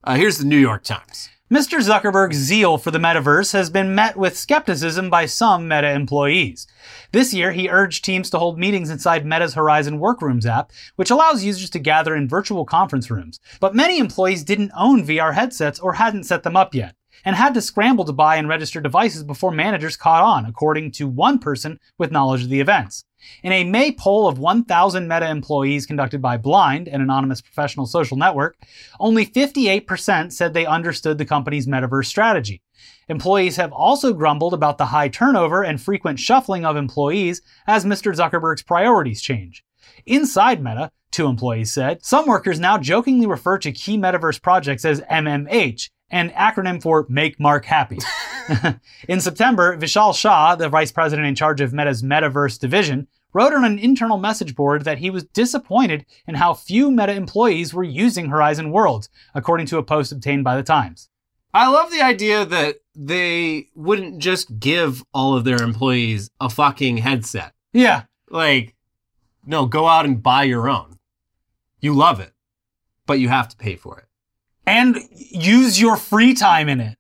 Uh, 0.03 0.15
here's 0.15 0.37
the 0.37 0.45
New 0.45 0.57
York 0.59 0.83
Times. 0.83 1.29
Mr. 1.51 1.79
Zuckerberg's 1.81 2.37
zeal 2.37 2.77
for 2.77 2.91
the 2.91 2.99
metaverse 2.99 3.53
has 3.53 3.69
been 3.69 3.93
met 3.95 4.15
with 4.17 4.37
skepticism 4.37 5.09
by 5.09 5.25
some 5.25 5.67
Meta 5.67 5.91
employees. 5.91 6.67
This 7.11 7.33
year, 7.33 7.51
he 7.51 7.69
urged 7.69 8.03
teams 8.03 8.29
to 8.31 8.39
hold 8.39 8.57
meetings 8.57 8.89
inside 8.89 9.25
Meta's 9.25 9.53
Horizon 9.53 9.99
Workrooms 9.99 10.45
app, 10.45 10.71
which 10.95 11.11
allows 11.11 11.43
users 11.43 11.69
to 11.71 11.79
gather 11.79 12.15
in 12.15 12.27
virtual 12.27 12.65
conference 12.65 13.09
rooms. 13.11 13.39
But 13.59 13.75
many 13.75 13.99
employees 13.99 14.43
didn't 14.43 14.71
own 14.75 15.05
VR 15.05 15.33
headsets 15.33 15.79
or 15.79 15.93
hadn't 15.93 16.23
set 16.23 16.43
them 16.43 16.55
up 16.55 16.73
yet, 16.73 16.95
and 17.25 17.35
had 17.35 17.53
to 17.53 17.61
scramble 17.61 18.05
to 18.05 18.13
buy 18.13 18.35
and 18.35 18.47
register 18.47 18.81
devices 18.81 19.23
before 19.23 19.51
managers 19.51 19.97
caught 19.97 20.23
on, 20.23 20.45
according 20.45 20.91
to 20.91 21.07
one 21.07 21.39
person 21.39 21.79
with 21.97 22.11
knowledge 22.11 22.43
of 22.43 22.49
the 22.49 22.59
events. 22.59 23.05
In 23.41 23.51
a 23.51 23.63
May 23.63 23.91
poll 23.91 24.27
of 24.27 24.39
1,000 24.39 25.07
Meta 25.07 25.29
employees 25.29 25.85
conducted 25.85 26.21
by 26.21 26.37
Blind, 26.37 26.87
an 26.87 27.01
anonymous 27.01 27.41
professional 27.41 27.85
social 27.85 28.17
network, 28.17 28.57
only 28.99 29.25
58% 29.25 30.31
said 30.33 30.53
they 30.53 30.65
understood 30.65 31.17
the 31.17 31.25
company's 31.25 31.67
metaverse 31.67 32.05
strategy. 32.05 32.61
Employees 33.07 33.55
have 33.55 33.71
also 33.71 34.13
grumbled 34.13 34.53
about 34.53 34.77
the 34.77 34.87
high 34.87 35.07
turnover 35.07 35.63
and 35.63 35.81
frequent 35.81 36.19
shuffling 36.19 36.65
of 36.65 36.75
employees 36.75 37.41
as 37.65 37.85
Mr. 37.85 38.13
Zuckerberg's 38.13 38.63
priorities 38.63 39.21
change. 39.21 39.63
Inside 40.05 40.61
Meta, 40.61 40.91
two 41.11 41.27
employees 41.27 41.71
said, 41.71 42.03
some 42.03 42.27
workers 42.27 42.59
now 42.59 42.77
jokingly 42.77 43.27
refer 43.27 43.57
to 43.59 43.71
key 43.71 43.97
metaverse 43.97 44.41
projects 44.41 44.83
as 44.83 45.01
MMH, 45.01 45.89
an 46.13 46.29
acronym 46.29 46.79
for 46.79 47.07
Make 47.09 47.39
Mark 47.39 47.65
Happy. 47.65 47.97
in 49.09 49.19
September, 49.19 49.75
Vishal 49.75 50.15
Shah, 50.15 50.55
the 50.55 50.69
vice 50.69 50.91
president 50.91 51.27
in 51.27 51.33
charge 51.33 51.59
of 51.59 51.73
Meta's 51.73 52.03
metaverse 52.03 52.59
division, 52.59 53.07
wrote 53.33 53.51
on 53.51 53.65
an 53.65 53.79
internal 53.79 54.19
message 54.19 54.55
board 54.55 54.83
that 54.83 54.99
he 54.99 55.09
was 55.09 55.23
disappointed 55.23 56.05
in 56.27 56.35
how 56.35 56.53
few 56.53 56.91
Meta 56.91 57.13
employees 57.13 57.73
were 57.73 57.83
using 57.83 58.27
Horizon 58.27 58.69
Worlds, 58.69 59.09
according 59.33 59.65
to 59.67 59.79
a 59.79 59.83
post 59.83 60.11
obtained 60.11 60.43
by 60.43 60.55
the 60.55 60.61
Times. 60.61 61.09
I 61.51 61.67
love 61.67 61.91
the 61.91 62.01
idea 62.01 62.45
that 62.45 62.75
they 62.95 63.69
wouldn't 63.73 64.19
just 64.19 64.59
give 64.59 65.03
all 65.15 65.35
of 65.35 65.45
their 65.45 65.63
employees 65.63 66.29
a 66.39 66.49
fucking 66.49 66.97
headset. 66.97 67.53
Yeah. 67.73 68.03
Like, 68.29 68.75
no, 69.47 69.65
go 69.65 69.87
out 69.87 70.05
and 70.05 70.21
buy 70.21 70.43
your 70.43 70.69
own. 70.69 70.99
You 71.79 71.95
love 71.95 72.19
it, 72.19 72.33
but 73.07 73.19
you 73.19 73.29
have 73.29 73.49
to 73.49 73.57
pay 73.57 73.75
for 73.75 73.97
it. 73.97 74.05
And 74.65 74.97
use 75.17 75.79
your 75.79 75.97
free 75.97 76.33
time 76.33 76.69
in 76.69 76.79
it. 76.79 76.97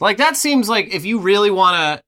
Like 0.00 0.16
that 0.18 0.36
seems 0.36 0.68
like 0.68 0.94
if 0.94 1.04
you 1.04 1.18
really 1.18 1.50
want 1.50 1.76
to 1.76 2.02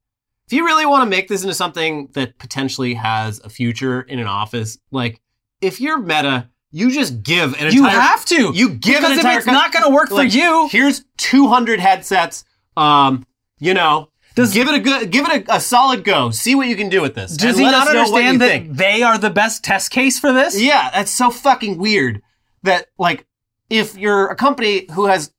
if 0.47 0.53
you 0.53 0.65
really 0.65 0.87
want 0.87 1.03
to 1.05 1.11
make 1.11 1.29
this 1.29 1.43
into 1.43 1.55
something 1.55 2.09
that 2.15 2.39
potentially 2.39 2.95
has 2.95 3.41
a 3.41 3.49
future 3.49 4.01
in 4.03 4.19
an 4.19 4.27
office, 4.27 4.79
like 4.91 5.21
if 5.61 5.81
you're 5.81 5.99
meta, 5.99 6.49
you 6.73 6.91
just 6.91 7.23
give 7.23 7.53
an 7.61 7.73
You 7.73 7.85
entire 7.85 8.01
have 8.01 8.25
to. 8.27 8.53
you 8.55 8.71
give 8.71 9.01
because 9.01 9.05
an 9.05 9.13
if 9.13 9.19
entire 9.19 9.39
it's 9.39 9.47
not 9.47 9.73
going 9.73 9.85
to 9.85 9.91
work 9.91 10.11
like, 10.11 10.31
for 10.31 10.37
you, 10.37 10.69
Here's 10.71 11.05
200 11.19 11.79
headsets. 11.81 12.45
Um, 12.77 13.27
you 13.59 13.75
know, 13.75 14.09
Does- 14.37 14.55
give 14.55 14.69
it 14.69 14.75
a 14.75 14.79
good 14.81 15.11
give 15.11 15.27
it 15.29 15.49
a, 15.49 15.57
a 15.57 15.61
solid 15.61 16.03
go. 16.05 16.31
See 16.31 16.55
what 16.55 16.69
you 16.69 16.77
can 16.77 16.89
do 16.89 17.03
with 17.03 17.15
this. 17.15 17.37
does 17.37 17.59
he 17.59 17.65
not 17.65 17.89
us 17.89 17.95
know 17.95 18.11
what 18.11 18.23
you 18.23 18.29
understand 18.31 18.41
that 18.41 18.49
think. 18.49 18.77
they 18.77 19.03
are 19.03 19.19
the 19.19 19.31
best 19.31 19.63
test 19.65 19.91
case 19.91 20.19
for 20.19 20.33
this? 20.33 20.61
Yeah, 20.61 20.91
that's 20.93 21.11
so 21.11 21.31
fucking 21.31 21.77
weird 21.79 22.23
that 22.63 22.87
like 22.99 23.27
if 23.71 23.97
you're 23.97 24.27
a 24.29 24.37
company 24.37 24.87
who 24.93 25.07
has 25.07 25.33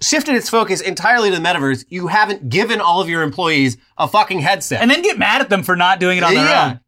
shifted 0.00 0.34
its 0.34 0.50
focus 0.50 0.80
entirely 0.80 1.30
to 1.30 1.36
the 1.36 1.42
metaverse, 1.42 1.84
you 1.88 2.08
haven't 2.08 2.48
given 2.48 2.80
all 2.80 3.00
of 3.00 3.08
your 3.08 3.22
employees 3.22 3.76
a 3.96 4.08
fucking 4.08 4.40
headset. 4.40 4.82
And 4.82 4.90
then 4.90 5.02
get 5.02 5.18
mad 5.18 5.40
at 5.40 5.48
them 5.48 5.62
for 5.62 5.76
not 5.76 6.00
doing 6.00 6.18
it 6.18 6.24
on 6.24 6.34
their 6.34 6.56
own. 6.56 6.80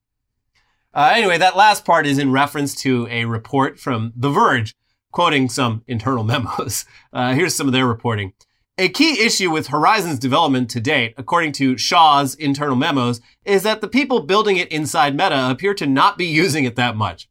Uh, 0.94 1.12
anyway, 1.14 1.38
that 1.38 1.56
last 1.56 1.84
part 1.84 2.06
is 2.06 2.18
in 2.18 2.32
reference 2.32 2.74
to 2.82 3.06
a 3.10 3.24
report 3.24 3.78
from 3.78 4.12
The 4.14 4.28
Verge, 4.28 4.74
quoting 5.10 5.48
some 5.48 5.82
internal 5.86 6.24
memos. 6.24 6.84
Uh, 7.12 7.34
here's 7.34 7.54
some 7.54 7.66
of 7.66 7.72
their 7.72 7.86
reporting. 7.86 8.32
A 8.78 8.88
key 8.88 9.24
issue 9.24 9.50
with 9.50 9.68
Horizon's 9.68 10.18
development 10.18 10.70
to 10.70 10.80
date, 10.80 11.14
according 11.18 11.52
to 11.52 11.76
Shah's 11.76 12.34
internal 12.34 12.74
memos, 12.74 13.20
is 13.44 13.62
that 13.64 13.82
the 13.82 13.88
people 13.88 14.20
building 14.20 14.56
it 14.56 14.72
inside 14.72 15.14
Meta 15.14 15.50
appear 15.50 15.74
to 15.74 15.86
not 15.86 16.16
be 16.16 16.26
using 16.42 16.64
it 16.64 16.76
that 16.76 16.96
much. 16.96 17.28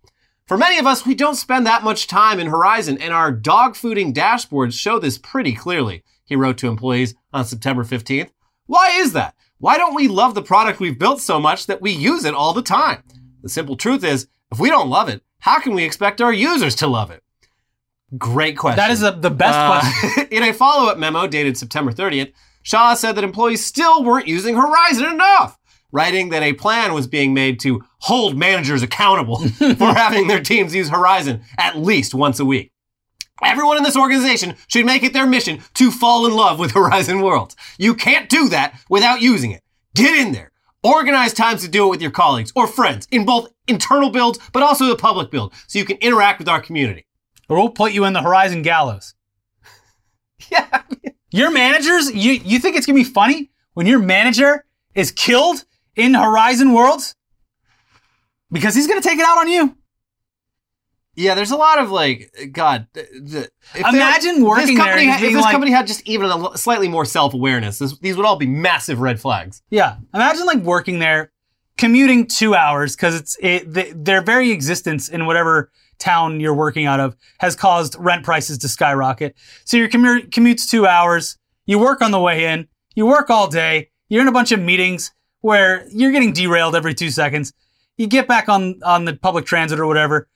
For 0.51 0.57
many 0.57 0.79
of 0.79 0.85
us, 0.85 1.05
we 1.05 1.15
don't 1.15 1.35
spend 1.35 1.65
that 1.65 1.81
much 1.81 2.07
time 2.07 2.37
in 2.37 2.47
Horizon, 2.47 2.97
and 2.97 3.13
our 3.13 3.31
dog 3.31 3.73
fooding 3.75 4.13
dashboards 4.13 4.77
show 4.77 4.99
this 4.99 5.17
pretty 5.17 5.53
clearly, 5.53 6.03
he 6.25 6.35
wrote 6.35 6.57
to 6.57 6.67
employees 6.67 7.15
on 7.31 7.45
September 7.45 7.85
15th. 7.85 8.31
Why 8.65 8.89
is 8.89 9.13
that? 9.13 9.33
Why 9.59 9.77
don't 9.77 9.95
we 9.95 10.09
love 10.09 10.35
the 10.35 10.41
product 10.41 10.81
we've 10.81 10.99
built 10.99 11.21
so 11.21 11.39
much 11.39 11.67
that 11.67 11.81
we 11.81 11.91
use 11.91 12.25
it 12.25 12.33
all 12.33 12.51
the 12.51 12.61
time? 12.61 13.01
The 13.41 13.47
simple 13.47 13.77
truth 13.77 14.03
is, 14.03 14.27
if 14.51 14.59
we 14.59 14.69
don't 14.69 14.89
love 14.89 15.07
it, 15.07 15.23
how 15.39 15.61
can 15.61 15.73
we 15.73 15.85
expect 15.85 16.19
our 16.19 16.33
users 16.33 16.75
to 16.75 16.87
love 16.87 17.11
it? 17.11 17.23
Great 18.17 18.57
question. 18.57 18.75
That 18.75 18.91
is 18.91 18.99
the 18.99 19.11
the 19.11 19.29
best 19.29 19.57
Uh, 19.57 19.79
question. 19.79 20.27
in 20.31 20.43
a 20.43 20.51
follow 20.51 20.91
up 20.91 20.97
memo 20.97 21.27
dated 21.27 21.55
September 21.57 21.93
30th, 21.93 22.33
Shah 22.61 22.95
said 22.95 23.13
that 23.13 23.23
employees 23.23 23.65
still 23.65 24.03
weren't 24.03 24.27
using 24.27 24.55
Horizon 24.57 25.05
enough, 25.05 25.57
writing 25.91 26.29
that 26.29 26.43
a 26.43 26.53
plan 26.53 26.93
was 26.93 27.07
being 27.07 27.33
made 27.33 27.59
to 27.61 27.83
hold 27.99 28.37
managers 28.37 28.81
accountable 28.83 29.37
for 29.49 29.93
having 29.93 30.27
their 30.27 30.41
teams 30.41 30.73
use 30.75 30.89
Horizon 30.89 31.41
at 31.57 31.77
least 31.77 32.13
once 32.13 32.39
a 32.39 32.45
week. 32.45 32.71
Everyone 33.43 33.77
in 33.77 33.83
this 33.83 33.97
organization 33.97 34.55
should 34.67 34.85
make 34.85 35.03
it 35.03 35.13
their 35.13 35.25
mission 35.25 35.61
to 35.75 35.89
fall 35.91 36.25
in 36.27 36.33
love 36.35 36.59
with 36.59 36.71
Horizon 36.75 37.21
Worlds. 37.21 37.55
You 37.77 37.95
can't 37.95 38.29
do 38.29 38.49
that 38.49 38.79
without 38.89 39.21
using 39.21 39.51
it. 39.51 39.61
Get 39.95 40.15
in 40.15 40.31
there. 40.31 40.51
Organize 40.83 41.33
times 41.33 41.61
to 41.61 41.67
do 41.67 41.85
it 41.85 41.89
with 41.89 42.01
your 42.01 42.11
colleagues 42.11 42.51
or 42.55 42.65
friends 42.67 43.07
in 43.11 43.25
both 43.25 43.49
internal 43.67 44.09
builds, 44.09 44.39
but 44.53 44.63
also 44.63 44.85
the 44.85 44.95
public 44.95 45.29
build, 45.31 45.53
so 45.67 45.77
you 45.79 45.85
can 45.85 45.97
interact 45.97 46.39
with 46.39 46.49
our 46.49 46.61
community. 46.61 47.05
or 47.49 47.57
we'll 47.57 47.69
put 47.69 47.91
you 47.93 48.05
in 48.05 48.13
the 48.13 48.21
Horizon 48.21 48.61
Gallows. 48.61 49.13
Yeah. 50.51 50.81
Your 51.31 51.51
managers, 51.51 52.11
you, 52.13 52.33
you 52.33 52.59
think 52.59 52.75
it's 52.75 52.85
gonna 52.85 52.97
be 52.97 53.03
funny 53.03 53.51
when 53.73 53.85
your 53.85 53.99
manager 53.99 54.65
is 54.95 55.11
killed 55.11 55.63
in 55.95 56.13
Horizon 56.13 56.73
Worlds? 56.73 57.15
Because 58.51 58.75
he's 58.75 58.87
gonna 58.87 59.01
take 59.01 59.19
it 59.19 59.25
out 59.25 59.37
on 59.37 59.47
you. 59.47 59.77
Yeah, 61.15 61.35
there's 61.35 61.51
a 61.51 61.57
lot 61.57 61.79
of 61.79 61.91
like, 61.91 62.31
God. 62.53 62.87
The, 62.93 63.49
Imagine 63.75 64.45
working 64.45 64.67
this 64.67 64.75
there 64.77 64.85
company, 64.85 65.05
had- 65.07 65.21
if 65.23 65.33
this 65.33 65.41
like- 65.41 65.51
company 65.51 65.71
had 65.71 65.85
just 65.87 66.01
even 66.07 66.27
a 66.31 66.57
slightly 66.57 66.87
more 66.87 67.05
self 67.05 67.33
awareness, 67.33 67.79
these 68.01 68.15
would 68.15 68.25
all 68.25 68.37
be 68.37 68.47
massive 68.47 68.99
red 68.99 69.19
flags. 69.19 69.61
Yeah. 69.69 69.97
Imagine 70.13 70.45
like 70.45 70.59
working 70.59 70.99
there, 70.99 71.31
commuting 71.77 72.27
two 72.27 72.55
hours 72.55 72.95
because 72.95 73.15
it's 73.15 73.37
it, 73.41 73.73
the, 73.73 73.93
their 73.95 74.21
very 74.21 74.51
existence 74.51 75.09
in 75.09 75.25
whatever 75.25 75.69
town 75.99 76.39
you're 76.39 76.55
working 76.55 76.85
out 76.85 76.99
of 76.99 77.15
has 77.39 77.55
caused 77.55 77.95
rent 77.99 78.23
prices 78.23 78.57
to 78.59 78.67
skyrocket. 78.69 79.35
So 79.65 79.77
your 79.77 79.89
commute 79.89 80.31
commutes 80.31 80.69
two 80.69 80.87
hours. 80.87 81.37
You 81.65 81.77
work 81.77 82.01
on 82.01 82.11
the 82.11 82.19
way 82.19 82.45
in. 82.45 82.67
You 82.95 83.05
work 83.05 83.29
all 83.29 83.47
day. 83.47 83.89
You're 84.09 84.21
in 84.21 84.27
a 84.27 84.31
bunch 84.33 84.51
of 84.51 84.59
meetings 84.59 85.11
where 85.41 85.85
you're 85.91 86.11
getting 86.11 86.33
derailed 86.33 86.75
every 86.75 86.93
two 86.93 87.09
seconds. 87.09 87.53
You 87.97 88.07
get 88.07 88.27
back 88.27 88.49
on 88.49 88.79
on 88.83 89.05
the 89.05 89.15
public 89.15 89.45
transit 89.45 89.79
or 89.79 89.85
whatever. 89.85 90.27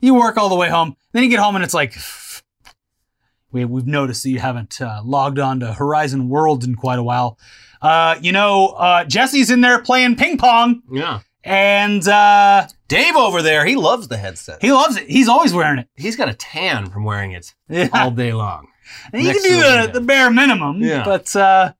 You 0.00 0.14
work 0.14 0.36
all 0.36 0.48
the 0.48 0.56
way 0.56 0.68
home. 0.68 0.96
Then 1.12 1.22
you 1.22 1.28
get 1.28 1.38
home 1.38 1.54
and 1.54 1.62
it's 1.64 1.74
like, 1.74 1.94
we, 3.52 3.64
we've 3.64 3.86
noticed 3.86 4.22
that 4.22 4.30
you 4.30 4.38
haven't 4.40 4.80
uh, 4.80 5.00
logged 5.04 5.38
on 5.38 5.60
to 5.60 5.72
Horizon 5.72 6.28
Worlds 6.28 6.64
in 6.66 6.74
quite 6.74 6.98
a 6.98 7.02
while. 7.02 7.38
Uh, 7.80 8.16
you 8.20 8.32
know, 8.32 8.68
uh, 8.68 9.04
Jesse's 9.04 9.50
in 9.50 9.60
there 9.60 9.80
playing 9.82 10.16
ping 10.16 10.38
pong, 10.38 10.82
Yeah. 10.90 11.20
and 11.42 12.06
uh, 12.06 12.68
Dave 12.88 13.16
over 13.16 13.42
there, 13.42 13.64
he 13.66 13.74
loves 13.76 14.06
the 14.08 14.16
headset. 14.16 14.62
he 14.62 14.70
loves 14.72 14.96
it. 14.96 15.08
He's 15.10 15.28
always 15.28 15.52
wearing 15.52 15.80
it. 15.80 15.88
He's 15.96 16.14
got 16.16 16.28
a 16.28 16.34
tan 16.34 16.90
from 16.90 17.04
wearing 17.04 17.32
it 17.32 17.52
Yeah. 17.68 17.88
all 17.92 18.10
day 18.10 18.32
long. 18.32 18.68
And 19.12 19.22
you 19.22 19.28
next 19.28 19.42
can 19.42 19.50
do 19.52 19.56
to 19.56 19.62
the 19.62 19.70
the, 19.70 19.76
window. 19.78 19.92
the 19.94 20.00
bare 20.02 20.30
minimum, 20.30 20.82
Yeah. 20.82 21.04
but 21.04 21.34
uh, 21.34 21.72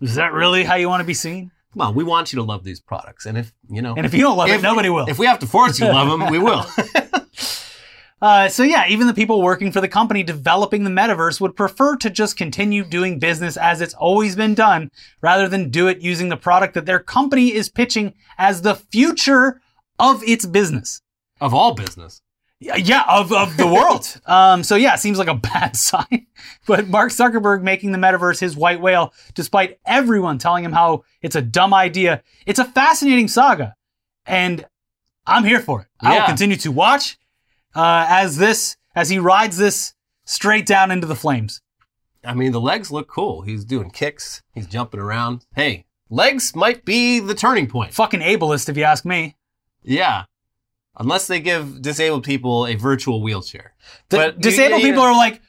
is 0.00 0.16
that 0.16 0.32
really 0.32 0.64
how 0.64 0.74
you 0.74 0.88
want 0.88 1.00
to 1.00 1.06
be 1.06 1.14
seen? 1.14 1.50
Come 1.74 1.82
on, 1.82 1.94
we 1.94 2.02
want 2.04 2.32
you 2.32 2.36
to 2.38 2.42
love 2.42 2.64
these 2.64 2.80
products, 2.80 3.26
and 3.26 3.36
if 3.36 3.52
you 3.68 3.82
know, 3.82 3.94
And 3.94 4.06
if 4.06 4.14
you 4.14 4.20
don't 4.22 4.36
love 4.36 4.48
If- 4.48 4.60
it, 4.60 4.62
nobody 4.62 4.88
will. 4.88 5.06
if 5.08 5.18
we 5.18 5.26
have 5.26 5.38
to 5.40 5.46
force 5.46 5.78
you 5.78 5.86
to 5.86 5.92
love 5.92 6.08
them, 6.08 6.30
we 6.30 6.38
will. 6.38 6.64
Uh, 8.20 8.48
so 8.48 8.64
yeah, 8.64 8.84
even 8.88 9.06
the 9.06 9.14
people 9.14 9.40
working 9.42 9.70
for 9.70 9.80
the 9.80 9.86
company 9.86 10.24
developing 10.24 10.82
the 10.82 10.90
metaverse 10.90 11.40
would 11.40 11.54
prefer 11.54 11.94
to 11.94 12.10
just 12.10 12.36
continue 12.36 12.82
doing 12.84 13.20
business 13.20 13.56
as 13.56 13.80
it's 13.80 13.94
always 13.94 14.34
been 14.34 14.54
done, 14.56 14.90
rather 15.20 15.46
than 15.46 15.70
do 15.70 15.86
it 15.86 16.00
using 16.00 16.28
the 16.28 16.36
product 16.36 16.74
that 16.74 16.84
their 16.84 16.98
company 16.98 17.54
is 17.54 17.68
pitching 17.68 18.12
as 18.36 18.62
the 18.62 18.74
future 18.74 19.60
of 20.00 20.22
its 20.24 20.46
business. 20.46 21.00
of 21.40 21.54
all 21.54 21.74
business. 21.74 22.20
Yeah, 22.60 22.76
yeah, 22.76 23.04
of, 23.08 23.32
of 23.32 23.56
the 23.56 23.66
world. 23.66 24.20
um, 24.26 24.64
so 24.64 24.74
yeah, 24.74 24.94
it 24.94 24.98
seems 24.98 25.18
like 25.18 25.28
a 25.28 25.34
bad 25.34 25.76
sign. 25.76 26.26
But 26.66 26.88
Mark 26.88 27.12
Zuckerberg 27.12 27.62
making 27.62 27.92
the 27.92 27.98
metaverse 27.98 28.40
his 28.40 28.56
white 28.56 28.80
whale, 28.80 29.12
despite 29.34 29.78
everyone 29.86 30.38
telling 30.38 30.64
him 30.64 30.72
how 30.72 31.04
it's 31.22 31.36
a 31.36 31.42
dumb 31.42 31.72
idea, 31.72 32.22
it's 32.46 32.58
a 32.58 32.64
fascinating 32.64 33.28
saga, 33.28 33.74
and 34.26 34.66
I'm 35.26 35.44
here 35.44 35.60
for 35.60 35.82
it. 35.82 35.86
I 36.00 36.18
will 36.18 36.26
continue 36.26 36.56
to 36.56 36.72
watch 36.72 37.18
uh, 37.74 38.06
as 38.08 38.38
this 38.38 38.76
as 38.94 39.08
he 39.08 39.18
rides 39.18 39.56
this 39.56 39.94
straight 40.24 40.66
down 40.66 40.90
into 40.90 41.06
the 41.06 41.14
flames. 41.14 41.60
I 42.24 42.34
mean, 42.34 42.52
the 42.52 42.60
legs 42.60 42.90
look 42.90 43.08
cool. 43.08 43.42
He's 43.42 43.64
doing 43.64 43.90
kicks. 43.90 44.42
He's 44.52 44.66
jumping 44.66 45.00
around. 45.00 45.46
Hey, 45.54 45.86
legs 46.10 46.56
might 46.56 46.84
be 46.84 47.20
the 47.20 47.34
turning 47.34 47.68
point. 47.68 47.94
Fucking 47.94 48.20
ableist, 48.20 48.68
if 48.68 48.76
you 48.76 48.82
ask 48.82 49.04
me. 49.04 49.36
Yeah. 49.82 50.24
Unless 50.98 51.26
they 51.28 51.40
give 51.40 51.80
disabled 51.80 52.24
people 52.24 52.66
a 52.66 52.74
virtual 52.74 53.22
wheelchair. 53.22 53.74
The 54.08 54.16
But 54.16 54.34
you- 54.36 54.40
disabled 54.42 54.82
you- 54.82 54.88
people 54.88 55.02
are 55.02 55.12
like, 55.14 55.40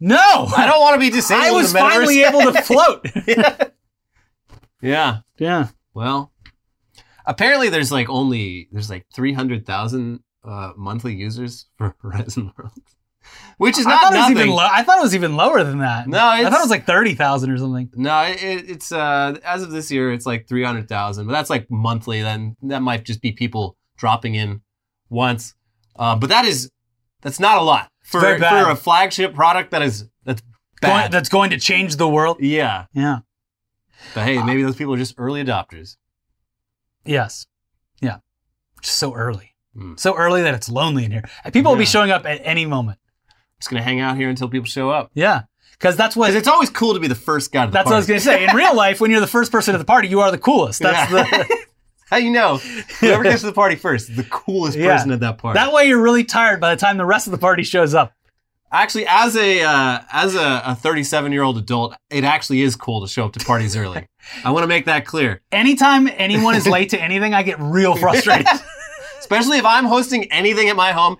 no, 0.00 0.16
I 0.56 0.66
don't 0.66 0.80
want 0.80 0.94
to 0.94 1.00
be 1.00 1.10
disabled. 1.10 1.46
I 1.46 1.50
was 1.52 1.72
the 1.72 1.78
metaverse." 1.78 1.90
finally 1.90 2.22
able 2.22 2.40
to 2.52 2.62
float. 2.62 3.06
yeah. 3.26 3.64
yeah. 4.80 5.18
yeah. 5.38 5.68
Well, 5.94 6.32
apparently 7.26 7.68
there's 7.68 7.92
like 7.92 8.08
only 8.08 8.68
there's 8.72 8.90
like 8.90 9.06
300,000 9.14 10.20
uh, 10.44 10.72
monthly 10.76 11.14
users 11.14 11.66
for 11.78 11.96
Horizon 12.02 12.52
Worlds. 12.56 12.80
Which 13.56 13.78
is 13.78 13.86
I 13.86 13.90
not 13.90 14.02
thought 14.02 14.10
was 14.12 14.18
nothing. 14.18 14.36
even 14.36 14.50
low. 14.50 14.68
I 14.70 14.82
thought 14.82 14.98
it 14.98 15.02
was 15.02 15.14
even 15.14 15.34
lower 15.36 15.62
than 15.64 15.78
that. 15.78 16.06
No, 16.08 16.18
I 16.18 16.42
thought 16.42 16.58
it 16.58 16.60
was 16.62 16.70
like 16.70 16.84
thirty 16.86 17.14
thousand 17.14 17.50
or 17.50 17.56
something. 17.58 17.88
No, 17.94 18.22
it- 18.24 18.36
it's 18.68 18.92
uh 18.92 19.38
as 19.44 19.62
of 19.62 19.70
this 19.70 19.90
year, 19.90 20.12
it's 20.12 20.26
like 20.26 20.46
three 20.48 20.64
hundred 20.64 20.88
thousand, 20.88 21.26
but 21.26 21.32
that's 21.32 21.48
like 21.50 21.70
monthly. 21.70 22.20
Then 22.20 22.56
that 22.64 22.82
might 22.82 23.04
just 23.04 23.22
be 23.22 23.32
people 23.32 23.76
dropping 23.96 24.34
in 24.34 24.60
once. 25.14 25.54
Uh, 25.96 26.16
but 26.16 26.28
that 26.28 26.44
is 26.44 26.70
that's 27.22 27.40
not 27.40 27.56
a 27.58 27.62
lot 27.62 27.88
for 28.02 28.20
bad. 28.20 28.64
for 28.64 28.70
a 28.70 28.76
flagship 28.76 29.34
product. 29.34 29.70
That 29.70 29.82
is 29.82 30.06
that's 30.24 30.42
Going, 30.82 31.10
that's 31.10 31.28
going 31.30 31.48
to 31.50 31.58
change 31.58 31.96
the 31.96 32.06
world. 32.08 32.38
yeah, 32.40 32.86
Yeah. 32.92 33.20
but 34.14 34.24
hey, 34.24 34.42
maybe 34.42 34.62
those 34.62 34.76
people 34.76 34.92
are 34.92 34.98
just 34.98 35.14
early 35.16 35.42
adopters. 35.42 35.96
Yes. 37.06 37.46
Yeah. 38.00 38.18
Just 38.82 38.98
so 38.98 39.14
early. 39.14 39.54
Hmm. 39.74 39.94
So 39.96 40.14
early 40.14 40.42
that 40.42 40.52
it's 40.54 40.68
lonely 40.68 41.04
in 41.06 41.10
here. 41.10 41.24
People 41.52 41.72
will 41.72 41.78
be 41.78 41.86
showing 41.86 42.10
up 42.10 42.26
at 42.26 42.40
any 42.44 42.66
moment. 42.66 42.98
Just 43.60 43.70
gonna 43.70 43.82
hang 43.82 44.00
out 44.00 44.16
here 44.16 44.28
until 44.28 44.48
people 44.48 44.66
show 44.66 44.90
up. 44.90 45.10
Yeah. 45.14 45.42
Because 45.72 45.96
that's 45.96 46.14
what 46.16 46.26
Because 46.26 46.38
it's 46.38 46.48
always 46.48 46.70
cool 46.70 46.94
to 46.94 47.00
be 47.00 47.08
the 47.08 47.14
first 47.14 47.50
guy 47.50 47.64
to 47.64 47.70
the 47.70 47.72
that's 47.72 47.86
what 47.86 47.94
I 47.94 47.98
was 47.98 48.06
going 48.06 48.20
to 48.20 48.24
say. 48.24 48.44
In 48.44 48.54
real 48.54 48.74
life, 48.84 49.00
when 49.00 49.10
you're 49.10 49.20
the 49.20 49.26
first 49.26 49.50
person 49.50 49.74
at 49.74 49.78
the 49.78 49.84
party, 49.84 50.08
you 50.08 50.20
are 50.20 50.30
the 50.30 50.38
coolest. 50.38 50.80
That's 50.82 51.10
Yeah. 51.10 51.24
the 51.24 51.56
How 52.10 52.16
you 52.18 52.30
know 52.30 52.58
whoever 53.00 53.22
gets 53.22 53.40
to 53.40 53.46
the 53.46 53.52
party 53.52 53.76
first, 53.76 54.10
is 54.10 54.16
the 54.16 54.24
coolest 54.24 54.76
Yeah. 54.78 54.96
person 54.96 55.10
at 55.12 55.20
that 55.20 55.38
party. 55.38 55.58
that 55.58 55.72
way. 55.72 55.84
You're 55.86 56.02
really 56.02 56.24
tired 56.24 56.60
by 56.60 56.74
the 56.74 56.80
time 56.80 56.96
the 56.96 57.06
rest 57.06 57.26
of 57.26 57.30
the 57.32 57.38
party 57.38 57.62
shows 57.62 57.94
up. 57.94 58.12
Actually, 58.72 59.06
as 59.08 59.36
a 59.36 59.62
uh, 59.62 60.00
as 60.12 60.34
a, 60.34 60.62
a 60.66 60.74
37 60.74 61.30
year 61.32 61.42
old 61.42 61.56
adult, 61.58 61.94
it 62.10 62.24
actually 62.24 62.62
is 62.62 62.74
cool 62.76 63.00
to 63.02 63.06
show 63.08 63.24
up 63.24 63.32
to 63.34 63.44
parties 63.44 63.76
early. 63.76 64.06
I 64.44 64.50
want 64.50 64.64
to 64.64 64.68
make 64.68 64.86
that 64.86 65.06
clear, 65.06 65.42
Anytime 65.52 66.08
anyone 66.08 66.54
is 66.56 66.66
late 66.66 66.90
to 66.90 67.00
anything, 67.00 67.34
I 67.34 67.42
get 67.44 67.60
real 67.60 67.94
frustrated. 67.96 68.46
especially 69.20 69.58
if 69.58 69.64
I'm 69.64 69.84
hosting 69.84 70.24
anything 70.32 70.68
at 70.68 70.76
my 70.76 70.92
home. 70.92 71.16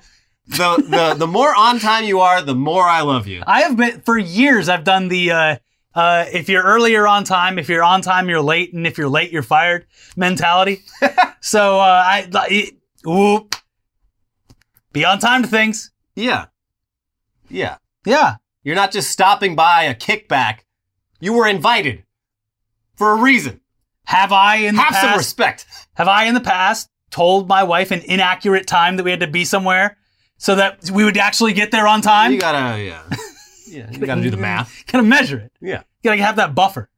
The 0.46 0.76
the 0.88 1.14
the 1.14 1.26
more 1.26 1.54
on 1.56 1.78
time 1.78 2.04
you 2.04 2.20
are, 2.20 2.42
the 2.42 2.54
more 2.54 2.84
I 2.84 3.00
love 3.02 3.26
you. 3.26 3.42
I 3.46 3.60
have 3.62 3.76
been 3.76 4.00
for 4.02 4.18
years. 4.18 4.68
I've 4.68 4.84
done 4.84 5.08
the 5.08 5.30
uh, 5.30 5.56
uh, 5.94 6.24
if 6.32 6.48
you're 6.48 6.62
early, 6.62 6.92
you're 6.92 7.06
on 7.08 7.24
time. 7.24 7.58
If 7.58 7.68
you're 7.68 7.82
on 7.84 8.02
time, 8.02 8.28
you're 8.28 8.40
late, 8.42 8.72
and 8.74 8.86
if 8.86 8.98
you're 8.98 9.08
late, 9.08 9.30
you're 9.30 9.42
fired 9.42 9.86
mentality. 10.16 10.82
so 11.40 11.78
uh, 11.78 12.02
I 12.04 12.28
it, 12.50 12.74
ooh, 13.06 13.48
be 14.92 15.04
on 15.04 15.18
time 15.18 15.42
to 15.42 15.48
things. 15.48 15.90
Yeah, 16.16 16.46
yeah. 17.48 17.76
Yeah, 18.06 18.36
You're 18.62 18.76
not 18.76 18.92
just 18.92 19.10
stopping 19.10 19.56
by 19.56 19.84
a 19.84 19.94
kickback. 19.94 20.58
You 21.20 21.32
were 21.32 21.46
invited 21.48 22.04
for 22.96 23.12
a 23.12 23.16
reason. 23.16 23.60
have 24.04 24.30
I 24.30 24.56
in 24.56 24.74
the 24.76 24.82
Have 24.82 24.94
some 24.94 25.08
past? 25.08 25.16
respect. 25.16 25.66
have 25.94 26.06
I 26.06 26.24
in 26.24 26.34
the 26.34 26.40
past 26.42 26.90
told 27.10 27.48
my 27.48 27.62
wife 27.62 27.90
an 27.92 28.02
inaccurate 28.02 28.66
time 28.66 28.96
that 28.98 29.04
we 29.04 29.10
had 29.10 29.20
to 29.20 29.26
be 29.26 29.46
somewhere 29.46 29.96
so 30.36 30.54
that 30.56 30.90
we 30.90 31.02
would 31.04 31.16
actually 31.16 31.54
get 31.54 31.70
there 31.70 31.86
on 31.86 32.02
time? 32.02 32.32
You 32.32 32.40
gotta 32.40 32.82
yeah, 32.82 33.02
yeah. 33.74 33.90
You 33.90 33.98
gotta 34.06 34.22
do 34.22 34.30
the 34.30 34.36
math. 34.36 34.84
Gotta 34.90 35.04
measure 35.04 35.38
it. 35.38 35.52
Yeah. 35.60 35.82
You 36.02 36.10
gotta 36.10 36.22
have 36.22 36.36
that 36.36 36.54
buffer. 36.54 36.88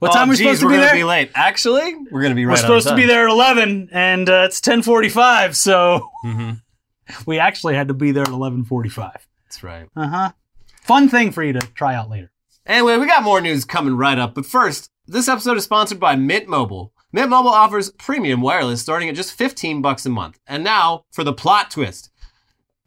What 0.00 0.12
Oh, 0.12 0.14
time 0.14 0.28
are 0.28 0.30
we 0.30 0.36
geez, 0.36 0.44
supposed 0.46 0.60
to 0.62 0.68
be 0.68 0.74
there? 0.74 0.80
we're 0.82 0.86
gonna 0.88 0.98
be 1.00 1.04
late. 1.04 1.30
Actually, 1.34 1.94
we're 2.10 2.22
gonna 2.22 2.34
be 2.36 2.46
right. 2.46 2.52
We're 2.52 2.56
supposed 2.60 2.86
to 2.88 2.94
be 2.94 3.06
there 3.06 3.26
at 3.26 3.30
11, 3.32 3.88
and 3.92 4.28
uh, 4.28 4.44
it's 4.46 4.60
10:45, 4.60 5.56
so 5.56 6.08
hmm 6.22 6.50
we 7.26 7.38
actually 7.38 7.74
had 7.74 7.88
to 7.88 7.94
be 7.94 8.12
there 8.12 8.22
at 8.22 8.28
11:45. 8.28 9.12
That's 9.44 9.62
right. 9.64 9.88
Uh 9.96 10.06
huh. 10.08 10.30
Fun 10.82 11.08
thing 11.08 11.32
for 11.32 11.42
you 11.42 11.52
to 11.54 11.60
try 11.74 11.94
out 11.94 12.08
later. 12.10 12.30
Anyway, 12.66 12.96
we 12.98 13.06
got 13.06 13.22
more 13.22 13.40
news 13.40 13.64
coming 13.64 13.96
right 13.96 14.18
up. 14.18 14.34
But 14.34 14.46
first, 14.46 14.90
this 15.06 15.26
episode 15.28 15.56
is 15.56 15.64
sponsored 15.64 15.98
by 15.98 16.16
Mint 16.16 16.46
Mobile. 16.48 16.92
Mint 17.12 17.30
Mobile 17.30 17.50
offers 17.50 17.90
premium 17.92 18.40
wireless 18.42 18.82
starting 18.82 19.08
at 19.08 19.14
just 19.16 19.32
15 19.32 19.80
bucks 19.80 20.04
a 20.04 20.10
month. 20.10 20.38
And 20.46 20.62
now 20.62 21.04
for 21.10 21.24
the 21.24 21.32
plot 21.32 21.70
twist. 21.70 22.10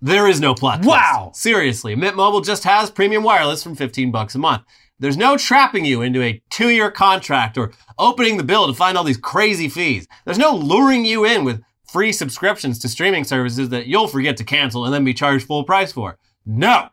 There 0.02 0.28
is 0.28 0.40
no 0.42 0.56
plot 0.56 0.78
twist. 0.78 0.90
Wow. 0.90 1.32
Seriously, 1.34 1.96
Mint 1.96 2.16
Mobile 2.16 2.42
just 2.42 2.64
has 2.64 2.90
premium 2.90 3.24
wireless 3.24 3.62
from 3.62 3.76
15 3.76 4.12
bucks 4.12 4.34
a 4.34 4.40
month. 4.40 4.64
There's 4.98 5.18
no 5.18 5.38
trapping 5.38 5.86
you 5.86 6.02
into 6.02 6.22
a 6.22 6.42
two-year 6.50 6.92
contract 6.92 7.58
or 7.58 7.72
opening 8.00 8.38
the 8.38 8.44
bill 8.44 8.68
to 8.68 8.74
find 8.74 8.98
all 8.98 9.04
these 9.04 9.18
crazy 9.18 9.70
fees. 9.70 10.08
There's 10.26 10.38
no 10.38 10.56
luring 10.56 11.06
you 11.06 11.26
in 11.26 11.44
with 11.44 11.62
free 11.92 12.12
subscriptions 12.12 12.80
to 12.80 12.90
streaming 12.90 13.24
services 13.24 13.70
that 13.70 13.88
you'll 13.88 14.08
forget 14.08 14.38
to 14.38 14.44
cancel 14.44 14.86
and 14.86 14.94
then 14.94 15.04
be 15.04 15.14
charged 15.14 15.46
full 15.46 15.64
price 15.64 15.92
for. 15.92 16.18
No. 16.46 16.90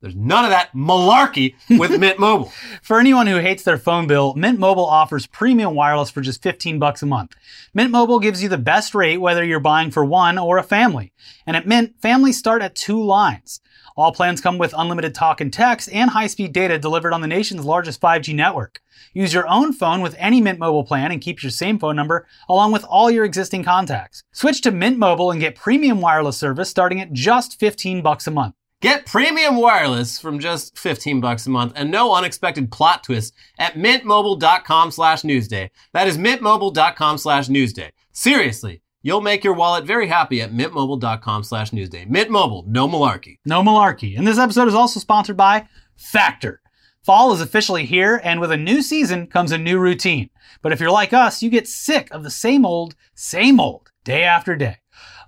There's 0.00 0.16
none 0.16 0.44
of 0.46 0.50
that 0.50 0.72
malarkey 0.72 1.56
with 1.78 2.00
Mint 2.00 2.18
Mobile. 2.26 2.50
For 2.82 2.98
anyone 2.98 3.26
who 3.26 3.36
hates 3.36 3.64
their 3.64 3.76
phone 3.76 4.06
bill, 4.06 4.32
Mint 4.34 4.58
Mobile 4.58 4.86
offers 4.86 5.26
premium 5.26 5.74
wireless 5.74 6.08
for 6.08 6.22
just 6.22 6.40
15 6.40 6.78
bucks 6.78 7.02
a 7.02 7.06
month. 7.06 7.36
Mint 7.74 7.90
Mobile 7.90 8.18
gives 8.18 8.42
you 8.42 8.48
the 8.48 8.56
best 8.56 8.94
rate 8.94 9.18
whether 9.18 9.44
you're 9.44 9.60
buying 9.60 9.90
for 9.90 10.02
one 10.02 10.38
or 10.38 10.56
a 10.56 10.62
family. 10.62 11.12
And 11.46 11.54
at 11.54 11.66
Mint, 11.66 12.00
families 12.00 12.38
start 12.38 12.62
at 12.62 12.74
two 12.74 13.02
lines. 13.02 13.60
All 13.94 14.12
plans 14.12 14.40
come 14.40 14.56
with 14.56 14.74
unlimited 14.74 15.14
talk 15.14 15.42
and 15.42 15.52
text 15.52 15.90
and 15.92 16.08
high-speed 16.08 16.52
data 16.54 16.78
delivered 16.78 17.12
on 17.12 17.20
the 17.20 17.26
nation's 17.26 17.66
largest 17.66 18.00
5G 18.00 18.34
network. 18.34 18.80
Use 19.12 19.34
your 19.34 19.48
own 19.48 19.74
phone 19.74 20.00
with 20.00 20.14
any 20.18 20.40
Mint 20.40 20.58
Mobile 20.58 20.84
plan 20.84 21.12
and 21.12 21.20
keep 21.20 21.42
your 21.42 21.50
same 21.50 21.78
phone 21.78 21.96
number 21.96 22.26
along 22.48 22.72
with 22.72 22.84
all 22.84 23.10
your 23.10 23.26
existing 23.26 23.64
contacts. 23.64 24.22
Switch 24.32 24.62
to 24.62 24.70
Mint 24.70 24.96
Mobile 24.96 25.30
and 25.30 25.40
get 25.40 25.56
premium 25.56 26.00
wireless 26.00 26.38
service 26.38 26.70
starting 26.70 27.02
at 27.02 27.12
just 27.12 27.58
15 27.60 28.00
bucks 28.00 28.26
a 28.26 28.30
month. 28.30 28.54
Get 28.80 29.04
premium 29.04 29.56
wireless 29.56 30.18
from 30.18 30.38
just 30.38 30.78
15 30.78 31.20
bucks 31.20 31.46
a 31.46 31.50
month 31.50 31.74
and 31.76 31.90
no 31.90 32.14
unexpected 32.14 32.72
plot 32.72 33.04
twists 33.04 33.36
at 33.58 33.74
mintmobile.com 33.74 34.90
slash 34.90 35.20
newsday. 35.20 35.68
That 35.92 36.08
is 36.08 36.16
mintmobile.com 36.16 37.18
slash 37.18 37.48
newsday. 37.48 37.90
Seriously, 38.12 38.80
you'll 39.02 39.20
make 39.20 39.44
your 39.44 39.52
wallet 39.52 39.84
very 39.84 40.06
happy 40.06 40.40
at 40.40 40.54
mintmobile.com 40.54 41.44
slash 41.44 41.72
newsday. 41.72 42.08
Mint 42.08 42.30
Mobile, 42.30 42.64
no 42.66 42.88
malarkey. 42.88 43.38
No 43.44 43.62
malarkey. 43.62 44.16
And 44.16 44.26
this 44.26 44.38
episode 44.38 44.68
is 44.68 44.74
also 44.74 44.98
sponsored 44.98 45.36
by 45.36 45.68
Factor. 45.96 46.62
Fall 47.02 47.34
is 47.34 47.42
officially 47.42 47.84
here, 47.84 48.20
and 48.24 48.40
with 48.40 48.50
a 48.50 48.56
new 48.56 48.80
season 48.80 49.26
comes 49.26 49.52
a 49.52 49.58
new 49.58 49.78
routine. 49.78 50.30
But 50.62 50.72
if 50.72 50.80
you're 50.80 50.90
like 50.90 51.12
us, 51.12 51.42
you 51.42 51.50
get 51.50 51.68
sick 51.68 52.08
of 52.12 52.22
the 52.22 52.30
same 52.30 52.64
old, 52.64 52.94
same 53.14 53.60
old, 53.60 53.90
day 54.04 54.22
after 54.22 54.56
day. 54.56 54.79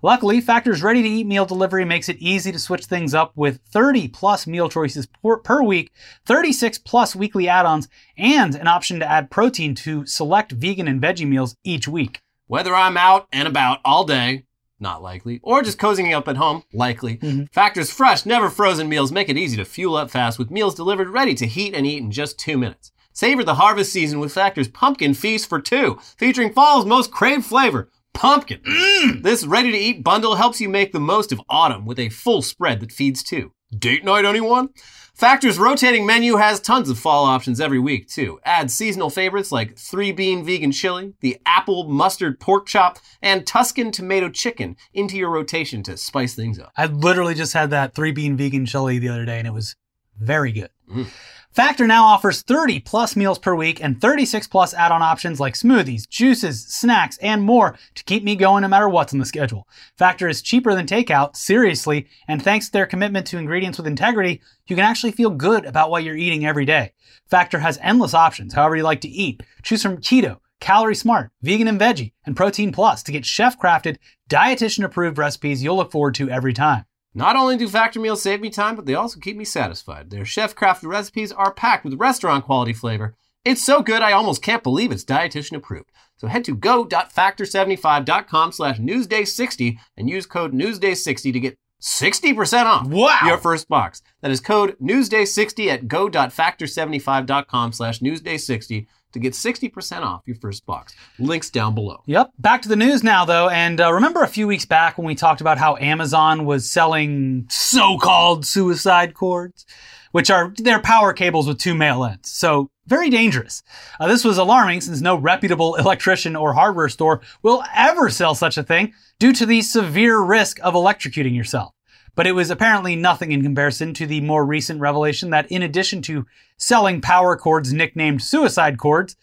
Luckily, 0.04 0.40
Factor's 0.40 0.82
ready 0.82 1.00
to 1.00 1.08
eat 1.08 1.28
meal 1.28 1.46
delivery 1.46 1.84
makes 1.84 2.08
it 2.08 2.18
easy 2.18 2.50
to 2.50 2.58
switch 2.58 2.86
things 2.86 3.14
up 3.14 3.30
with 3.36 3.60
30 3.68 4.08
plus 4.08 4.48
meal 4.48 4.68
choices 4.68 5.06
per, 5.06 5.36
per 5.36 5.62
week, 5.62 5.92
36 6.26 6.78
plus 6.78 7.14
weekly 7.14 7.48
add 7.48 7.66
ons, 7.66 7.86
and 8.18 8.56
an 8.56 8.66
option 8.66 8.98
to 8.98 9.08
add 9.08 9.30
protein 9.30 9.76
to 9.76 10.04
select 10.04 10.50
vegan 10.50 10.88
and 10.88 11.00
veggie 11.00 11.28
meals 11.28 11.54
each 11.62 11.86
week. 11.86 12.20
Whether 12.48 12.74
I'm 12.74 12.96
out 12.96 13.28
and 13.32 13.46
about 13.46 13.78
all 13.84 14.02
day, 14.02 14.42
not 14.80 15.02
likely, 15.02 15.38
or 15.40 15.62
just 15.62 15.78
cozying 15.78 16.12
up 16.12 16.26
at 16.26 16.36
home, 16.36 16.64
likely. 16.72 17.18
Mm-hmm. 17.18 17.44
Factor's 17.52 17.92
fresh, 17.92 18.26
never 18.26 18.50
frozen 18.50 18.88
meals 18.88 19.12
make 19.12 19.28
it 19.28 19.38
easy 19.38 19.56
to 19.56 19.64
fuel 19.64 19.94
up 19.94 20.10
fast 20.10 20.36
with 20.36 20.50
meals 20.50 20.74
delivered 20.74 21.10
ready 21.10 21.36
to 21.36 21.46
heat 21.46 21.74
and 21.74 21.86
eat 21.86 22.02
in 22.02 22.10
just 22.10 22.40
two 22.40 22.58
minutes. 22.58 22.90
Savor 23.12 23.44
the 23.44 23.54
harvest 23.54 23.92
season 23.92 24.18
with 24.18 24.32
Factor's 24.32 24.66
Pumpkin 24.66 25.14
Feast 25.14 25.48
for 25.48 25.60
two, 25.60 26.00
featuring 26.16 26.52
fall's 26.52 26.86
most 26.86 27.12
craved 27.12 27.44
flavor, 27.44 27.88
pumpkin. 28.14 28.60
Mmm. 28.60 29.22
This 29.22 29.44
ready 29.46 29.72
to 29.72 29.78
eat 29.78 30.04
bundle 30.04 30.36
helps 30.36 30.60
you 30.60 30.68
make 30.68 30.92
the 30.92 31.00
most 31.00 31.32
of 31.32 31.40
autumn 31.48 31.84
with 31.84 31.98
a 31.98 32.08
full 32.08 32.42
spread 32.42 32.80
that 32.80 32.92
feeds 32.92 33.22
two. 33.22 33.52
Date 33.76 34.04
night, 34.04 34.24
anyone? 34.24 34.68
Factor's 35.14 35.58
rotating 35.58 36.06
menu 36.06 36.36
has 36.36 36.58
tons 36.58 36.88
of 36.88 36.98
fall 36.98 37.24
options 37.24 37.60
every 37.60 37.78
week, 37.78 38.08
too. 38.08 38.40
Add 38.44 38.70
seasonal 38.70 39.10
favorites 39.10 39.52
like 39.52 39.78
three 39.78 40.10
bean 40.10 40.44
vegan 40.44 40.72
chili, 40.72 41.14
the 41.20 41.38
apple 41.46 41.88
mustard 41.88 42.40
pork 42.40 42.66
chop, 42.66 42.98
and 43.20 43.46
Tuscan 43.46 43.92
tomato 43.92 44.28
chicken 44.28 44.76
into 44.92 45.16
your 45.16 45.30
rotation 45.30 45.82
to 45.84 45.96
spice 45.96 46.34
things 46.34 46.58
up. 46.58 46.72
I 46.76 46.86
literally 46.86 47.34
just 47.34 47.52
had 47.52 47.70
that 47.70 47.94
three 47.94 48.12
bean 48.12 48.36
vegan 48.36 48.66
chili 48.66 48.98
the 48.98 49.10
other 49.10 49.24
day 49.24 49.38
and 49.38 49.46
it 49.46 49.52
was 49.52 49.76
very 50.18 50.52
good. 50.52 50.70
Mm. 50.90 51.06
Factor 51.52 51.86
now 51.86 52.06
offers 52.06 52.40
30 52.40 52.80
plus 52.80 53.14
meals 53.14 53.38
per 53.38 53.54
week 53.54 53.84
and 53.84 54.00
36 54.00 54.46
plus 54.46 54.72
add 54.72 54.90
on 54.90 55.02
options 55.02 55.38
like 55.38 55.52
smoothies, 55.52 56.08
juices, 56.08 56.64
snacks, 56.66 57.18
and 57.18 57.42
more 57.42 57.76
to 57.94 58.04
keep 58.04 58.24
me 58.24 58.36
going 58.36 58.62
no 58.62 58.68
matter 58.68 58.88
what's 58.88 59.12
on 59.12 59.18
the 59.18 59.26
schedule. 59.26 59.68
Factor 59.98 60.28
is 60.28 60.40
cheaper 60.40 60.74
than 60.74 60.86
takeout, 60.86 61.36
seriously, 61.36 62.06
and 62.26 62.42
thanks 62.42 62.66
to 62.66 62.72
their 62.72 62.86
commitment 62.86 63.26
to 63.26 63.36
ingredients 63.36 63.76
with 63.76 63.86
integrity, 63.86 64.40
you 64.66 64.74
can 64.74 64.84
actually 64.86 65.12
feel 65.12 65.28
good 65.28 65.66
about 65.66 65.90
what 65.90 66.04
you're 66.04 66.16
eating 66.16 66.46
every 66.46 66.64
day. 66.64 66.92
Factor 67.28 67.58
has 67.58 67.78
endless 67.82 68.14
options, 68.14 68.54
however 68.54 68.76
you 68.76 68.82
like 68.82 69.02
to 69.02 69.08
eat. 69.08 69.42
Choose 69.62 69.82
from 69.82 69.98
keto, 69.98 70.38
calorie 70.58 70.94
smart, 70.94 71.32
vegan 71.42 71.68
and 71.68 71.78
veggie, 71.78 72.12
and 72.24 72.34
protein 72.34 72.72
plus 72.72 73.02
to 73.02 73.12
get 73.12 73.26
chef 73.26 73.60
crafted, 73.60 73.98
dietitian 74.30 74.84
approved 74.84 75.18
recipes 75.18 75.62
you'll 75.62 75.76
look 75.76 75.92
forward 75.92 76.14
to 76.14 76.30
every 76.30 76.54
time. 76.54 76.86
Not 77.14 77.36
only 77.36 77.56
do 77.56 77.68
Factor 77.68 78.00
meals 78.00 78.22
save 78.22 78.40
me 78.40 78.48
time, 78.50 78.74
but 78.74 78.86
they 78.86 78.94
also 78.94 79.20
keep 79.20 79.36
me 79.36 79.44
satisfied. 79.44 80.10
Their 80.10 80.24
chef 80.24 80.54
crafted 80.54 80.88
recipes 80.88 81.30
are 81.30 81.52
packed 81.52 81.84
with 81.84 82.00
restaurant 82.00 82.44
quality 82.44 82.72
flavor. 82.72 83.14
It's 83.44 83.64
so 83.64 83.82
good 83.82 84.02
I 84.02 84.12
almost 84.12 84.40
can't 84.42 84.62
believe 84.62 84.90
it's 84.92 85.04
dietitian 85.04 85.56
approved. 85.56 85.90
So 86.16 86.28
head 86.28 86.44
to 86.44 86.54
go.factor75.com 86.54 88.52
slash 88.52 88.78
newsday60 88.78 89.78
and 89.96 90.08
use 90.08 90.26
code 90.26 90.52
newsday60 90.52 91.32
to 91.32 91.40
get 91.40 91.58
60% 91.82 92.64
off 92.66 92.86
Wow. 92.86 93.18
your 93.24 93.38
first 93.38 93.68
box. 93.68 94.02
That 94.20 94.30
is 94.30 94.40
code 94.40 94.76
newsday60 94.80 95.66
at 95.66 95.88
go.factor75.com 95.88 97.72
slash 97.72 97.98
newsday60 97.98 98.86
to 99.12 99.18
get 99.18 99.32
60% 99.32 100.02
off 100.02 100.22
your 100.26 100.36
first 100.36 100.66
box. 100.66 100.94
Links 101.18 101.50
down 101.50 101.74
below. 101.74 102.02
Yep. 102.06 102.30
Back 102.38 102.62
to 102.62 102.68
the 102.68 102.76
news 102.76 103.02
now, 103.02 103.24
though. 103.24 103.48
And 103.48 103.80
uh, 103.80 103.92
remember 103.92 104.22
a 104.22 104.28
few 104.28 104.46
weeks 104.46 104.64
back 104.64 104.98
when 104.98 105.06
we 105.06 105.14
talked 105.14 105.40
about 105.40 105.58
how 105.58 105.76
Amazon 105.76 106.44
was 106.44 106.70
selling 106.70 107.46
so-called 107.50 108.46
suicide 108.46 109.14
cords, 109.14 109.66
which 110.12 110.30
are 110.30 110.52
their 110.56 110.80
power 110.80 111.12
cables 111.12 111.46
with 111.46 111.58
two 111.58 111.74
male 111.74 112.04
ends. 112.04 112.30
So 112.30 112.70
very 112.86 113.10
dangerous. 113.10 113.62
Uh, 114.00 114.08
this 114.08 114.24
was 114.24 114.38
alarming 114.38 114.80
since 114.80 115.00
no 115.00 115.16
reputable 115.16 115.74
electrician 115.76 116.36
or 116.36 116.52
hardware 116.52 116.88
store 116.88 117.20
will 117.42 117.62
ever 117.74 118.10
sell 118.10 118.34
such 118.34 118.58
a 118.58 118.62
thing 118.62 118.92
due 119.18 119.32
to 119.32 119.46
the 119.46 119.62
severe 119.62 120.20
risk 120.20 120.58
of 120.62 120.74
electrocuting 120.74 121.34
yourself. 121.36 121.72
But 122.14 122.26
it 122.26 122.32
was 122.32 122.50
apparently 122.50 122.94
nothing 122.94 123.32
in 123.32 123.42
comparison 123.42 123.94
to 123.94 124.06
the 124.06 124.20
more 124.20 124.44
recent 124.44 124.80
revelation 124.80 125.30
that 125.30 125.50
in 125.50 125.62
addition 125.62 126.02
to 126.02 126.26
selling 126.58 127.00
power 127.00 127.36
cords 127.36 127.72
nicknamed 127.72 128.22
suicide 128.22 128.78
cords, 128.78 129.16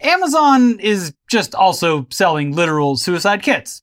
Amazon 0.00 0.78
is 0.80 1.12
just 1.28 1.54
also 1.54 2.06
selling 2.10 2.54
literal 2.54 2.96
suicide 2.96 3.42
kits. 3.42 3.82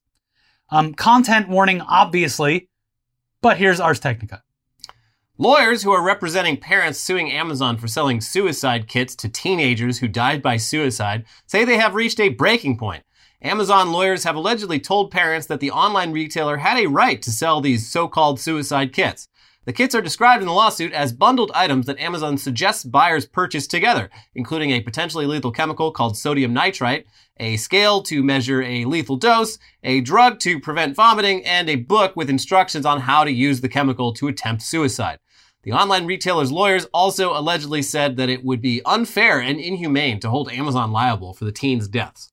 Um, 0.70 0.94
content 0.94 1.48
warning, 1.50 1.82
obviously, 1.82 2.70
but 3.42 3.58
here's 3.58 3.80
Ars 3.80 4.00
Technica. 4.00 4.44
Lawyers 5.38 5.84
who 5.84 5.92
are 5.92 6.04
representing 6.04 6.58
parents 6.58 7.00
suing 7.00 7.32
Amazon 7.32 7.78
for 7.78 7.88
selling 7.88 8.22
suicide 8.22 8.88
kits 8.88 9.16
to 9.18 9.30
teenagers 9.30 10.00
who 10.00 10.08
died 10.08 10.42
by 10.42 10.58
suicide 10.58 11.26
say 11.46 11.64
they 11.64 11.78
have 11.78 11.94
reached 11.94 12.20
a 12.20 12.30
breaking 12.30 12.78
point. 12.78 13.04
Amazon 13.44 13.92
lawyers 13.92 14.24
have 14.24 14.36
allegedly 14.36 14.80
told 14.80 15.12
parents 15.12 15.46
that 15.46 15.60
the 15.60 15.70
online 15.70 16.12
retailer 16.12 16.58
had 16.58 16.80
a 16.80 16.88
right 16.88 17.22
to 17.22 17.30
sell 17.30 17.62
these 17.62 17.88
so-called 17.88 18.40
suicide 18.40 18.92
kits. 18.92 19.28
The 19.66 19.74
kits 19.74 19.94
are 19.94 20.02
described 20.02 20.42
in 20.42 20.48
the 20.48 20.54
lawsuit 20.54 20.92
as 20.92 21.14
bundled 21.14 21.52
items 21.54 21.86
that 21.86 22.00
Amazon 22.00 22.40
suggests 22.40 22.84
buyers 22.84 23.28
purchase 23.28 23.68
together, 23.68 24.10
including 24.34 24.72
a 24.72 24.82
potentially 24.82 25.28
lethal 25.28 25.52
chemical 25.52 25.92
called 25.92 26.18
sodium 26.18 26.52
nitrite, 26.52 27.06
a 27.40 27.58
scale 27.58 28.02
to 28.04 28.24
measure 28.24 28.64
a 28.64 28.86
lethal 28.86 29.18
dose, 29.18 29.60
a 29.84 30.02
drug 30.02 30.40
to 30.40 30.60
prevent 30.60 30.96
vomiting, 30.96 31.46
and 31.46 31.70
a 31.70 31.76
book 31.76 32.16
with 32.16 32.32
instructions 32.32 32.88
on 32.88 33.02
how 33.02 33.24
to 33.24 33.32
use 33.32 33.62
the 33.62 33.70
chemical 33.70 34.14
to 34.14 34.28
attempt 34.28 34.64
suicide. 34.64 35.20
The 35.62 35.74
online 35.74 36.08
retailer's 36.08 36.52
lawyers 36.52 36.86
also 36.86 37.38
allegedly 37.38 37.84
said 37.84 38.18
that 38.18 38.30
it 38.30 38.44
would 38.44 38.62
be 38.62 38.82
unfair 38.84 39.40
and 39.40 39.60
inhumane 39.60 40.20
to 40.22 40.30
hold 40.32 40.50
Amazon 40.50 40.92
liable 40.92 41.36
for 41.36 41.46
the 41.46 41.52
teens' 41.52 41.88
deaths. 41.88 42.32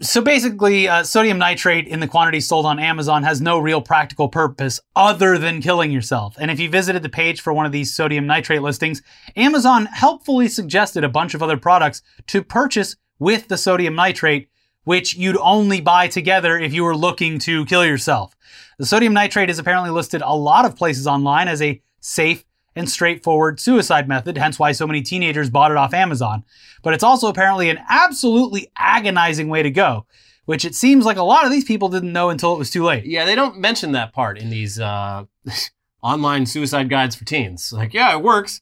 So 0.00 0.22
basically, 0.22 0.88
uh, 0.88 1.04
sodium 1.04 1.38
nitrate 1.38 1.86
in 1.86 2.00
the 2.00 2.08
quantity 2.08 2.40
sold 2.40 2.64
on 2.64 2.78
Amazon 2.78 3.22
has 3.22 3.40
no 3.40 3.58
real 3.58 3.82
practical 3.82 4.28
purpose 4.28 4.80
other 4.96 5.36
than 5.36 5.60
killing 5.60 5.90
yourself. 5.90 6.36
And 6.38 6.50
if 6.50 6.58
you 6.58 6.70
visited 6.70 7.02
the 7.02 7.08
page 7.08 7.40
for 7.40 7.52
one 7.52 7.66
of 7.66 7.72
these 7.72 7.92
sodium 7.92 8.26
nitrate 8.26 8.62
listings, 8.62 9.02
Amazon 9.36 9.86
helpfully 9.86 10.48
suggested 10.48 11.04
a 11.04 11.08
bunch 11.08 11.34
of 11.34 11.42
other 11.42 11.56
products 11.56 12.02
to 12.28 12.42
purchase 12.42 12.96
with 13.18 13.48
the 13.48 13.58
sodium 13.58 13.94
nitrate, 13.94 14.48
which 14.84 15.14
you'd 15.16 15.36
only 15.38 15.80
buy 15.80 16.08
together 16.08 16.58
if 16.58 16.72
you 16.72 16.84
were 16.84 16.96
looking 16.96 17.38
to 17.40 17.66
kill 17.66 17.84
yourself. 17.84 18.34
The 18.78 18.86
sodium 18.86 19.12
nitrate 19.12 19.50
is 19.50 19.58
apparently 19.58 19.90
listed 19.90 20.22
a 20.22 20.34
lot 20.34 20.64
of 20.64 20.76
places 20.76 21.06
online 21.06 21.48
as 21.48 21.60
a 21.60 21.82
safe 22.00 22.44
and 22.76 22.88
straightforward 22.88 23.60
suicide 23.60 24.08
method, 24.08 24.38
hence 24.38 24.58
why 24.58 24.72
so 24.72 24.86
many 24.86 25.02
teenagers 25.02 25.50
bought 25.50 25.70
it 25.70 25.76
off 25.76 25.94
Amazon. 25.94 26.44
But 26.82 26.94
it's 26.94 27.04
also 27.04 27.28
apparently 27.28 27.68
an 27.68 27.78
absolutely 27.88 28.70
agonizing 28.76 29.48
way 29.48 29.62
to 29.62 29.70
go, 29.70 30.06
which 30.44 30.64
it 30.64 30.74
seems 30.74 31.04
like 31.04 31.16
a 31.16 31.22
lot 31.22 31.44
of 31.44 31.50
these 31.50 31.64
people 31.64 31.88
didn't 31.88 32.12
know 32.12 32.30
until 32.30 32.54
it 32.54 32.58
was 32.58 32.70
too 32.70 32.84
late. 32.84 33.04
Yeah, 33.04 33.24
they 33.24 33.34
don't 33.34 33.58
mention 33.58 33.92
that 33.92 34.12
part 34.12 34.38
in 34.38 34.50
these 34.50 34.78
uh, 34.78 35.24
online 36.02 36.46
suicide 36.46 36.88
guides 36.88 37.16
for 37.16 37.24
teens. 37.24 37.72
Like, 37.72 37.92
yeah, 37.92 38.16
it 38.16 38.22
works. 38.22 38.60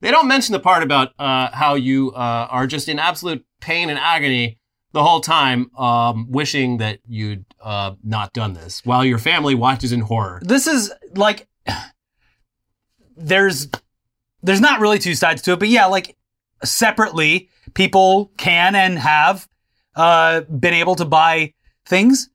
They 0.00 0.10
don't 0.10 0.28
mention 0.28 0.52
the 0.52 0.60
part 0.60 0.82
about 0.82 1.12
uh, 1.18 1.50
how 1.52 1.74
you 1.74 2.12
uh, 2.12 2.48
are 2.50 2.66
just 2.66 2.88
in 2.88 2.98
absolute 2.98 3.44
pain 3.60 3.90
and 3.90 3.98
agony 3.98 4.58
the 4.92 5.04
whole 5.04 5.20
time, 5.20 5.74
um, 5.76 6.30
wishing 6.30 6.78
that 6.78 6.98
you'd 7.06 7.44
uh, 7.62 7.92
not 8.02 8.32
done 8.32 8.54
this 8.54 8.84
while 8.84 9.04
your 9.04 9.18
family 9.18 9.54
watches 9.54 9.92
in 9.92 10.00
horror. 10.00 10.40
This 10.42 10.66
is 10.66 10.92
like 11.14 11.46
there's 13.20 13.68
there's 14.42 14.60
not 14.60 14.80
really 14.80 14.98
two 14.98 15.14
sides 15.14 15.42
to 15.42 15.52
it, 15.52 15.58
but 15.58 15.68
yeah, 15.68 15.86
like 15.86 16.16
separately, 16.64 17.50
people 17.74 18.32
can 18.36 18.74
and 18.74 18.98
have 18.98 19.48
uh, 19.94 20.40
been 20.42 20.74
able 20.74 20.94
to 20.96 21.04
buy 21.04 21.52
things. 21.86 22.30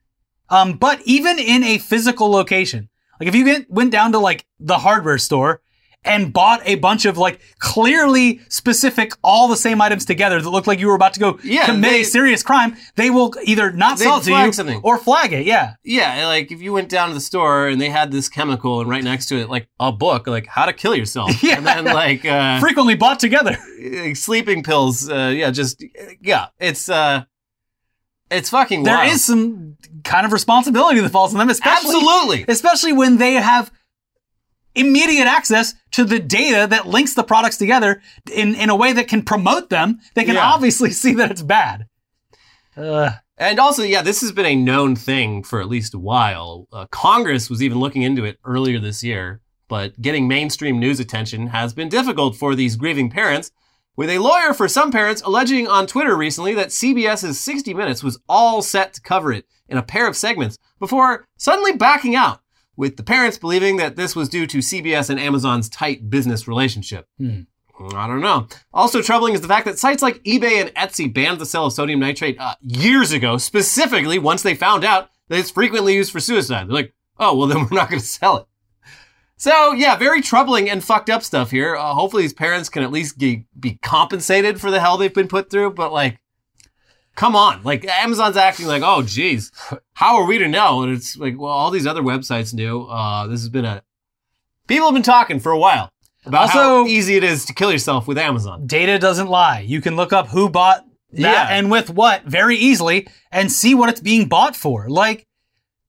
Um, 0.50 0.74
but 0.74 1.02
even 1.06 1.40
in 1.40 1.64
a 1.64 1.80
physical 1.80 2.30
location, 2.30 2.90
like 3.20 3.28
if 3.28 3.36
you 3.36 3.46
get, 3.46 3.70
went 3.70 3.92
down 3.92 4.12
to 4.12 4.20
like 4.20 4.46
the 4.60 4.78
hardware 4.78 5.18
store 5.18 5.62
and 6.06 6.32
bought 6.32 6.62
a 6.66 6.76
bunch 6.76 7.06
of 7.06 7.18
like 7.18 7.40
clearly 7.60 8.40
specific, 8.50 9.12
all 9.24 9.48
the 9.48 9.56
same 9.58 9.82
items 9.82 10.06
together 10.06 10.42
that 10.42 10.50
looked 10.50 10.68
like 10.68 10.80
you 10.80 10.88
were 10.88 10.96
about 10.96 11.14
to 11.16 11.20
go 11.20 11.40
Yeah, 11.44 11.66
commit 11.66 11.92
they- 11.92 12.02
a 12.02 12.06
serious 12.06 12.44
crime, 12.44 12.78
they 12.96 13.10
will 13.10 13.34
either 13.44 13.72
not 13.72 14.00
sell 14.00 14.18
it 14.20 14.24
to 14.26 14.32
you 14.32 14.54
something. 14.54 14.80
or 14.84 14.98
flag 14.98 15.34
it. 15.34 15.46
Yeah. 15.46 15.74
Yeah, 15.84 16.28
like 16.28 16.52
if 16.52 16.62
you 16.62 16.72
went 16.74 16.90
down 16.90 17.10
to 17.10 17.14
the 17.14 17.20
store 17.22 17.68
and 17.68 17.82
they 17.82 17.90
had 17.90 18.12
this 18.12 18.30
chemical 18.30 18.80
and 18.82 18.90
right 18.90 19.04
next 19.04 19.26
to 19.28 19.36
it, 19.38 19.50
like 19.50 19.68
a 19.80 19.92
book, 19.92 20.28
like 20.28 20.48
how 20.48 20.66
to 20.66 20.74
kill 20.74 20.96
yourself. 20.96 21.32
Yeah. 21.44 21.58
And 21.58 21.66
then 21.68 21.86
like 21.86 22.24
uh, 22.26 22.60
Frequently 22.60 22.96
bought 22.96 23.20
together. 23.20 23.58
sleeping 24.14 24.64
pills. 24.64 25.10
Uh, 25.10 25.32
yeah, 25.36 25.52
just 25.52 25.84
yeah, 26.22 26.48
it's 26.60 26.90
uh, 26.90 27.24
it's 28.32 28.50
fucking. 28.50 28.84
There 28.84 28.96
wild. 28.96 29.12
is 29.12 29.24
some 29.24 29.78
kind 30.04 30.26
of 30.26 30.32
responsibility 30.32 31.00
that 31.00 31.10
falls 31.10 31.34
on 31.34 31.40
them, 31.40 31.50
especially 31.50 31.96
absolutely. 31.96 32.46
especially 32.48 32.94
when 32.94 33.18
they 33.18 33.34
have 33.34 33.72
immediate 34.76 35.26
access 35.28 35.74
to 35.92 36.04
the 36.04 36.20
data 36.20 36.68
that 36.70 36.88
links 36.88 37.14
the 37.14 37.24
products 37.24 37.58
together 37.58 38.02
in, 38.32 38.56
in 38.56 38.70
a 38.70 38.76
way 38.76 38.94
that 38.94 39.08
can 39.08 39.24
promote 39.24 39.70
them. 39.70 40.00
They 40.14 40.24
can 40.26 40.36
Yeah. 40.36 40.46
obviously 40.52 40.92
see 41.04 41.14
that 41.16 41.32
it's 41.32 41.42
bad. 41.42 41.88
Uh, 42.76 43.12
And 43.38 43.60
also, 43.60 43.84
yeah, 43.84 44.02
this 44.02 44.22
has 44.22 44.32
been 44.32 44.46
a 44.46 44.56
known 44.56 44.96
thing 44.96 45.44
for 45.44 45.60
at 45.62 45.68
least 45.68 45.94
a 45.94 46.00
while. 46.00 46.68
Uh, 46.72 46.86
Congress 46.92 47.50
was 47.50 47.62
even 47.62 47.80
looking 47.80 48.02
into 48.02 48.24
it 48.24 48.38
earlier 48.46 48.80
this 48.80 49.04
year, 49.04 49.42
but 49.68 50.00
getting 50.02 50.28
mainstream 50.28 50.80
news 50.80 51.00
attention 51.00 51.48
has 51.48 51.74
been 51.74 51.90
difficult 51.90 52.36
for 52.38 52.56
these 52.56 52.76
grieving 52.78 53.10
parents. 53.10 53.52
With 53.98 54.10
a 54.10 54.20
lawyer 54.20 54.54
for 54.54 54.68
some 54.68 54.92
parents 54.92 55.22
alleging 55.22 55.68
on 55.68 55.88
Twitter 55.88 56.16
recently 56.18 56.54
that 56.56 56.68
CBS's 56.70 57.40
60 57.40 57.74
Minutes 57.74 58.04
was 58.04 58.20
all 58.28 58.62
set 58.62 58.94
to 58.94 59.02
cover 59.02 59.32
it 59.32 59.46
in 59.70 59.78
a 59.78 59.84
pair 59.84 60.08
of 60.08 60.18
segments 60.18 60.58
before 60.80 61.26
suddenly 61.38 61.72
backing 61.74 62.14
out, 62.16 62.42
with 62.78 62.98
the 62.98 63.04
parents 63.04 63.38
believing 63.38 63.78
that 63.78 63.96
this 63.96 64.16
was 64.16 64.30
due 64.30 64.48
to 64.48 64.60
CBS 64.60 65.10
and 65.10 65.20
Amazon's 65.20 65.70
tight 65.70 66.10
business 66.10 66.48
relationship. 66.48 67.08
Hmm. 67.18 67.42
I 67.94 68.08
don't 68.08 68.22
know. 68.22 68.48
Also 68.74 69.02
troubling 69.02 69.34
is 69.34 69.42
the 69.42 69.48
fact 69.48 69.66
that 69.66 69.78
sites 69.78 70.02
like 70.02 70.24
eBay 70.24 70.62
and 70.62 70.74
Etsy 70.76 71.14
banned 71.14 71.40
the 71.40 71.46
sale 71.46 71.66
of 71.66 71.74
sodium 71.74 72.00
nitrate 72.00 72.40
uh, 72.40 72.56
years 72.62 73.12
ago, 73.12 73.38
specifically 73.38 74.18
once 74.18 74.44
they 74.44 74.56
found 74.56 74.86
out 74.86 75.10
that 75.28 75.40
it's 75.40 75.52
frequently 75.52 75.94
used 75.94 76.12
for 76.12 76.20
suicide. 76.20 76.68
They're 76.68 76.76
like, 76.76 76.94
oh, 77.20 77.36
well, 77.36 77.48
then 77.48 77.58
we're 77.72 77.78
not 77.78 77.90
going 77.90 78.00
to 78.00 78.06
sell 78.06 78.38
it. 78.38 78.46
So, 79.38 79.74
yeah, 79.74 79.98
very 79.98 80.22
troubling 80.22 80.70
and 80.70 80.82
fucked 80.82 81.10
up 81.10 81.22
stuff 81.22 81.52
here. 81.52 81.76
Uh, 81.76 81.94
hopefully, 81.94 82.24
these 82.24 82.34
parents 82.34 82.70
can 82.70 82.84
at 82.84 82.92
least 82.92 83.20
ge- 83.20 83.44
be 83.60 83.78
compensated 83.82 84.62
for 84.62 84.72
the 84.72 84.80
hell 84.80 84.98
they've 84.98 85.14
been 85.14 85.28
put 85.28 85.50
through, 85.50 85.72
but 85.72 85.92
like, 85.92 86.20
come 87.16 87.36
on. 87.36 87.64
Like, 87.64 87.86
Amazon's 87.86 88.38
acting 88.38 88.68
like, 88.68 88.84
oh, 88.84 89.02
geez, 89.02 89.52
how 89.94 90.18
are 90.18 90.26
we 90.26 90.38
to 90.38 90.48
know? 90.48 90.84
And 90.84 90.94
it's 90.94 91.18
like, 91.18 91.38
well, 91.40 91.52
all 91.52 91.72
these 91.72 91.88
other 91.88 92.02
websites 92.02 92.54
knew. 92.54 92.84
Uh, 92.84 93.28
this 93.28 93.42
has 93.42 93.50
been 93.50 93.66
a. 93.66 93.84
People 94.68 94.88
have 94.88 94.94
been 94.94 95.04
talking 95.04 95.40
for 95.40 95.52
a 95.52 95.60
while 95.60 95.92
about 96.26 96.50
how 96.50 96.86
easy 96.88 97.16
it 97.16 97.24
is 97.24 97.46
to 97.46 97.54
kill 97.54 97.72
yourself 97.72 98.08
with 98.08 98.18
Amazon. 98.18 98.66
Data 98.66 98.98
doesn't 98.98 99.28
lie. 99.28 99.60
You 99.60 99.80
can 99.80 99.96
look 99.96 100.12
up 100.12 100.28
who 100.28 100.50
bought 100.50 100.84
that 101.12 101.20
Yeah. 101.22 101.48
and 101.50 101.70
with 101.70 101.90
what 101.92 102.24
very 102.24 102.58
easily 102.58 103.08
and 103.32 103.52
see 103.52 103.76
what 103.76 103.90
it's 103.90 104.02
being 104.02 104.28
bought 104.28 104.56
for. 104.56 104.90
Like, 104.90 105.28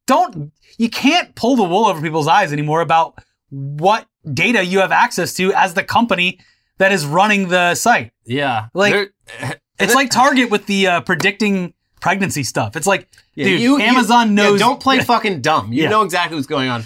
don't, 0.07 0.53
you 0.79 0.91
can't 0.91 1.35
pull 1.35 1.57
the 1.57 1.65
wool 1.65 1.87
over 1.87 2.01
people's 2.03 2.29
eyes 2.29 2.53
anymore 2.53 2.83
about 2.83 3.19
what 3.49 4.07
data 4.31 4.63
you 4.65 4.81
have 4.81 4.93
access 4.93 5.33
to 5.35 5.53
as 5.55 5.73
the 5.75 5.83
company 5.83 6.39
that 6.79 6.93
is 6.93 7.07
running 7.07 7.49
the 7.49 7.75
site. 7.75 8.13
Yeah. 8.27 8.67
Like- 8.75 8.93
There- 9.41 9.57
It's 9.79 9.95
like 9.95 10.11
Target 10.11 10.51
with 10.51 10.67
the 10.67 10.87
uh, 10.87 11.01
predicting 11.03 11.75
pregnancy 12.01 12.43
stuff. 12.45 12.77
It's 12.77 12.87
like, 12.87 13.09
Yeah, 13.35 13.47
dude, 13.47 13.61
you- 13.61 13.79
you- 13.79 13.83
Amazon 13.85 14.29
Yeah, 14.29 14.35
knows. 14.45 14.59
don't 14.61 14.81
play 14.81 15.01
fucking 15.13 15.41
dumb. 15.43 15.73
You 15.73 15.85
Yeah. 15.85 15.91
know 15.91 16.03
exactly 16.03 16.37
what's 16.37 16.47
going 16.47 16.69
on. 16.69 16.85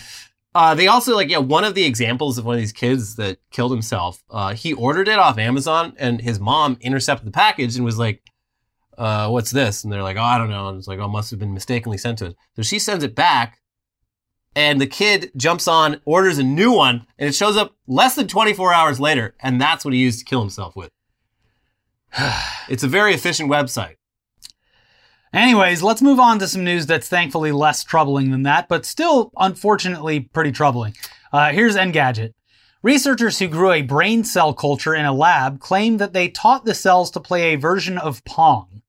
Uh, 0.55 0.75
they 0.75 0.89
also 0.89 1.15
like 1.15 1.29
yeah 1.31 1.39
one 1.39 1.63
of 1.63 1.75
the 1.77 1.85
examples 1.85 2.37
of 2.37 2.45
one 2.45 2.57
of 2.57 2.61
these 2.61 2.73
kids 2.73 3.15
that 3.17 3.39
killed 3.53 3.71
himself. 3.71 4.23
Uh, 4.31 4.53
he 4.55 4.73
ordered 4.73 5.07
it 5.09 5.19
off 5.19 5.39
Amazon, 5.39 5.93
and 5.99 6.21
his 6.21 6.41
mom 6.41 6.77
intercepted 6.81 7.25
the 7.27 7.31
package 7.31 7.77
and 7.77 7.85
was 7.85 7.99
like, 7.99 8.21
uh, 8.99 9.29
"What's 9.29 9.53
this?" 9.53 9.85
And 9.85 9.93
they're 9.93 10.03
like, 10.03 10.17
"Oh, 10.17 10.23
I 10.23 10.39
don't 10.39 10.51
know." 10.51 10.69
And 10.69 10.77
it's 10.79 10.89
like, 10.89 10.99
"Oh, 10.99 11.07
must 11.07 11.31
have 11.31 11.39
been 11.39 11.55
mistakenly 11.55 11.99
sent 11.99 12.19
to 12.19 12.29
us." 12.29 12.35
So 12.57 12.63
she 12.63 12.81
sends 12.81 13.05
it 13.05 13.15
back, 13.15 13.61
and 14.57 14.81
the 14.81 14.89
kid 14.89 15.31
jumps 15.37 15.69
on, 15.69 16.01
orders 16.05 16.39
a 16.39 16.43
new 16.43 16.73
one, 16.73 17.07
and 17.17 17.29
it 17.29 17.35
shows 17.37 17.57
up 17.57 17.77
less 17.87 18.17
than 18.17 18.27
24 18.27 18.73
hours 18.75 18.99
later, 18.99 19.37
and 19.41 19.61
that's 19.61 19.85
what 19.85 19.95
he 19.95 20.01
used 20.01 20.19
to 20.19 20.25
kill 20.25 20.41
himself 20.41 20.75
with. 20.75 20.91
it's 22.69 22.83
a 22.83 22.89
very 22.89 23.15
efficient 23.15 23.51
website. 23.51 23.97
Anyways, 25.33 25.83
let's 25.83 26.03
move 26.03 26.19
on 26.19 26.41
to 26.41 26.49
some 26.49 26.65
news 26.65 26.87
that's 26.87 27.09
thankfully 27.09 27.53
less 27.53 27.85
troubling 27.85 28.33
than 28.33 28.43
that, 28.43 28.69
but 28.69 28.85
still, 28.85 29.31
unfortunately, 29.37 30.21
pretty 30.21 30.51
troubling. 30.51 30.95
Uh, 31.33 31.53
here's 31.53 31.77
Engadget. 31.77 32.35
Researchers 32.83 33.39
who 33.39 33.47
grew 33.47 33.73
a 33.73 33.83
brain 33.83 34.25
cell 34.25 34.55
culture 34.55 34.95
in 34.95 35.05
a 35.05 35.13
lab 35.13 35.61
claim 35.61 35.99
that 35.99 36.15
they 36.15 36.29
taught 36.29 36.65
the 36.65 36.75
cells 36.75 37.11
to 37.13 37.21
play 37.21 37.53
a 37.53 37.59
version 37.59 37.99
of 37.99 38.25
Pong. 38.25 38.81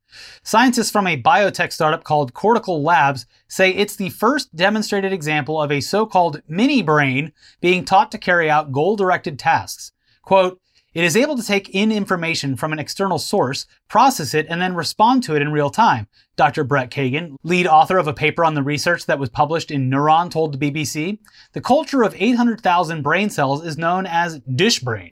Scientists 0.43 0.89
from 0.89 1.07
a 1.07 1.21
biotech 1.21 1.71
startup 1.71 2.03
called 2.03 2.33
Cortical 2.33 2.81
Labs 2.81 3.25
say 3.47 3.71
it's 3.71 3.95
the 3.95 4.09
first 4.09 4.55
demonstrated 4.55 5.11
example 5.13 5.61
of 5.61 5.71
a 5.71 5.81
so 5.81 6.05
called 6.05 6.41
mini 6.47 6.81
brain 6.81 7.33
being 7.59 7.85
taught 7.85 8.11
to 8.11 8.17
carry 8.17 8.49
out 8.49 8.71
goal 8.71 8.95
directed 8.95 9.37
tasks. 9.37 9.91
Quote, 10.21 10.60
it 10.93 11.03
is 11.03 11.15
able 11.15 11.37
to 11.37 11.43
take 11.43 11.69
in 11.69 11.91
information 11.91 12.55
from 12.57 12.73
an 12.73 12.79
external 12.79 13.17
source, 13.17 13.65
process 13.87 14.33
it, 14.33 14.45
and 14.49 14.61
then 14.61 14.75
respond 14.75 15.23
to 15.23 15.35
it 15.35 15.41
in 15.41 15.51
real 15.51 15.69
time. 15.69 16.07
Dr. 16.35 16.63
Brett 16.63 16.89
Kagan, 16.89 17.35
lead 17.43 17.67
author 17.67 17.97
of 17.97 18.07
a 18.07 18.13
paper 18.13 18.43
on 18.43 18.55
the 18.55 18.63
research 18.63 19.05
that 19.05 19.19
was 19.19 19.29
published 19.29 19.71
in 19.71 19.89
Neuron, 19.89 20.29
told 20.29 20.59
the 20.59 20.71
BBC. 20.71 21.19
The 21.53 21.61
culture 21.61 22.03
of 22.03 22.15
800,000 22.17 23.01
brain 23.01 23.29
cells 23.29 23.65
is 23.65 23.77
known 23.77 24.05
as 24.05 24.39
dish 24.39 24.79
brain. 24.79 25.11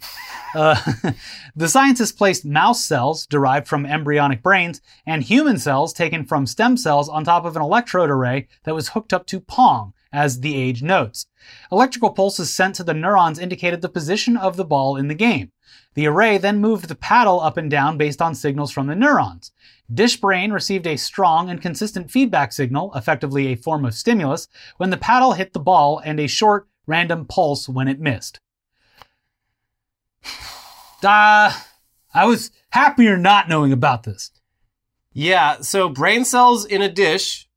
Uh, 0.56 0.80
the 1.56 1.70
scientists 1.70 2.12
placed 2.12 2.46
mouse 2.46 2.84
cells 2.84 3.26
derived 3.28 3.68
from 3.68 3.86
embryonic 3.86 4.42
brains 4.42 4.82
and 5.06 5.24
human 5.24 5.58
cells 5.58 5.94
taken 5.94 6.26
from 6.26 6.46
stem 6.46 6.78
cells 6.78 7.08
on 7.08 7.24
top 7.24 7.46
of 7.46 7.56
an 7.56 7.62
electrode 7.62 8.10
array 8.10 8.48
that 8.64 8.76
was 8.76 8.90
hooked 8.90 9.14
up 9.14 9.26
to 9.28 9.40
Pong, 9.40 9.94
as 10.12 10.40
the 10.40 10.56
age 10.56 10.82
notes. 10.82 11.28
Electrical 11.72 12.12
pulses 12.12 12.54
sent 12.54 12.76
to 12.76 12.84
the 12.84 12.94
neurons 12.94 13.40
indicated 13.40 13.82
the 13.82 13.90
position 13.90 14.38
of 14.38 14.56
the 14.56 14.66
ball 14.66 14.96
in 14.96 15.08
the 15.08 15.16
game. 15.16 15.52
The 15.94 16.08
array 16.08 16.38
then 16.38 16.60
moved 16.60 16.88
the 16.88 16.96
paddle 16.96 17.42
up 17.42 17.58
and 17.58 17.70
down 17.70 17.98
based 17.98 18.22
on 18.22 18.36
signals 18.36 18.72
from 18.72 18.88
the 18.88 18.96
neurons. 18.96 19.52
Dishbrain 19.92 20.52
received 20.52 20.86
a 20.88 20.98
strong 20.98 21.50
and 21.50 21.62
consistent 21.62 22.12
feedback 22.12 22.54
signal, 22.54 22.92
effectively 22.96 23.48
a 23.48 23.56
form 23.56 23.86
of 23.86 23.94
stimulus, 23.94 24.48
when 24.78 24.90
the 24.90 24.98
paddle 24.98 25.34
hit 25.34 25.54
the 25.54 25.60
ball 25.60 26.00
and 26.00 26.20
a 26.20 26.28
short, 26.28 26.68
random 26.86 27.26
pulse 27.26 27.68
when 27.68 27.88
it 27.88 28.00
missed. 28.00 28.40
Uh, 31.02 31.54
I 32.14 32.26
was 32.26 32.52
happier 32.72 33.16
not 33.16 33.48
knowing 33.48 33.72
about 33.72 34.04
this. 34.04 34.32
Yeah, 35.14 35.62
so 35.62 35.88
brain 35.88 36.26
cells 36.26 36.66
in 36.66 36.82
a 36.82 36.92
dish 36.92 37.48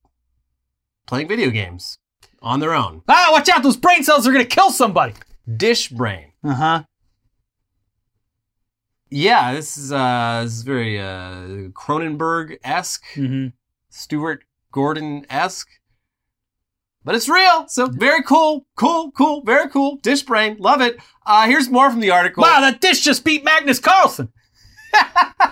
playing 1.09 1.27
video 1.27 1.51
games 1.51 1.99
on 2.43 2.61
their 2.61 2.75
own. 2.75 3.03
Ah, 3.09 3.29
watch 3.33 3.49
out, 3.49 3.63
those 3.63 3.77
brain 3.77 4.03
cells 4.03 4.27
are 4.27 4.33
gonna 4.33 4.45
kill 4.45 4.71
somebody! 4.71 5.15
Dish 5.57 5.89
brain. 5.89 6.33
Uh 6.45 6.55
huh. 6.55 6.83
Yeah, 9.11 9.53
this 9.53 9.77
is 9.77 9.93
uh 9.93 10.41
this 10.45 10.55
is 10.55 10.63
very 10.63 10.99
uh 10.99 11.69
Cronenberg 11.73 12.59
esque, 12.65 13.05
Mm-hmm. 13.15 13.49
Stuart 13.91 14.45
Gordon 14.73 15.27
esque. 15.29 15.69
But 17.05 17.15
it's 17.17 17.29
real, 17.29 17.67
so 17.69 17.87
very 17.87 18.23
cool, 18.23 18.65
cool, 18.77 19.11
cool, 19.11 19.43
very 19.45 19.69
cool. 19.69 19.97
Dish 19.97 20.23
brain, 20.23 20.57
love 20.59 20.81
it. 20.81 20.97
Uh 21.27 21.47
here's 21.47 21.69
more 21.69 21.91
from 21.91 22.01
the 22.01 22.11
article. 22.11 22.43
Wow, 22.43 22.61
that 22.61 22.81
dish 22.81 23.03
just 23.03 23.25
beat 23.25 23.45
Magnus 23.45 23.79
Carlsen! 23.79 24.33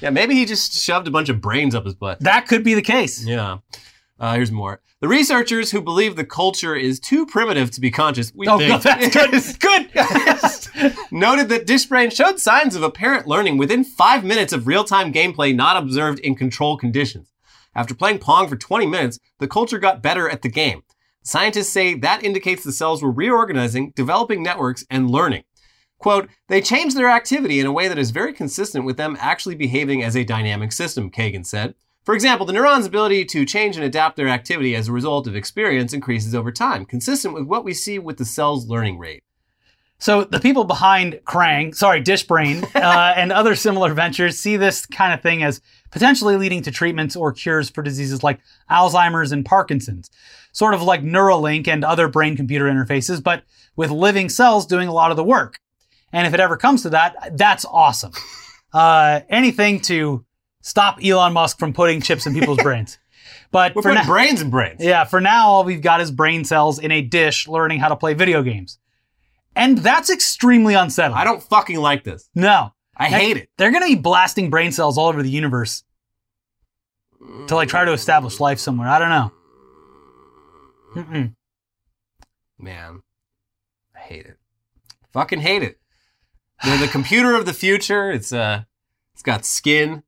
Yeah, 0.00 0.10
maybe 0.10 0.34
he 0.34 0.46
just 0.46 0.72
shoved 0.72 1.06
a 1.08 1.10
bunch 1.10 1.28
of 1.28 1.42
brains 1.42 1.74
up 1.74 1.84
his 1.84 1.94
butt. 1.94 2.20
That 2.20 2.46
could 2.48 2.64
be 2.64 2.72
the 2.72 2.80
case. 2.82 3.22
Yeah. 3.24 3.58
Uh, 4.20 4.34
here's 4.34 4.52
more. 4.52 4.80
The 5.00 5.08
researchers 5.08 5.70
who 5.70 5.80
believe 5.80 6.14
the 6.14 6.26
culture 6.26 6.76
is 6.76 7.00
too 7.00 7.24
primitive 7.24 7.70
to 7.70 7.80
be 7.80 7.90
conscious, 7.90 8.32
we 8.34 8.46
Oh, 8.46 8.58
think, 8.58 8.82
good. 8.82 9.12
That's 9.32 9.56
good. 9.56 9.90
Good. 9.94 10.94
noted 11.10 11.48
that 11.48 11.66
Dishbrain 11.66 12.14
showed 12.14 12.38
signs 12.38 12.76
of 12.76 12.82
apparent 12.82 13.26
learning 13.26 13.56
within 13.56 13.82
five 13.82 14.22
minutes 14.22 14.52
of 14.52 14.66
real-time 14.66 15.10
gameplay 15.10 15.54
not 15.54 15.82
observed 15.82 16.18
in 16.18 16.34
control 16.34 16.76
conditions. 16.76 17.32
After 17.74 17.94
playing 17.94 18.18
Pong 18.18 18.46
for 18.46 18.56
20 18.56 18.86
minutes, 18.86 19.18
the 19.38 19.48
culture 19.48 19.78
got 19.78 20.02
better 20.02 20.28
at 20.28 20.42
the 20.42 20.50
game. 20.50 20.82
Scientists 21.22 21.70
say 21.70 21.94
that 21.94 22.22
indicates 22.22 22.62
the 22.62 22.72
cells 22.72 23.02
were 23.02 23.10
reorganizing, 23.10 23.92
developing 23.96 24.42
networks, 24.42 24.84
and 24.90 25.10
learning. 25.10 25.44
Quote, 25.98 26.28
they 26.48 26.60
changed 26.60 26.96
their 26.96 27.10
activity 27.10 27.58
in 27.60 27.66
a 27.66 27.72
way 27.72 27.88
that 27.88 27.98
is 27.98 28.10
very 28.10 28.32
consistent 28.34 28.84
with 28.84 28.96
them 28.98 29.16
actually 29.20 29.54
behaving 29.54 30.02
as 30.02 30.16
a 30.16 30.24
dynamic 30.24 30.72
system, 30.72 31.10
Kagan 31.10 31.44
said. 31.46 31.74
For 32.04 32.14
example, 32.14 32.46
the 32.46 32.52
neuron's 32.52 32.86
ability 32.86 33.26
to 33.26 33.44
change 33.44 33.76
and 33.76 33.84
adapt 33.84 34.16
their 34.16 34.28
activity 34.28 34.74
as 34.74 34.88
a 34.88 34.92
result 34.92 35.26
of 35.26 35.36
experience 35.36 35.92
increases 35.92 36.34
over 36.34 36.50
time, 36.50 36.86
consistent 36.86 37.34
with 37.34 37.44
what 37.44 37.64
we 37.64 37.74
see 37.74 37.98
with 37.98 38.16
the 38.16 38.24
cell's 38.24 38.66
learning 38.66 38.98
rate. 38.98 39.22
So 39.98 40.24
the 40.24 40.40
people 40.40 40.64
behind 40.64 41.20
Krang, 41.24 41.74
sorry, 41.74 42.02
Dishbrain, 42.02 42.64
uh, 42.74 43.12
and 43.16 43.30
other 43.30 43.54
similar 43.54 43.92
ventures 43.92 44.38
see 44.38 44.56
this 44.56 44.86
kind 44.86 45.12
of 45.12 45.20
thing 45.20 45.42
as 45.42 45.60
potentially 45.90 46.36
leading 46.36 46.62
to 46.62 46.70
treatments 46.70 47.14
or 47.14 47.32
cures 47.32 47.68
for 47.68 47.82
diseases 47.82 48.22
like 48.22 48.40
Alzheimer's 48.70 49.30
and 49.30 49.44
Parkinson's, 49.44 50.10
sort 50.52 50.72
of 50.72 50.82
like 50.82 51.02
Neuralink 51.02 51.68
and 51.68 51.84
other 51.84 52.08
brain-computer 52.08 52.64
interfaces, 52.64 53.22
but 53.22 53.42
with 53.76 53.90
living 53.90 54.30
cells 54.30 54.66
doing 54.66 54.88
a 54.88 54.92
lot 54.92 55.10
of 55.10 55.18
the 55.18 55.24
work. 55.24 55.60
And 56.14 56.26
if 56.26 56.32
it 56.32 56.40
ever 56.40 56.56
comes 56.56 56.82
to 56.82 56.90
that, 56.90 57.36
that's 57.36 57.64
awesome. 57.66 58.12
Uh, 58.72 59.22
anything 59.28 59.80
to 59.80 60.24
stop 60.60 60.98
Elon 61.04 61.32
Musk 61.32 61.58
from 61.58 61.72
putting 61.72 62.00
chips 62.00 62.26
in 62.26 62.34
people's 62.34 62.58
brains. 62.62 62.98
But 63.50 63.74
We're 63.74 63.82
for 63.82 63.88
putting 63.90 64.04
now, 64.04 64.08
brains 64.08 64.40
in 64.40 64.50
brains. 64.50 64.80
yeah, 64.82 65.04
for 65.04 65.20
now, 65.20 65.48
all 65.48 65.64
we've 65.64 65.82
got 65.82 66.00
is 66.00 66.10
brain 66.10 66.44
cells 66.44 66.78
in 66.78 66.90
a 66.90 67.02
dish 67.02 67.48
learning 67.48 67.80
how 67.80 67.88
to 67.88 67.96
play 67.96 68.14
video 68.14 68.42
games. 68.42 68.78
And 69.56 69.78
that's 69.78 70.10
extremely 70.10 70.74
unsettling. 70.74 71.18
I 71.20 71.24
don't 71.24 71.42
fucking 71.42 71.78
like 71.78 72.04
this. 72.04 72.30
No. 72.34 72.72
I 72.96 73.08
hate 73.08 73.36
it. 73.38 73.48
They're 73.56 73.70
going 73.72 73.82
to 73.82 73.88
be 73.88 74.00
blasting 74.00 74.50
brain 74.50 74.72
cells 74.72 74.98
all 74.98 75.08
over 75.08 75.22
the 75.22 75.30
universe 75.30 75.82
to 77.48 77.54
like 77.54 77.68
try 77.68 77.84
to 77.84 77.92
establish 77.92 78.38
life 78.40 78.58
somewhere. 78.58 78.88
I 78.88 78.98
don't 78.98 79.08
know. 79.08 79.32
Mm-mm. 80.96 81.34
Man, 82.58 83.02
I 83.96 83.98
hate 84.00 84.26
it. 84.26 84.36
Fucking 85.12 85.40
hate 85.40 85.62
it. 85.62 85.78
They're 86.62 86.78
the 86.78 86.88
computer 86.88 87.34
of 87.34 87.46
the 87.46 87.54
future. 87.54 88.10
It's 88.10 88.32
uh, 88.32 88.64
it's 89.14 89.22
got 89.22 89.44
skin. 89.46 90.02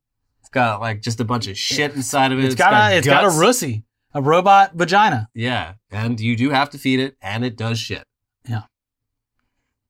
Got 0.52 0.80
like 0.80 1.00
just 1.00 1.18
a 1.18 1.24
bunch 1.24 1.48
of 1.48 1.56
shit 1.56 1.94
inside 1.94 2.30
of 2.30 2.38
it. 2.38 2.44
It's 2.44 2.54
got, 2.54 2.92
a 2.92 2.96
it's 2.96 3.06
got 3.06 3.24
a 3.24 3.30
russy, 3.40 3.84
a 4.14 4.22
robot 4.22 4.74
vagina. 4.74 5.28
Yeah, 5.34 5.74
and 5.90 6.20
you 6.20 6.36
do 6.36 6.50
have 6.50 6.70
to 6.70 6.78
feed 6.78 7.00
it, 7.00 7.16
and 7.22 7.44
it 7.44 7.56
does 7.56 7.78
shit. 7.78 8.04
Yeah. 8.46 8.62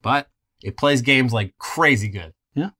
But 0.02 0.28
it 0.62 0.76
plays 0.76 1.02
games 1.02 1.32
like 1.32 1.54
crazy 1.58 2.08
good. 2.08 2.32
Yeah. 2.54 2.70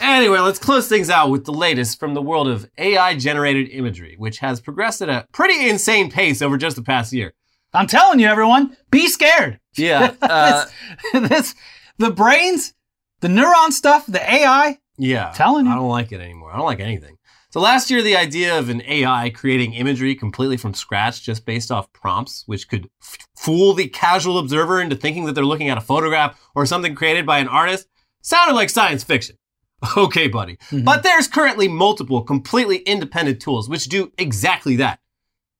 Anyway, 0.00 0.38
let's 0.38 0.58
close 0.58 0.88
things 0.88 1.10
out 1.10 1.30
with 1.30 1.44
the 1.44 1.52
latest 1.52 2.00
from 2.00 2.14
the 2.14 2.22
world 2.22 2.48
of 2.48 2.68
AI 2.78 3.14
generated 3.16 3.68
imagery, 3.70 4.14
which 4.18 4.38
has 4.38 4.60
progressed 4.60 5.02
at 5.02 5.08
a 5.08 5.26
pretty 5.32 5.68
insane 5.68 6.10
pace 6.10 6.40
over 6.40 6.56
just 6.56 6.76
the 6.76 6.82
past 6.82 7.12
year. 7.12 7.34
I'm 7.74 7.86
telling 7.86 8.20
you, 8.20 8.26
everyone, 8.26 8.76
be 8.90 9.08
scared. 9.08 9.60
Yeah. 9.76 10.14
Uh, 10.22 10.66
this, 11.12 11.54
the 11.98 12.10
brains, 12.10 12.74
the 13.20 13.28
neuron 13.28 13.72
stuff, 13.72 14.06
the 14.06 14.22
AI. 14.22 14.78
Yeah. 14.98 15.32
Telling 15.34 15.66
you. 15.66 15.72
I 15.72 15.76
don't 15.76 15.88
like 15.88 16.12
it 16.12 16.20
anymore. 16.20 16.52
I 16.52 16.56
don't 16.56 16.66
like 16.66 16.80
anything. 16.80 17.16
So 17.50 17.60
last 17.60 17.90
year, 17.90 18.02
the 18.02 18.16
idea 18.16 18.58
of 18.58 18.68
an 18.68 18.82
AI 18.86 19.30
creating 19.30 19.72
imagery 19.72 20.14
completely 20.14 20.58
from 20.58 20.74
scratch, 20.74 21.22
just 21.22 21.46
based 21.46 21.70
off 21.70 21.90
prompts, 21.94 22.42
which 22.44 22.68
could 22.68 22.90
f- 23.02 23.16
fool 23.36 23.72
the 23.72 23.88
casual 23.88 24.38
observer 24.38 24.82
into 24.82 24.96
thinking 24.96 25.24
that 25.24 25.32
they're 25.34 25.44
looking 25.44 25.70
at 25.70 25.78
a 25.78 25.82
photograph 25.82 26.38
or 26.54 26.66
something 26.66 26.94
created 26.94 27.24
by 27.24 27.38
an 27.38 27.48
artist, 27.48 27.88
sounded 28.20 28.54
like 28.54 28.70
science 28.70 29.04
fiction. 29.04 29.36
Okay, 29.96 30.26
buddy. 30.26 30.56
Mm-hmm. 30.56 30.82
But 30.82 31.04
there's 31.04 31.28
currently 31.28 31.68
multiple 31.68 32.22
completely 32.22 32.78
independent 32.78 33.40
tools 33.40 33.68
which 33.68 33.84
do 33.84 34.12
exactly 34.18 34.74
that. 34.76 34.98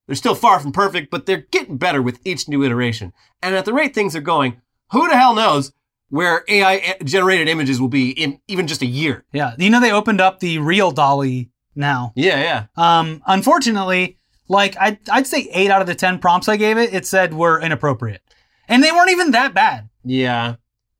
They're 0.08 0.16
still 0.16 0.34
far 0.34 0.58
from 0.58 0.72
perfect, 0.72 1.08
but 1.08 1.26
they're 1.26 1.46
getting 1.52 1.76
better 1.76 2.02
with 2.02 2.18
each 2.24 2.48
new 2.48 2.64
iteration. 2.64 3.12
And 3.42 3.54
at 3.54 3.64
the 3.64 3.72
rate 3.72 3.94
things 3.94 4.16
are 4.16 4.20
going, 4.20 4.60
who 4.90 5.06
the 5.06 5.16
hell 5.16 5.36
knows 5.36 5.72
where 6.10 6.44
AI 6.48 6.96
generated 7.04 7.48
images 7.48 7.80
will 7.80 7.88
be 7.88 8.10
in 8.10 8.40
even 8.48 8.66
just 8.66 8.82
a 8.82 8.86
year? 8.86 9.24
Yeah. 9.32 9.54
You 9.58 9.70
know, 9.70 9.80
they 9.80 9.92
opened 9.92 10.20
up 10.20 10.40
the 10.40 10.58
real 10.58 10.90
DALL-E 10.90 11.50
now. 11.74 12.12
Yeah, 12.16 12.40
yeah. 12.76 12.98
Um, 12.98 13.22
unfortunately, 13.26 14.18
like 14.48 14.76
I'd, 14.80 14.98
I'd 15.10 15.26
say 15.26 15.48
eight 15.52 15.70
out 15.70 15.80
of 15.80 15.86
the 15.86 15.94
10 15.94 16.18
prompts 16.18 16.48
I 16.48 16.56
gave 16.56 16.78
it, 16.78 16.94
it 16.94 17.06
said 17.06 17.34
were 17.34 17.60
inappropriate. 17.60 18.22
And 18.68 18.82
they 18.82 18.92
weren't 18.92 19.10
even 19.10 19.30
that 19.32 19.54
bad. 19.54 19.88
Yeah. 20.04 20.56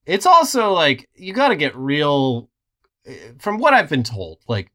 It's 0.06 0.26
also 0.26 0.72
like 0.72 1.08
you 1.14 1.32
got 1.32 1.48
to 1.48 1.56
get 1.56 1.76
real 1.76 2.48
from 3.38 3.58
what 3.58 3.74
I've 3.74 3.88
been 3.88 4.02
told, 4.02 4.38
like 4.48 4.70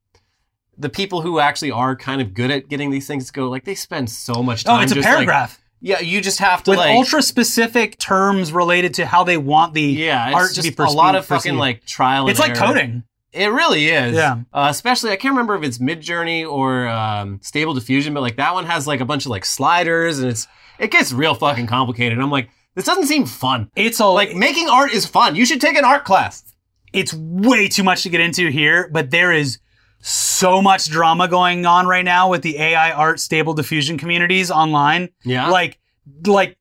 the 0.77 0.89
people 0.89 1.21
who 1.21 1.39
actually 1.39 1.71
are 1.71 1.95
kind 1.95 2.21
of 2.21 2.34
good 2.34 2.49
at 2.51 2.67
getting 2.67 2.89
these 2.89 3.07
things 3.07 3.27
to 3.27 3.34
go, 3.34 3.49
like 3.49 3.63
they 3.63 3.75
spend 3.75 4.09
so 4.09 4.41
much 4.41 4.63
time. 4.63 4.79
Oh, 4.79 4.84
it's 4.84 4.91
a 4.91 4.95
just, 4.95 5.05
like- 5.05 5.15
paragraph 5.15 5.59
yeah, 5.86 5.99
you 5.99 6.21
just 6.21 6.39
have 6.39 6.63
to 6.63 6.71
with 6.71 6.79
like 6.79 6.95
ultra 6.95 7.21
specific 7.21 7.99
terms 7.99 8.53
related 8.53 8.93
to 8.95 9.05
how 9.05 9.25
they 9.25 9.36
want 9.38 9.73
the 9.73 9.81
yeah, 9.81 10.31
art 10.34 10.53
to 10.53 10.61
be 10.61 10.69
be 10.69 10.75
a 10.81 10.86
lot 10.88 11.15
of 11.15 11.25
fucking 11.25 11.39
perceived. 11.41 11.59
like 11.59 11.86
trial. 11.86 12.29
It's 12.29 12.39
like 12.39 12.51
error. 12.51 12.67
coding. 12.67 13.03
It 13.34 13.47
really 13.47 13.89
is. 13.89 14.15
Yeah. 14.15 14.43
Uh, 14.53 14.67
especially, 14.69 15.11
I 15.11 15.17
can't 15.17 15.34
remember 15.34 15.55
if 15.55 15.63
it's 15.63 15.79
Midjourney 15.79 16.49
or 16.49 16.88
um, 16.88 17.39
Stable 17.43 17.73
Diffusion, 17.73 18.13
but 18.13 18.21
like 18.21 18.38
that 18.38 18.53
one 18.53 18.65
has 18.65 18.88
like 18.88 19.01
a 19.01 19.05
bunch 19.05 19.25
of 19.25 19.31
like 19.31 19.43
sliders, 19.43 20.19
and 20.19 20.29
it's 20.29 20.47
it 20.79 20.89
gets 20.89 21.11
real 21.11 21.36
fucking 21.36 21.67
complicated. 21.67 22.17
I'm 22.17 22.31
like, 22.31 22.49
this 22.75 22.86
doesn't 22.86 23.07
seem 23.07 23.25
fun. 23.25 23.69
It's 23.75 23.99
all 23.99 24.13
Like 24.13 24.36
making 24.36 24.69
art 24.69 24.93
is 24.93 25.05
fun. 25.05 25.36
You 25.36 25.45
should 25.45 25.59
take 25.59 25.75
an 25.75 25.84
art 25.84 26.05
class. 26.05 26.43
it's 26.93 27.13
way 27.13 27.67
too 27.67 27.84
much 27.84 28.03
to 28.03 28.09
get 28.09 28.21
into 28.21 28.49
here, 28.49 28.89
but 28.93 29.11
there 29.11 29.34
is 29.34 29.57
so 30.04 30.62
much 30.62 30.89
drama 30.89 31.30
going 31.30 31.66
on 31.66 31.88
right 31.88 32.04
now 32.04 32.30
with 32.30 32.41
the 32.41 32.58
AI 32.58 32.91
art 32.91 33.20
stable 33.20 33.54
diffusion 33.54 33.97
communities 33.97 34.51
online. 34.51 35.10
Yeah. 35.24 35.49
Like 35.49 35.80
like 36.26 36.58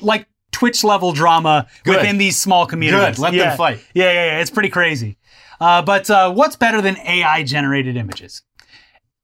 like 0.00 0.28
Twitch 0.50 0.84
level 0.84 1.12
drama 1.12 1.66
Good. 1.84 1.96
within 1.96 2.18
these 2.18 2.38
small 2.38 2.66
communities. 2.66 3.16
Good. 3.16 3.22
Let 3.22 3.32
yeah. 3.32 3.48
them 3.48 3.56
fight. 3.56 3.84
Yeah, 3.94 4.12
yeah, 4.12 4.26
yeah. 4.26 4.40
It's 4.40 4.50
pretty 4.50 4.68
crazy. 4.68 5.16
Uh, 5.58 5.80
but 5.80 6.10
uh, 6.10 6.32
what's 6.32 6.56
better 6.56 6.82
than 6.82 6.98
AI 6.98 7.42
generated 7.44 7.96
images? 7.96 8.42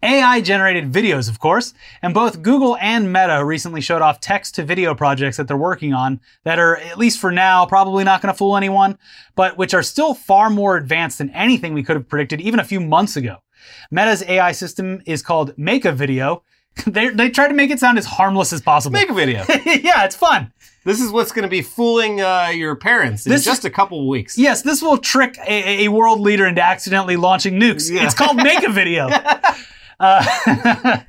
AI 0.03 0.41
generated 0.41 0.93
videos, 0.93 1.29
of 1.29 1.41
course, 1.41 1.75
and 2.03 2.15
both 2.15 2.41
Google 2.41 2.77
and 2.81 3.13
Meta 3.13 3.45
recently 3.45 3.81
showed 3.81 4.01
off 4.01 4.21
text 4.21 4.55
to 4.55 4.63
video 4.63 4.95
projects 4.95 5.37
that 5.37 5.49
they're 5.49 5.57
working 5.57 5.93
on 5.93 6.21
that 6.45 6.61
are, 6.61 6.77
at 6.77 6.99
least 6.99 7.19
for 7.19 7.33
now, 7.33 7.67
probably 7.67 8.05
not 8.05 8.23
going 8.23 8.33
to 8.33 8.39
fool 8.39 8.57
anyone, 8.57 8.97
but 9.35 9.59
which 9.59 9.75
are 9.75 9.83
still 9.83 10.15
far 10.15 10.51
more 10.51 10.77
advanced 10.77 11.19
than 11.19 11.31
anything 11.31 11.75
we 11.75 11.83
could 11.83 11.97
have 11.97 12.09
predicted 12.09 12.41
even 12.41 12.61
a 12.61 12.65
few 12.65 12.79
months 12.79 13.17
ago. 13.17 13.39
Meta's 13.91 14.23
AI 14.25 14.53
system 14.53 15.03
is 15.07 15.23
called 15.23 15.57
Make 15.57 15.85
a 15.85 15.93
Video. 15.93 16.43
they, 16.87 17.09
they 17.09 17.29
try 17.31 17.49
to 17.49 17.55
make 17.55 17.71
it 17.71 17.81
sound 17.81 17.99
as 17.99 18.07
harmless 18.07 18.53
as 18.53 18.61
possible. 18.63 18.93
Make 18.93 19.11
a 19.11 19.15
video. 19.15 19.45
yeah, 19.49 20.05
it's 20.05 20.15
fun. 20.15 20.53
this 20.85 21.01
is 21.01 21.11
what's 21.11 21.33
going 21.33 21.43
to 21.43 21.49
be 21.49 21.63
fooling 21.63 22.21
uh, 22.21 22.49
your 22.55 22.77
parents 22.77 23.27
in 23.27 23.33
This 23.33 23.45
just 23.45 23.65
a 23.65 23.71
couple 23.71 24.07
weeks. 24.09 24.39
Yes, 24.39 24.63
this 24.63 24.81
will 24.81 24.99
trick 24.99 25.37
a, 25.47 25.87
a 25.87 25.89
world 25.89 26.21
leader 26.21 26.47
into 26.47 26.63
accidentally 26.63 27.17
launching 27.17 27.55
nukes. 27.59 27.91
Yeah. 27.91 28.05
It's 28.05 28.15
called 28.15 28.37
Make 28.37 28.63
a 28.63 28.71
Video. 28.71 29.09
Uh, 30.01 31.03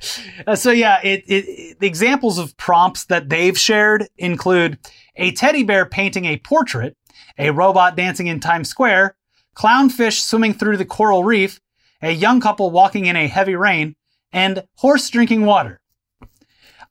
so 0.56 0.72
yeah, 0.72 1.00
it, 1.04 1.22
it, 1.28 1.44
it- 1.46 1.78
the 1.78 1.86
examples 1.86 2.38
of 2.38 2.56
prompts 2.56 3.04
that 3.04 3.28
they've 3.28 3.56
shared 3.56 4.08
include 4.18 4.78
a 5.14 5.30
teddy 5.30 5.62
bear 5.62 5.86
painting 5.86 6.24
a 6.24 6.36
portrait, 6.38 6.96
a 7.38 7.50
robot 7.50 7.96
dancing 7.96 8.26
in 8.26 8.40
Times 8.40 8.68
Square, 8.68 9.14
clownfish 9.54 10.20
swimming 10.20 10.54
through 10.54 10.76
the 10.76 10.84
coral 10.84 11.22
reef, 11.22 11.60
a 12.02 12.12
young 12.12 12.40
couple 12.40 12.70
walking 12.70 13.06
in 13.06 13.16
a 13.16 13.26
heavy 13.26 13.54
rain, 13.56 13.96
and 14.32 14.64
horse 14.76 15.08
drinking 15.10 15.44
water. 15.44 15.80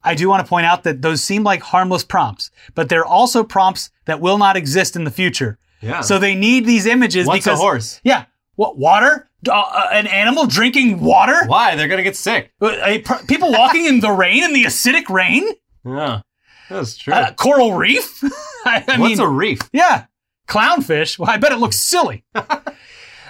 I 0.03 0.15
do 0.15 0.29
want 0.29 0.45
to 0.45 0.49
point 0.49 0.65
out 0.65 0.83
that 0.83 1.01
those 1.01 1.23
seem 1.23 1.43
like 1.43 1.61
harmless 1.61 2.03
prompts, 2.03 2.51
but 2.73 2.87
they're 2.89 3.05
also 3.05 3.43
prompts 3.43 3.91
that 4.05 4.21
will 4.21 4.37
not 4.37 4.55
exist 4.55 4.95
in 4.95 5.03
the 5.03 5.11
future. 5.11 5.57
Yeah. 5.81 6.01
So 6.01 6.19
they 6.19 6.35
need 6.35 6.65
these 6.65 6.85
images 6.85 7.27
What's 7.27 7.45
because 7.45 7.59
a 7.59 7.61
horse? 7.61 7.99
Yeah. 8.03 8.25
What 8.55 8.77
water? 8.77 9.29
Uh, 9.47 9.51
uh, 9.51 9.87
an 9.91 10.07
animal 10.07 10.45
drinking 10.45 10.99
water? 10.99 11.45
Why? 11.45 11.75
They're 11.75 11.87
going 11.87 11.99
to 11.99 12.03
get 12.03 12.15
sick. 12.17 12.51
Uh, 12.61 12.97
pr- 13.03 13.25
people 13.27 13.51
walking 13.51 13.85
in 13.85 13.99
the 14.01 14.11
rain 14.11 14.43
in 14.43 14.53
the 14.53 14.63
acidic 14.63 15.09
rain? 15.09 15.47
Yeah. 15.85 16.21
That's 16.69 16.97
true. 16.97 17.13
Uh, 17.13 17.33
coral 17.33 17.73
reef? 17.73 18.21
I, 18.65 18.83
I 18.87 18.99
What's 18.99 19.17
mean, 19.17 19.19
a 19.19 19.27
reef? 19.27 19.59
yeah, 19.73 20.05
clownfish. 20.47 21.17
Well, 21.17 21.29
I 21.29 21.37
bet 21.37 21.51
it 21.51 21.57
looks 21.57 21.77
silly. 21.77 22.23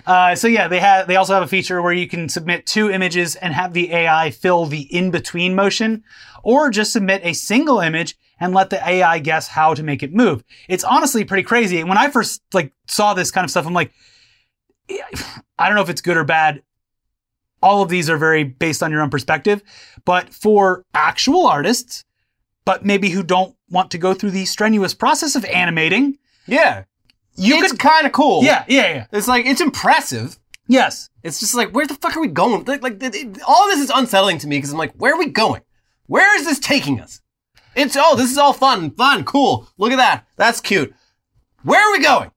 uh, 0.06 0.36
so 0.36 0.48
yeah, 0.48 0.68
they 0.68 0.80
have. 0.80 1.08
They 1.08 1.16
also 1.16 1.34
have 1.34 1.44
a 1.44 1.48
feature 1.48 1.82
where 1.82 1.94
you 1.94 2.08
can 2.08 2.30
submit 2.30 2.66
two 2.66 2.90
images 2.90 3.36
and 3.36 3.54
have 3.54 3.74
the 3.74 3.92
AI 3.92 4.32
fill 4.32 4.66
the 4.66 4.82
in 4.96 5.12
between 5.12 5.56
motion, 5.56 6.04
or 6.44 6.70
just 6.70 6.94
submit 6.94 7.22
a 7.24 7.34
single 7.34 7.80
image 7.80 8.18
and 8.40 8.54
let 8.54 8.70
the 8.70 8.88
AI 8.88 9.20
guess 9.20 9.48
how 9.48 9.74
to 9.74 9.84
make 9.84 10.02
it 10.02 10.14
move. 10.14 10.44
It's 10.68 10.84
honestly 10.84 11.24
pretty 11.24 11.44
crazy. 11.44 11.84
When 11.84 11.98
I 11.98 12.10
first 12.10 12.42
like 12.54 12.74
saw 12.88 13.14
this 13.14 13.32
kind 13.32 13.44
of 13.44 13.52
stuff, 13.52 13.68
I'm 13.68 13.74
like, 13.74 13.92
I 15.58 15.68
don't 15.68 15.76
know 15.76 15.82
if 15.82 15.90
it's 15.90 16.02
good 16.02 16.18
or 16.18 16.24
bad. 16.24 16.62
All 17.62 17.82
of 17.82 17.90
these 17.90 18.10
are 18.10 18.18
very 18.18 18.46
based 18.46 18.82
on 18.82 18.92
your 18.92 19.02
own 19.02 19.10
perspective, 19.10 19.62
but 20.06 20.34
for 20.34 20.86
actual 20.94 21.46
artists, 21.46 22.06
but 22.64 22.86
maybe 22.86 23.10
who 23.10 23.22
don't 23.22 23.56
want 23.70 23.92
to 23.92 23.98
go 23.98 24.14
through 24.14 24.32
the 24.32 24.46
strenuous 24.46 24.94
process 24.94 25.36
of 25.36 25.44
animating, 25.46 26.18
Yeah. 26.48 26.86
You 27.40 27.64
it's 27.64 27.74
kind 27.74 28.06
of 28.06 28.12
cool. 28.12 28.44
Yeah, 28.44 28.66
yeah, 28.68 28.94
yeah. 28.94 29.06
It's 29.12 29.28
like, 29.28 29.46
it's 29.46 29.62
impressive. 29.62 30.38
Yes. 30.68 31.10
It's 31.24 31.40
just 31.40 31.56
like, 31.56 31.72
where 31.72 31.88
the 31.88 31.96
fuck 31.96 32.16
are 32.16 32.22
we 32.22 32.28
going? 32.28 32.64
Like, 32.66 32.84
like 32.84 33.02
it- 33.02 33.16
it- 33.16 33.42
all 33.48 33.66
of 33.66 33.72
this 33.72 33.82
is 33.84 33.92
unsettling 33.94 34.38
to 34.40 34.48
me 34.48 34.58
because 34.58 34.72
I'm 34.72 34.78
like, 34.78 34.94
where 34.94 35.14
are 35.14 35.18
we 35.20 35.28
going? 35.28 35.62
Where 36.08 36.38
is 36.40 36.46
this 36.46 36.60
taking 36.60 37.00
us? 37.02 37.22
It's, 37.76 37.96
oh, 37.98 38.16
this 38.16 38.32
is 38.32 38.38
all 38.38 38.54
fun, 38.54 38.92
fun, 38.92 39.24
cool. 39.24 39.68
Look 39.78 39.92
at 39.92 39.98
that. 39.98 40.26
That's 40.36 40.60
cute. 40.62 40.94
Where 41.64 41.80
are 41.88 41.92
we 41.92 42.04
going? 42.04 42.32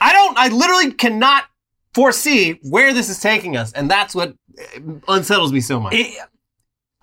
I 0.00 0.12
don't, 0.12 0.36
I 0.36 0.48
literally 0.48 0.92
cannot 0.92 1.44
foresee 1.94 2.58
where 2.62 2.92
this 2.92 3.08
is 3.08 3.20
taking 3.20 3.56
us. 3.56 3.72
And 3.72 3.90
that's 3.90 4.14
what 4.14 4.34
uh, 4.58 4.80
unsettles 5.08 5.52
me 5.52 5.60
so 5.60 5.80
much. 5.80 5.94
It, 5.94 6.18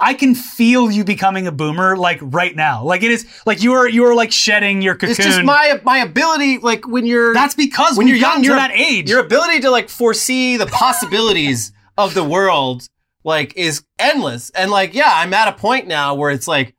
I 0.01 0.13
can 0.13 0.33
feel 0.33 0.89
you 0.89 1.03
becoming 1.03 1.45
a 1.47 1.51
boomer 1.51 1.97
like 1.97 2.19
right 2.21 2.55
now. 2.55 2.83
Like 2.83 3.03
it 3.03 3.11
is 3.11 3.27
like 3.45 3.61
you 3.61 3.73
are 3.73 3.87
you 3.87 4.05
are 4.05 4.15
like 4.15 4.31
shedding 4.31 4.81
your 4.81 4.95
cocoon. 4.95 5.09
it's 5.09 5.19
just 5.19 5.43
my, 5.43 5.79
my 5.83 5.97
ability, 5.99 6.59
like 6.59 6.87
when 6.87 7.05
you're, 7.05 7.33
That's 7.33 7.53
because 7.55 7.97
when 7.97 8.07
you're 8.07 8.15
young, 8.17 8.43
you're 8.43 8.55
that 8.55 8.71
age. 8.71 9.09
Your 9.09 9.19
ability 9.19 9.59
to 9.61 9.69
like 9.71 9.89
foresee 9.89 10.55
the 10.57 10.65
possibilities 11.03 11.73
of 11.97 12.13
the 12.13 12.23
world 12.23 12.87
like 13.25 13.57
is 13.57 13.83
endless. 13.99 14.49
And 14.51 14.71
like, 14.71 14.93
yeah, 14.93 15.11
I'm 15.13 15.33
at 15.33 15.47
a 15.49 15.53
point 15.53 15.85
now 15.87 16.15
where 16.15 16.31
it's 16.31 16.47
like 16.47 16.75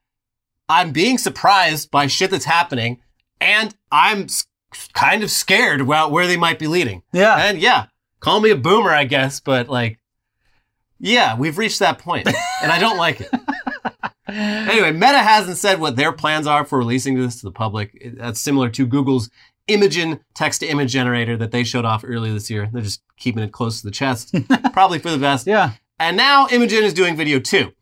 I'm 0.68 0.92
being 0.92 1.18
surprised 1.18 1.90
by 1.90 2.06
shit 2.06 2.30
that's 2.30 2.44
happening, 2.46 3.00
and 3.40 3.74
I'm 3.92 4.22
s- 4.24 4.46
kind 4.94 5.22
of 5.22 5.30
scared 5.30 5.80
about 5.80 6.10
where 6.12 6.26
they 6.26 6.36
might 6.36 6.58
be 6.58 6.68
leading. 6.68 7.02
yeah. 7.12 7.36
And 7.36 7.58
yeah, 7.58 7.86
call 8.20 8.40
me 8.40 8.50
a 8.50 8.56
boomer, 8.56 8.90
I 8.90 9.04
guess, 9.04 9.40
but 9.40 9.68
like, 9.68 9.98
yeah, 11.00 11.36
we've 11.36 11.58
reached 11.58 11.78
that 11.80 11.98
point, 11.98 12.26
and 12.62 12.70
I 12.70 12.78
don't 12.78 12.98
like 12.98 13.20
it. 13.20 13.30
Anyway, 14.28 14.92
Meta 14.92 15.18
hasn't 15.18 15.56
said 15.56 15.80
what 15.80 15.96
their 15.96 16.12
plans 16.12 16.46
are 16.46 16.64
for 16.64 16.78
releasing 16.78 17.18
this 17.18 17.40
to 17.40 17.46
the 17.46 17.50
public. 17.50 18.14
That's 18.16 18.40
similar 18.40 18.68
to 18.70 18.86
Google's 18.86 19.28
Imagen 19.68 20.20
text 20.34 20.60
to 20.60 20.66
image 20.66 20.92
generator 20.92 21.36
that 21.36 21.50
they 21.50 21.64
showed 21.64 21.84
off 21.84 22.04
earlier 22.06 22.32
this 22.32 22.50
year. 22.50 22.68
They're 22.72 22.82
just 22.82 23.02
keeping 23.16 23.42
it 23.42 23.52
close 23.52 23.80
to 23.80 23.86
the 23.86 23.92
chest, 23.92 24.34
probably 24.72 24.98
for 24.98 25.10
the 25.10 25.18
best. 25.18 25.46
Yeah. 25.46 25.72
And 25.98 26.16
now 26.16 26.46
Imagen 26.46 26.82
is 26.82 26.94
doing 26.94 27.16
video 27.16 27.38
too. 27.38 27.72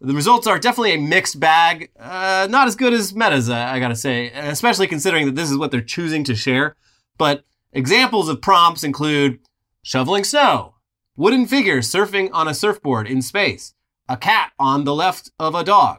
The 0.00 0.14
results 0.14 0.46
are 0.46 0.58
definitely 0.58 0.94
a 0.94 0.98
mixed 0.98 1.40
bag. 1.40 1.90
Uh, 1.98 2.46
not 2.50 2.68
as 2.68 2.76
good 2.76 2.92
as 2.92 3.14
Meta's, 3.14 3.50
I, 3.50 3.76
I 3.76 3.80
gotta 3.80 3.96
say, 3.96 4.30
especially 4.30 4.86
considering 4.86 5.26
that 5.26 5.34
this 5.34 5.50
is 5.50 5.56
what 5.56 5.70
they're 5.70 5.80
choosing 5.80 6.22
to 6.24 6.34
share. 6.34 6.76
But 7.16 7.44
examples 7.72 8.28
of 8.28 8.40
prompts 8.40 8.84
include 8.84 9.40
shoveling 9.82 10.24
snow, 10.24 10.74
wooden 11.18 11.46
figure 11.46 11.80
surfing 11.80 12.30
on 12.32 12.48
a 12.48 12.54
surfboard 12.54 13.06
in 13.06 13.20
space, 13.20 13.74
a 14.08 14.16
cat 14.16 14.52
on 14.58 14.84
the 14.84 14.94
left 14.94 15.30
of 15.38 15.54
a 15.54 15.62
dog, 15.64 15.98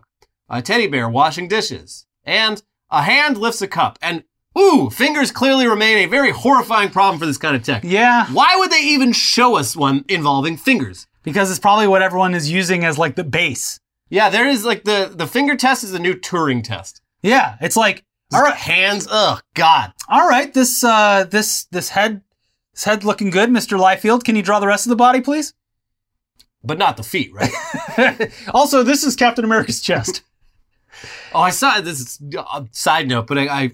a 0.50 0.62
teddy 0.64 0.88
bear 0.88 1.08
washing 1.08 1.48
dishes, 1.48 2.08
and 2.24 2.64
a 2.90 3.04
hand 3.04 3.38
lifts 3.38 3.62
a 3.62 3.68
cup. 3.68 4.00
And 4.02 4.24
Ooh, 4.58 4.90
fingers 4.90 5.32
clearly 5.32 5.68
remain 5.68 6.00
a 6.00 6.06
very 6.08 6.32
horrifying 6.32 6.90
problem 6.90 7.20
for 7.20 7.28
this 7.28 7.38
kind 7.38 7.56
of 7.56 7.62
tech. 7.64 7.84
Yeah, 7.86 8.26
Why 8.34 8.56
would 8.58 8.72
they 8.72 8.82
even 8.82 9.12
show 9.14 9.56
us 9.58 9.76
one 9.76 10.04
involving 10.10 10.58
fingers? 10.58 11.06
because 11.22 11.52
it's 11.52 11.60
probably 11.60 11.86
what 11.88 12.02
everyone 12.02 12.34
is 12.34 12.50
using 12.50 12.84
as 12.86 12.98
like 12.98 13.16
the 13.16 13.24
base. 13.26 13.80
Yeah, 14.10 14.30
there 14.30 14.48
is 14.48 14.66
like 14.66 14.86
the 14.86 15.12
the 15.14 15.28
finger 15.28 15.56
test 15.56 15.84
is 15.84 15.94
a 15.94 16.00
new 16.00 16.16
Turing 16.16 16.64
test. 16.64 17.02
Yeah, 17.22 17.58
it's 17.62 17.76
like 17.78 18.04
All 18.34 18.42
right, 18.42 18.56
hands. 18.56 19.06
Oh 19.12 19.40
God. 19.54 19.92
all 20.08 20.28
right, 20.28 20.52
this 20.54 20.84
uh 20.84 21.26
this 21.30 21.66
this 21.72 21.90
head 21.90 22.22
this 22.80 22.86
head 22.86 23.04
looking 23.04 23.30
good, 23.30 23.50
Mr. 23.50 23.78
Liefeld. 23.78 24.24
Can 24.24 24.38
you 24.38 24.42
draw 24.42 24.60
the 24.62 24.68
rest 24.68 24.86
of 24.86 24.90
the 24.90 24.96
body, 24.96 25.20
please? 25.20 25.54
But 26.64 26.78
not 26.78 26.96
the 26.96 27.04
feet, 27.04 27.32
right? 27.34 28.32
also, 28.54 28.84
this 28.84 29.04
is 29.04 29.18
Captain 29.18 29.44
America's 29.44 29.82
chest. 29.82 30.24
oh, 31.34 31.42
I 31.42 31.50
saw 31.50 31.82
this. 31.82 32.00
Is 32.00 32.22
a 32.38 32.66
side 32.72 33.10
note, 33.10 33.28
but 33.28 33.38
I, 33.38 33.48
I 33.48 33.72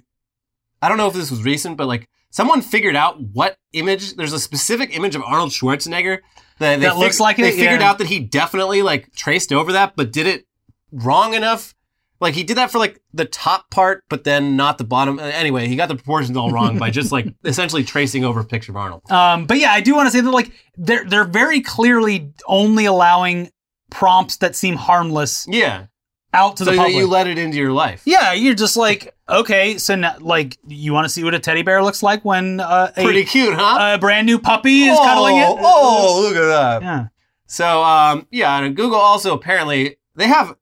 I 0.82 0.89
don't 0.89 0.97
know 0.97 1.08
if 1.08 1.14
this 1.14 1.30
was 1.30 1.43
recent, 1.43 1.78
but 1.78 1.86
like 1.88 2.10
someone 2.32 2.62
figured 2.62 2.95
out 2.95 3.22
what 3.22 3.58
image. 3.74 4.16
There's 4.16 4.34
a 4.34 4.39
specific 4.39 4.95
image 4.95 5.16
of 5.16 5.22
Arnold 5.22 5.51
Schwarzenegger 5.51 6.20
that, 6.58 6.80
they 6.80 6.86
That 6.86 6.97
looks 6.97 7.20
like 7.20 7.38
They 7.38 7.51
figured 7.51 7.82
yeah. 7.82 7.89
out 7.89 7.99
that 7.99 8.08
he 8.08 8.20
definitely 8.20 8.82
like 8.82 9.14
traced 9.14 9.53
over 9.53 9.72
that, 9.74 9.95
but 9.95 10.12
did 10.12 10.26
it 10.26 10.45
wrong 10.91 11.36
enough. 11.36 11.76
Like 12.22 12.34
he 12.34 12.43
did 12.43 12.57
that 12.57 12.72
for 12.72 12.80
like 12.80 13.01
the 13.13 13.26
top 13.26 13.70
part, 13.70 14.03
but 14.09 14.24
then 14.24 14.55
not 14.55 14.78
the 14.78 14.84
bottom. 14.86 15.20
Uh, 15.20 15.24
Anyway, 15.24 15.68
he 15.68 15.76
got 15.76 15.89
the 15.89 15.95
proportions 15.95 16.38
all 16.38 16.49
wrong 16.51 16.78
by 16.80 16.89
just 16.89 17.11
like 17.11 17.28
essentially 17.43 17.84
tracing 17.84 18.24
over 18.24 18.39
a 18.39 18.45
picture 18.45 18.72
of 18.72 18.78
Arnold. 18.78 19.01
Um, 19.11 19.45
but 19.45 19.57
yeah, 19.59 19.72
I 19.72 19.82
do 19.82 19.93
want 19.95 20.07
to 20.07 20.11
say 20.11 20.22
that 20.22 20.32
like 20.32 20.51
they're 20.78 21.03
they're 21.05 21.26
very 21.26 21.59
clearly 21.61 22.32
only 22.47 22.86
allowing 22.86 23.49
prompts 23.91 24.38
that 24.38 24.55
seem 24.55 24.76
harmless 24.76 25.45
Yeah, 25.49 25.88
out 26.34 26.57
to 26.57 26.66
so 26.66 26.72
the 26.72 26.78
public. 26.78 26.95
you 26.95 27.07
let 27.07 27.28
it 27.28 27.38
into 27.38 27.57
your 27.57 27.72
life. 27.74 28.01
yeah, 28.05 28.32
you're 28.34 28.55
just 28.55 28.78
like 28.78 29.13
okay, 29.28 29.78
so 29.78 29.95
now, 29.95 30.16
like 30.20 30.57
you 30.68 30.93
want 30.93 31.05
to 31.05 31.09
see 31.09 31.24
what 31.24 31.34
a 31.34 31.39
teddy 31.39 31.63
bear 31.63 31.84
looks 31.84 32.01
like 32.01 32.24
when 32.24 32.59
uh, 32.61 32.91
a, 32.95 33.03
Pretty 33.03 33.26
cute, 33.26 33.53
huh? 33.55 33.95
a 33.95 33.97
brand 33.99 34.26
new 34.26 34.39
puppy 34.39 34.84
is 34.84 34.97
cuddling 34.99 35.38
it. 35.38 35.47
oh, 35.49 36.22
look 36.28 36.38
at 36.38 36.47
that. 36.47 36.82
yeah. 36.82 37.07
So, 37.47 37.84
um, 37.84 38.26
yeah, 38.32 38.57
and 38.59 38.76
Google 38.76 38.97
also 38.99 39.34
apparently 39.34 39.97
they 40.16 40.28
have 40.28 40.55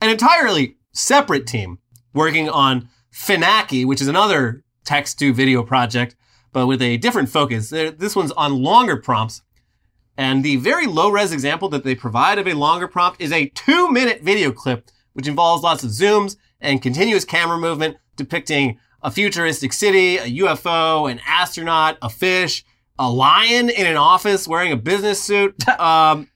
an 0.00 0.08
entirely 0.10 0.76
separate 0.92 1.46
team 1.46 1.78
working 2.14 2.48
on 2.48 2.88
Phenaki, 3.12 3.84
which 3.84 4.00
is 4.00 4.08
another 4.08 4.64
text 4.84 5.18
to 5.18 5.32
video 5.32 5.62
project, 5.62 6.16
but 6.52 6.66
with 6.66 6.82
a 6.82 6.96
different 6.98 7.28
focus. 7.28 7.70
This 7.70 8.16
one's 8.16 8.32
on 8.32 8.62
longer 8.62 8.96
prompts. 8.96 9.42
And 10.16 10.44
the 10.44 10.56
very 10.56 10.86
low 10.86 11.10
res 11.10 11.32
example 11.32 11.68
that 11.70 11.84
they 11.84 11.94
provide 11.94 12.38
of 12.38 12.46
a 12.46 12.52
longer 12.52 12.86
prompt 12.86 13.20
is 13.20 13.32
a 13.32 13.48
two 13.48 13.90
minute 13.90 14.22
video 14.22 14.52
clip, 14.52 14.90
which 15.14 15.26
involves 15.26 15.62
lots 15.62 15.84
of 15.84 15.90
zooms 15.90 16.36
and 16.60 16.82
continuous 16.82 17.24
camera 17.24 17.58
movement 17.58 17.96
depicting 18.16 18.78
a 19.02 19.10
futuristic 19.10 19.72
city, 19.72 20.18
a 20.18 20.26
UFO, 20.26 21.10
an 21.10 21.20
astronaut, 21.26 21.98
a 22.02 22.08
fish, 22.08 22.64
a 22.98 23.10
lion 23.10 23.68
in 23.70 23.86
an 23.86 23.96
office 23.96 24.46
wearing 24.46 24.72
a 24.72 24.76
business 24.76 25.22
suit. 25.22 25.54
Um, 25.78 26.28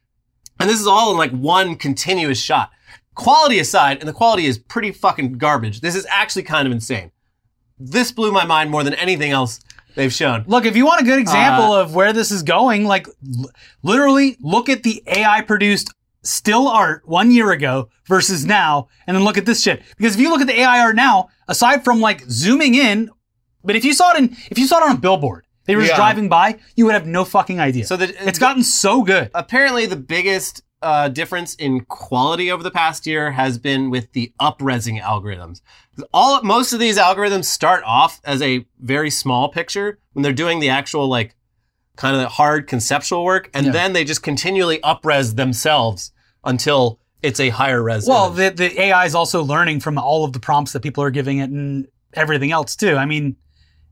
and 0.58 0.70
this 0.70 0.80
is 0.80 0.86
all 0.86 1.10
in 1.10 1.18
like 1.18 1.32
one 1.32 1.76
continuous 1.76 2.40
shot. 2.40 2.70
Quality 3.16 3.58
aside, 3.58 3.98
and 3.98 4.08
the 4.08 4.12
quality 4.12 4.46
is 4.46 4.58
pretty 4.58 4.92
fucking 4.92 5.32
garbage. 5.38 5.80
This 5.80 5.94
is 5.96 6.06
actually 6.08 6.44
kind 6.44 6.66
of 6.66 6.72
insane. 6.72 7.10
This 7.78 8.12
blew 8.12 8.30
my 8.30 8.44
mind 8.44 8.70
more 8.70 8.84
than 8.84 8.94
anything 8.94 9.32
else 9.32 9.58
they've 9.96 10.12
shown. 10.12 10.44
Look, 10.46 10.64
if 10.64 10.76
you 10.76 10.86
want 10.86 11.00
a 11.00 11.04
good 11.04 11.18
example 11.18 11.72
Uh, 11.72 11.80
of 11.82 11.94
where 11.94 12.12
this 12.12 12.30
is 12.30 12.42
going, 12.42 12.84
like 12.84 13.06
l- 13.08 13.50
literally 13.82 14.36
look 14.40 14.68
at 14.68 14.82
the 14.82 15.02
AI 15.06 15.40
produced 15.40 15.90
still 16.22 16.68
art 16.68 17.02
one 17.06 17.30
year 17.30 17.50
ago 17.52 17.88
versus 18.06 18.44
now, 18.44 18.88
and 19.06 19.16
then 19.16 19.24
look 19.24 19.38
at 19.38 19.46
this 19.46 19.62
shit. 19.62 19.82
Because 19.96 20.14
if 20.14 20.20
you 20.20 20.28
look 20.30 20.40
at 20.40 20.46
the 20.46 20.60
AI 20.60 20.80
art 20.80 20.96
now, 20.96 21.28
aside 21.48 21.84
from 21.84 22.00
like 22.00 22.22
zooming 22.30 22.74
in, 22.74 23.10
but 23.64 23.76
if 23.76 23.84
you 23.84 23.94
saw 23.94 24.12
it 24.12 24.18
in, 24.18 24.36
if 24.50 24.58
you 24.58 24.66
saw 24.66 24.78
it 24.78 24.90
on 24.90 24.96
a 24.96 24.98
billboard, 24.98 25.46
they 25.64 25.74
were 25.74 25.82
just 25.82 25.96
driving 25.96 26.28
by, 26.28 26.58
you 26.76 26.84
would 26.84 26.94
have 26.94 27.06
no 27.06 27.24
fucking 27.24 27.58
idea. 27.60 27.86
So 27.86 27.96
the- 27.96 28.14
it's 28.28 28.38
gotten 28.38 28.62
so 28.62 29.02
good. 29.02 29.30
apparently 29.34 29.86
the 29.86 29.96
biggest 29.96 30.62
uh, 30.86 31.08
difference 31.08 31.54
in 31.56 31.80
quality 31.84 32.50
over 32.50 32.62
the 32.62 32.70
past 32.70 33.06
year 33.06 33.32
has 33.32 33.58
been 33.58 33.90
with 33.90 34.12
the 34.12 34.32
upresing 34.40 35.00
algorithms. 35.02 35.60
All 36.14 36.42
most 36.42 36.72
of 36.72 36.78
these 36.80 36.96
algorithms 36.98 37.44
start 37.46 37.82
off 37.84 38.20
as 38.24 38.40
a 38.42 38.64
very 38.80 39.10
small 39.10 39.48
picture 39.48 39.98
when 40.12 40.22
they're 40.22 40.32
doing 40.44 40.60
the 40.60 40.68
actual 40.68 41.08
like 41.08 41.34
kind 41.96 42.16
of 42.16 42.28
hard 42.32 42.66
conceptual 42.68 43.24
work, 43.24 43.50
and 43.54 43.66
Yeah. 43.66 43.72
then 43.72 43.92
they 43.94 44.04
just 44.04 44.22
continually 44.22 44.78
upres 44.78 45.36
themselves 45.36 46.12
until 46.44 47.00
it's 47.22 47.40
a 47.40 47.48
higher 47.48 47.82
res. 47.82 48.06
Well, 48.06 48.30
the, 48.30 48.50
the 48.50 48.80
AI 48.82 49.06
is 49.06 49.14
also 49.14 49.42
learning 49.42 49.80
from 49.80 49.98
all 49.98 50.24
of 50.24 50.32
the 50.32 50.38
prompts 50.40 50.72
that 50.72 50.82
people 50.82 51.02
are 51.02 51.10
giving 51.10 51.38
it 51.38 51.50
and 51.50 51.86
everything 52.12 52.52
else 52.52 52.76
too. 52.76 52.96
I 52.96 53.06
mean, 53.06 53.36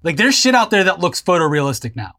like 0.03 0.16
there's 0.18 0.34
shit 0.38 0.55
out 0.55 0.70
there 0.70 0.84
that 0.84 1.01
looks 1.01 1.20
photorealistic 1.22 1.97
now 1.97 2.12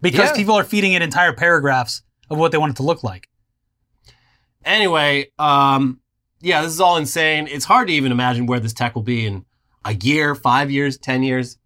because 0.00 0.30
Yeah. 0.30 0.36
people 0.36 0.54
are 0.54 0.64
feeding 0.64 0.92
it 0.94 1.02
entire 1.02 1.32
paragraphs 1.32 2.02
of 2.30 2.38
what 2.38 2.52
they 2.52 2.58
want 2.58 2.70
it 2.70 2.76
to 2.76 2.84
look 2.84 3.02
like. 3.02 3.28
Anyway, 4.64 5.30
um, 5.38 6.00
yeah, 6.40 6.62
this 6.62 6.72
is 6.72 6.80
all 6.80 6.96
insane. 6.96 7.46
It's 7.48 7.64
hard 7.64 7.88
to 7.88 7.94
even 7.94 8.12
imagine 8.12 8.46
where 8.46 8.60
this 8.60 8.72
tech 8.72 8.94
will 8.94 9.02
be 9.02 9.26
in 9.26 9.44
a 9.84 9.94
year, 9.94 10.34
five 10.34 10.70
years, 10.70 10.96
ten 10.98 11.22
years. 11.22 11.58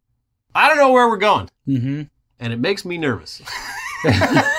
I 0.55 0.69
don't 0.69 0.79
know 0.79 0.93
where 0.93 1.09
we're 1.09 1.17
going, 1.19 1.51
Mm-hmm. 1.69 2.03
and 2.41 2.53
it 2.53 2.59
makes 2.59 2.85
me 2.85 2.97
nervous. 2.99 3.43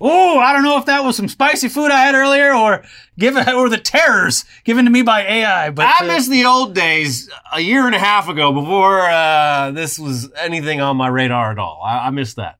Oh, 0.00 0.38
I 0.38 0.52
don't 0.52 0.64
know 0.64 0.76
if 0.76 0.86
that 0.86 1.04
was 1.04 1.16
some 1.16 1.28
spicy 1.28 1.68
food 1.68 1.90
I 1.90 2.04
had 2.04 2.14
earlier 2.16 2.52
or 2.52 2.84
given 3.18 3.48
or 3.54 3.68
the 3.70 3.78
terrors 3.78 4.44
given 4.64 4.84
to 4.84 4.90
me 4.90 5.02
by 5.02 5.22
AI. 5.22 5.70
But 5.70 5.86
I 5.86 6.04
uh, 6.04 6.08
miss 6.08 6.28
the 6.28 6.44
old 6.44 6.74
days 6.74 7.30
a 7.52 7.60
year 7.60 7.86
and 7.86 7.94
a 7.94 7.98
half 7.98 8.28
ago 8.28 8.52
before 8.52 9.00
uh, 9.02 9.70
this 9.70 9.98
was 9.98 10.30
anything 10.36 10.80
on 10.80 10.96
my 10.96 11.06
radar 11.08 11.52
at 11.52 11.58
all. 11.58 11.80
I, 11.82 12.08
I 12.08 12.10
miss 12.10 12.34
that. 12.34 12.58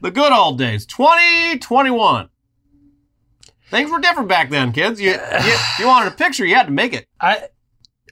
The 0.00 0.12
good 0.12 0.32
old 0.32 0.56
days, 0.56 0.86
2021. 0.86 2.30
Things 3.74 3.90
were 3.90 3.98
different 3.98 4.28
back 4.28 4.50
then, 4.50 4.70
kids. 4.72 5.00
You, 5.00 5.10
you, 5.10 5.56
you 5.80 5.86
wanted 5.88 6.12
a 6.12 6.16
picture, 6.16 6.44
you 6.46 6.54
had 6.54 6.66
to 6.66 6.72
make 6.72 6.92
it. 6.92 7.08
I, 7.20 7.48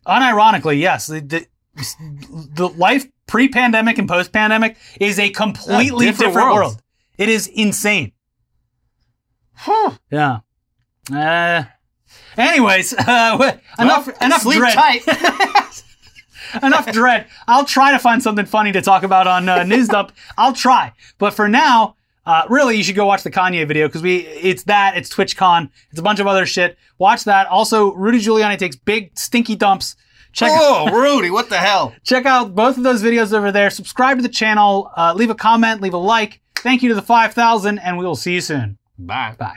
unironically, 0.05 0.81
yes, 0.81 1.07
the, 1.07 1.21
the, 1.21 1.47
the 2.55 2.69
life 2.69 3.07
pre-pandemic 3.29 3.97
and 3.99 4.09
post-pandemic 4.09 4.77
is 5.01 5.21
a 5.21 5.31
completely 5.31 6.07
Yeah, 6.07 6.11
different 6.11 6.31
different, 6.35 6.55
worlds. 6.55 6.75
world. 6.75 6.83
It 7.17 7.29
is 7.29 7.47
insane. 7.47 8.11
Whew. 9.65 9.93
Yeah. 10.11 10.41
Uh, 11.13 11.63
anyways, 12.37 12.93
uh, 12.99 13.53
enough 13.79 14.07
Well, 14.09 14.17
enough 14.21 14.43
sleep 14.43 14.59
dread. 14.59 14.75
tight. 14.75 15.03
enough 16.63 16.91
dread. 16.91 17.27
I'll 17.47 17.65
try 17.65 17.93
to 17.93 18.01
find 18.01 18.21
something 18.21 18.47
funny 18.47 18.73
to 18.73 18.83
talk 18.83 19.05
about 19.05 19.29
on 19.29 19.49
uh, 19.49 19.63
News 19.63 19.87
Dump. 19.87 20.11
I'll 20.37 20.53
try. 20.53 20.93
But 21.19 21.35
for 21.35 21.49
now, 21.49 21.95
uh, 22.25 22.45
really, 22.49 22.77
you 22.77 22.85
should 22.85 22.95
go 22.95 23.07
watch 23.07 23.23
the 23.23 23.31
Kanye 23.31 23.67
video 23.67 23.89
because 23.89 24.03
we 24.03 24.19
it's 24.19 24.65
that 24.65 24.97
it's 24.97 25.13
TwitchCon. 25.13 25.71
It's 25.91 25.99
a 25.99 26.03
bunch 26.03 26.21
of 26.21 26.27
other 26.27 26.47
shit. 26.47 26.79
Watch 26.99 27.25
that. 27.25 27.49
Also, 27.49 27.93
Rudy 27.95 28.19
Giuliani 28.19 28.59
takes 28.59 28.77
big 28.77 29.17
stinky 29.19 29.57
dumps. 29.57 29.97
Check 30.33 30.51
oh, 30.53 30.91
Rudy, 30.93 31.31
what 31.31 31.51
the 31.51 31.59
hell? 31.59 31.95
check 32.05 32.25
out 32.25 32.55
both 32.55 32.79
of 32.79 32.85
those 32.85 33.03
videos 33.03 33.33
over 33.33 33.53
there. 33.53 33.71
Subscribe 33.71 34.17
to 34.19 34.23
the 34.23 34.29
channel. 34.29 34.91
Uh, 34.97 35.13
leave 35.15 35.31
a 35.31 35.35
comment. 35.35 35.81
Leave 35.81 35.95
a 35.95 35.99
like. 35.99 36.41
Thank 36.57 36.83
you 36.83 36.89
to 36.91 36.95
the 36.95 37.03
five 37.03 37.35
thousand, 37.35 37.81
and 37.81 37.99
we 37.99 38.05
will 38.05 38.17
see 38.17 38.35
you 38.35 38.41
soon. 38.41 38.79
Bye. 38.99 39.35
Bye. 39.39 39.57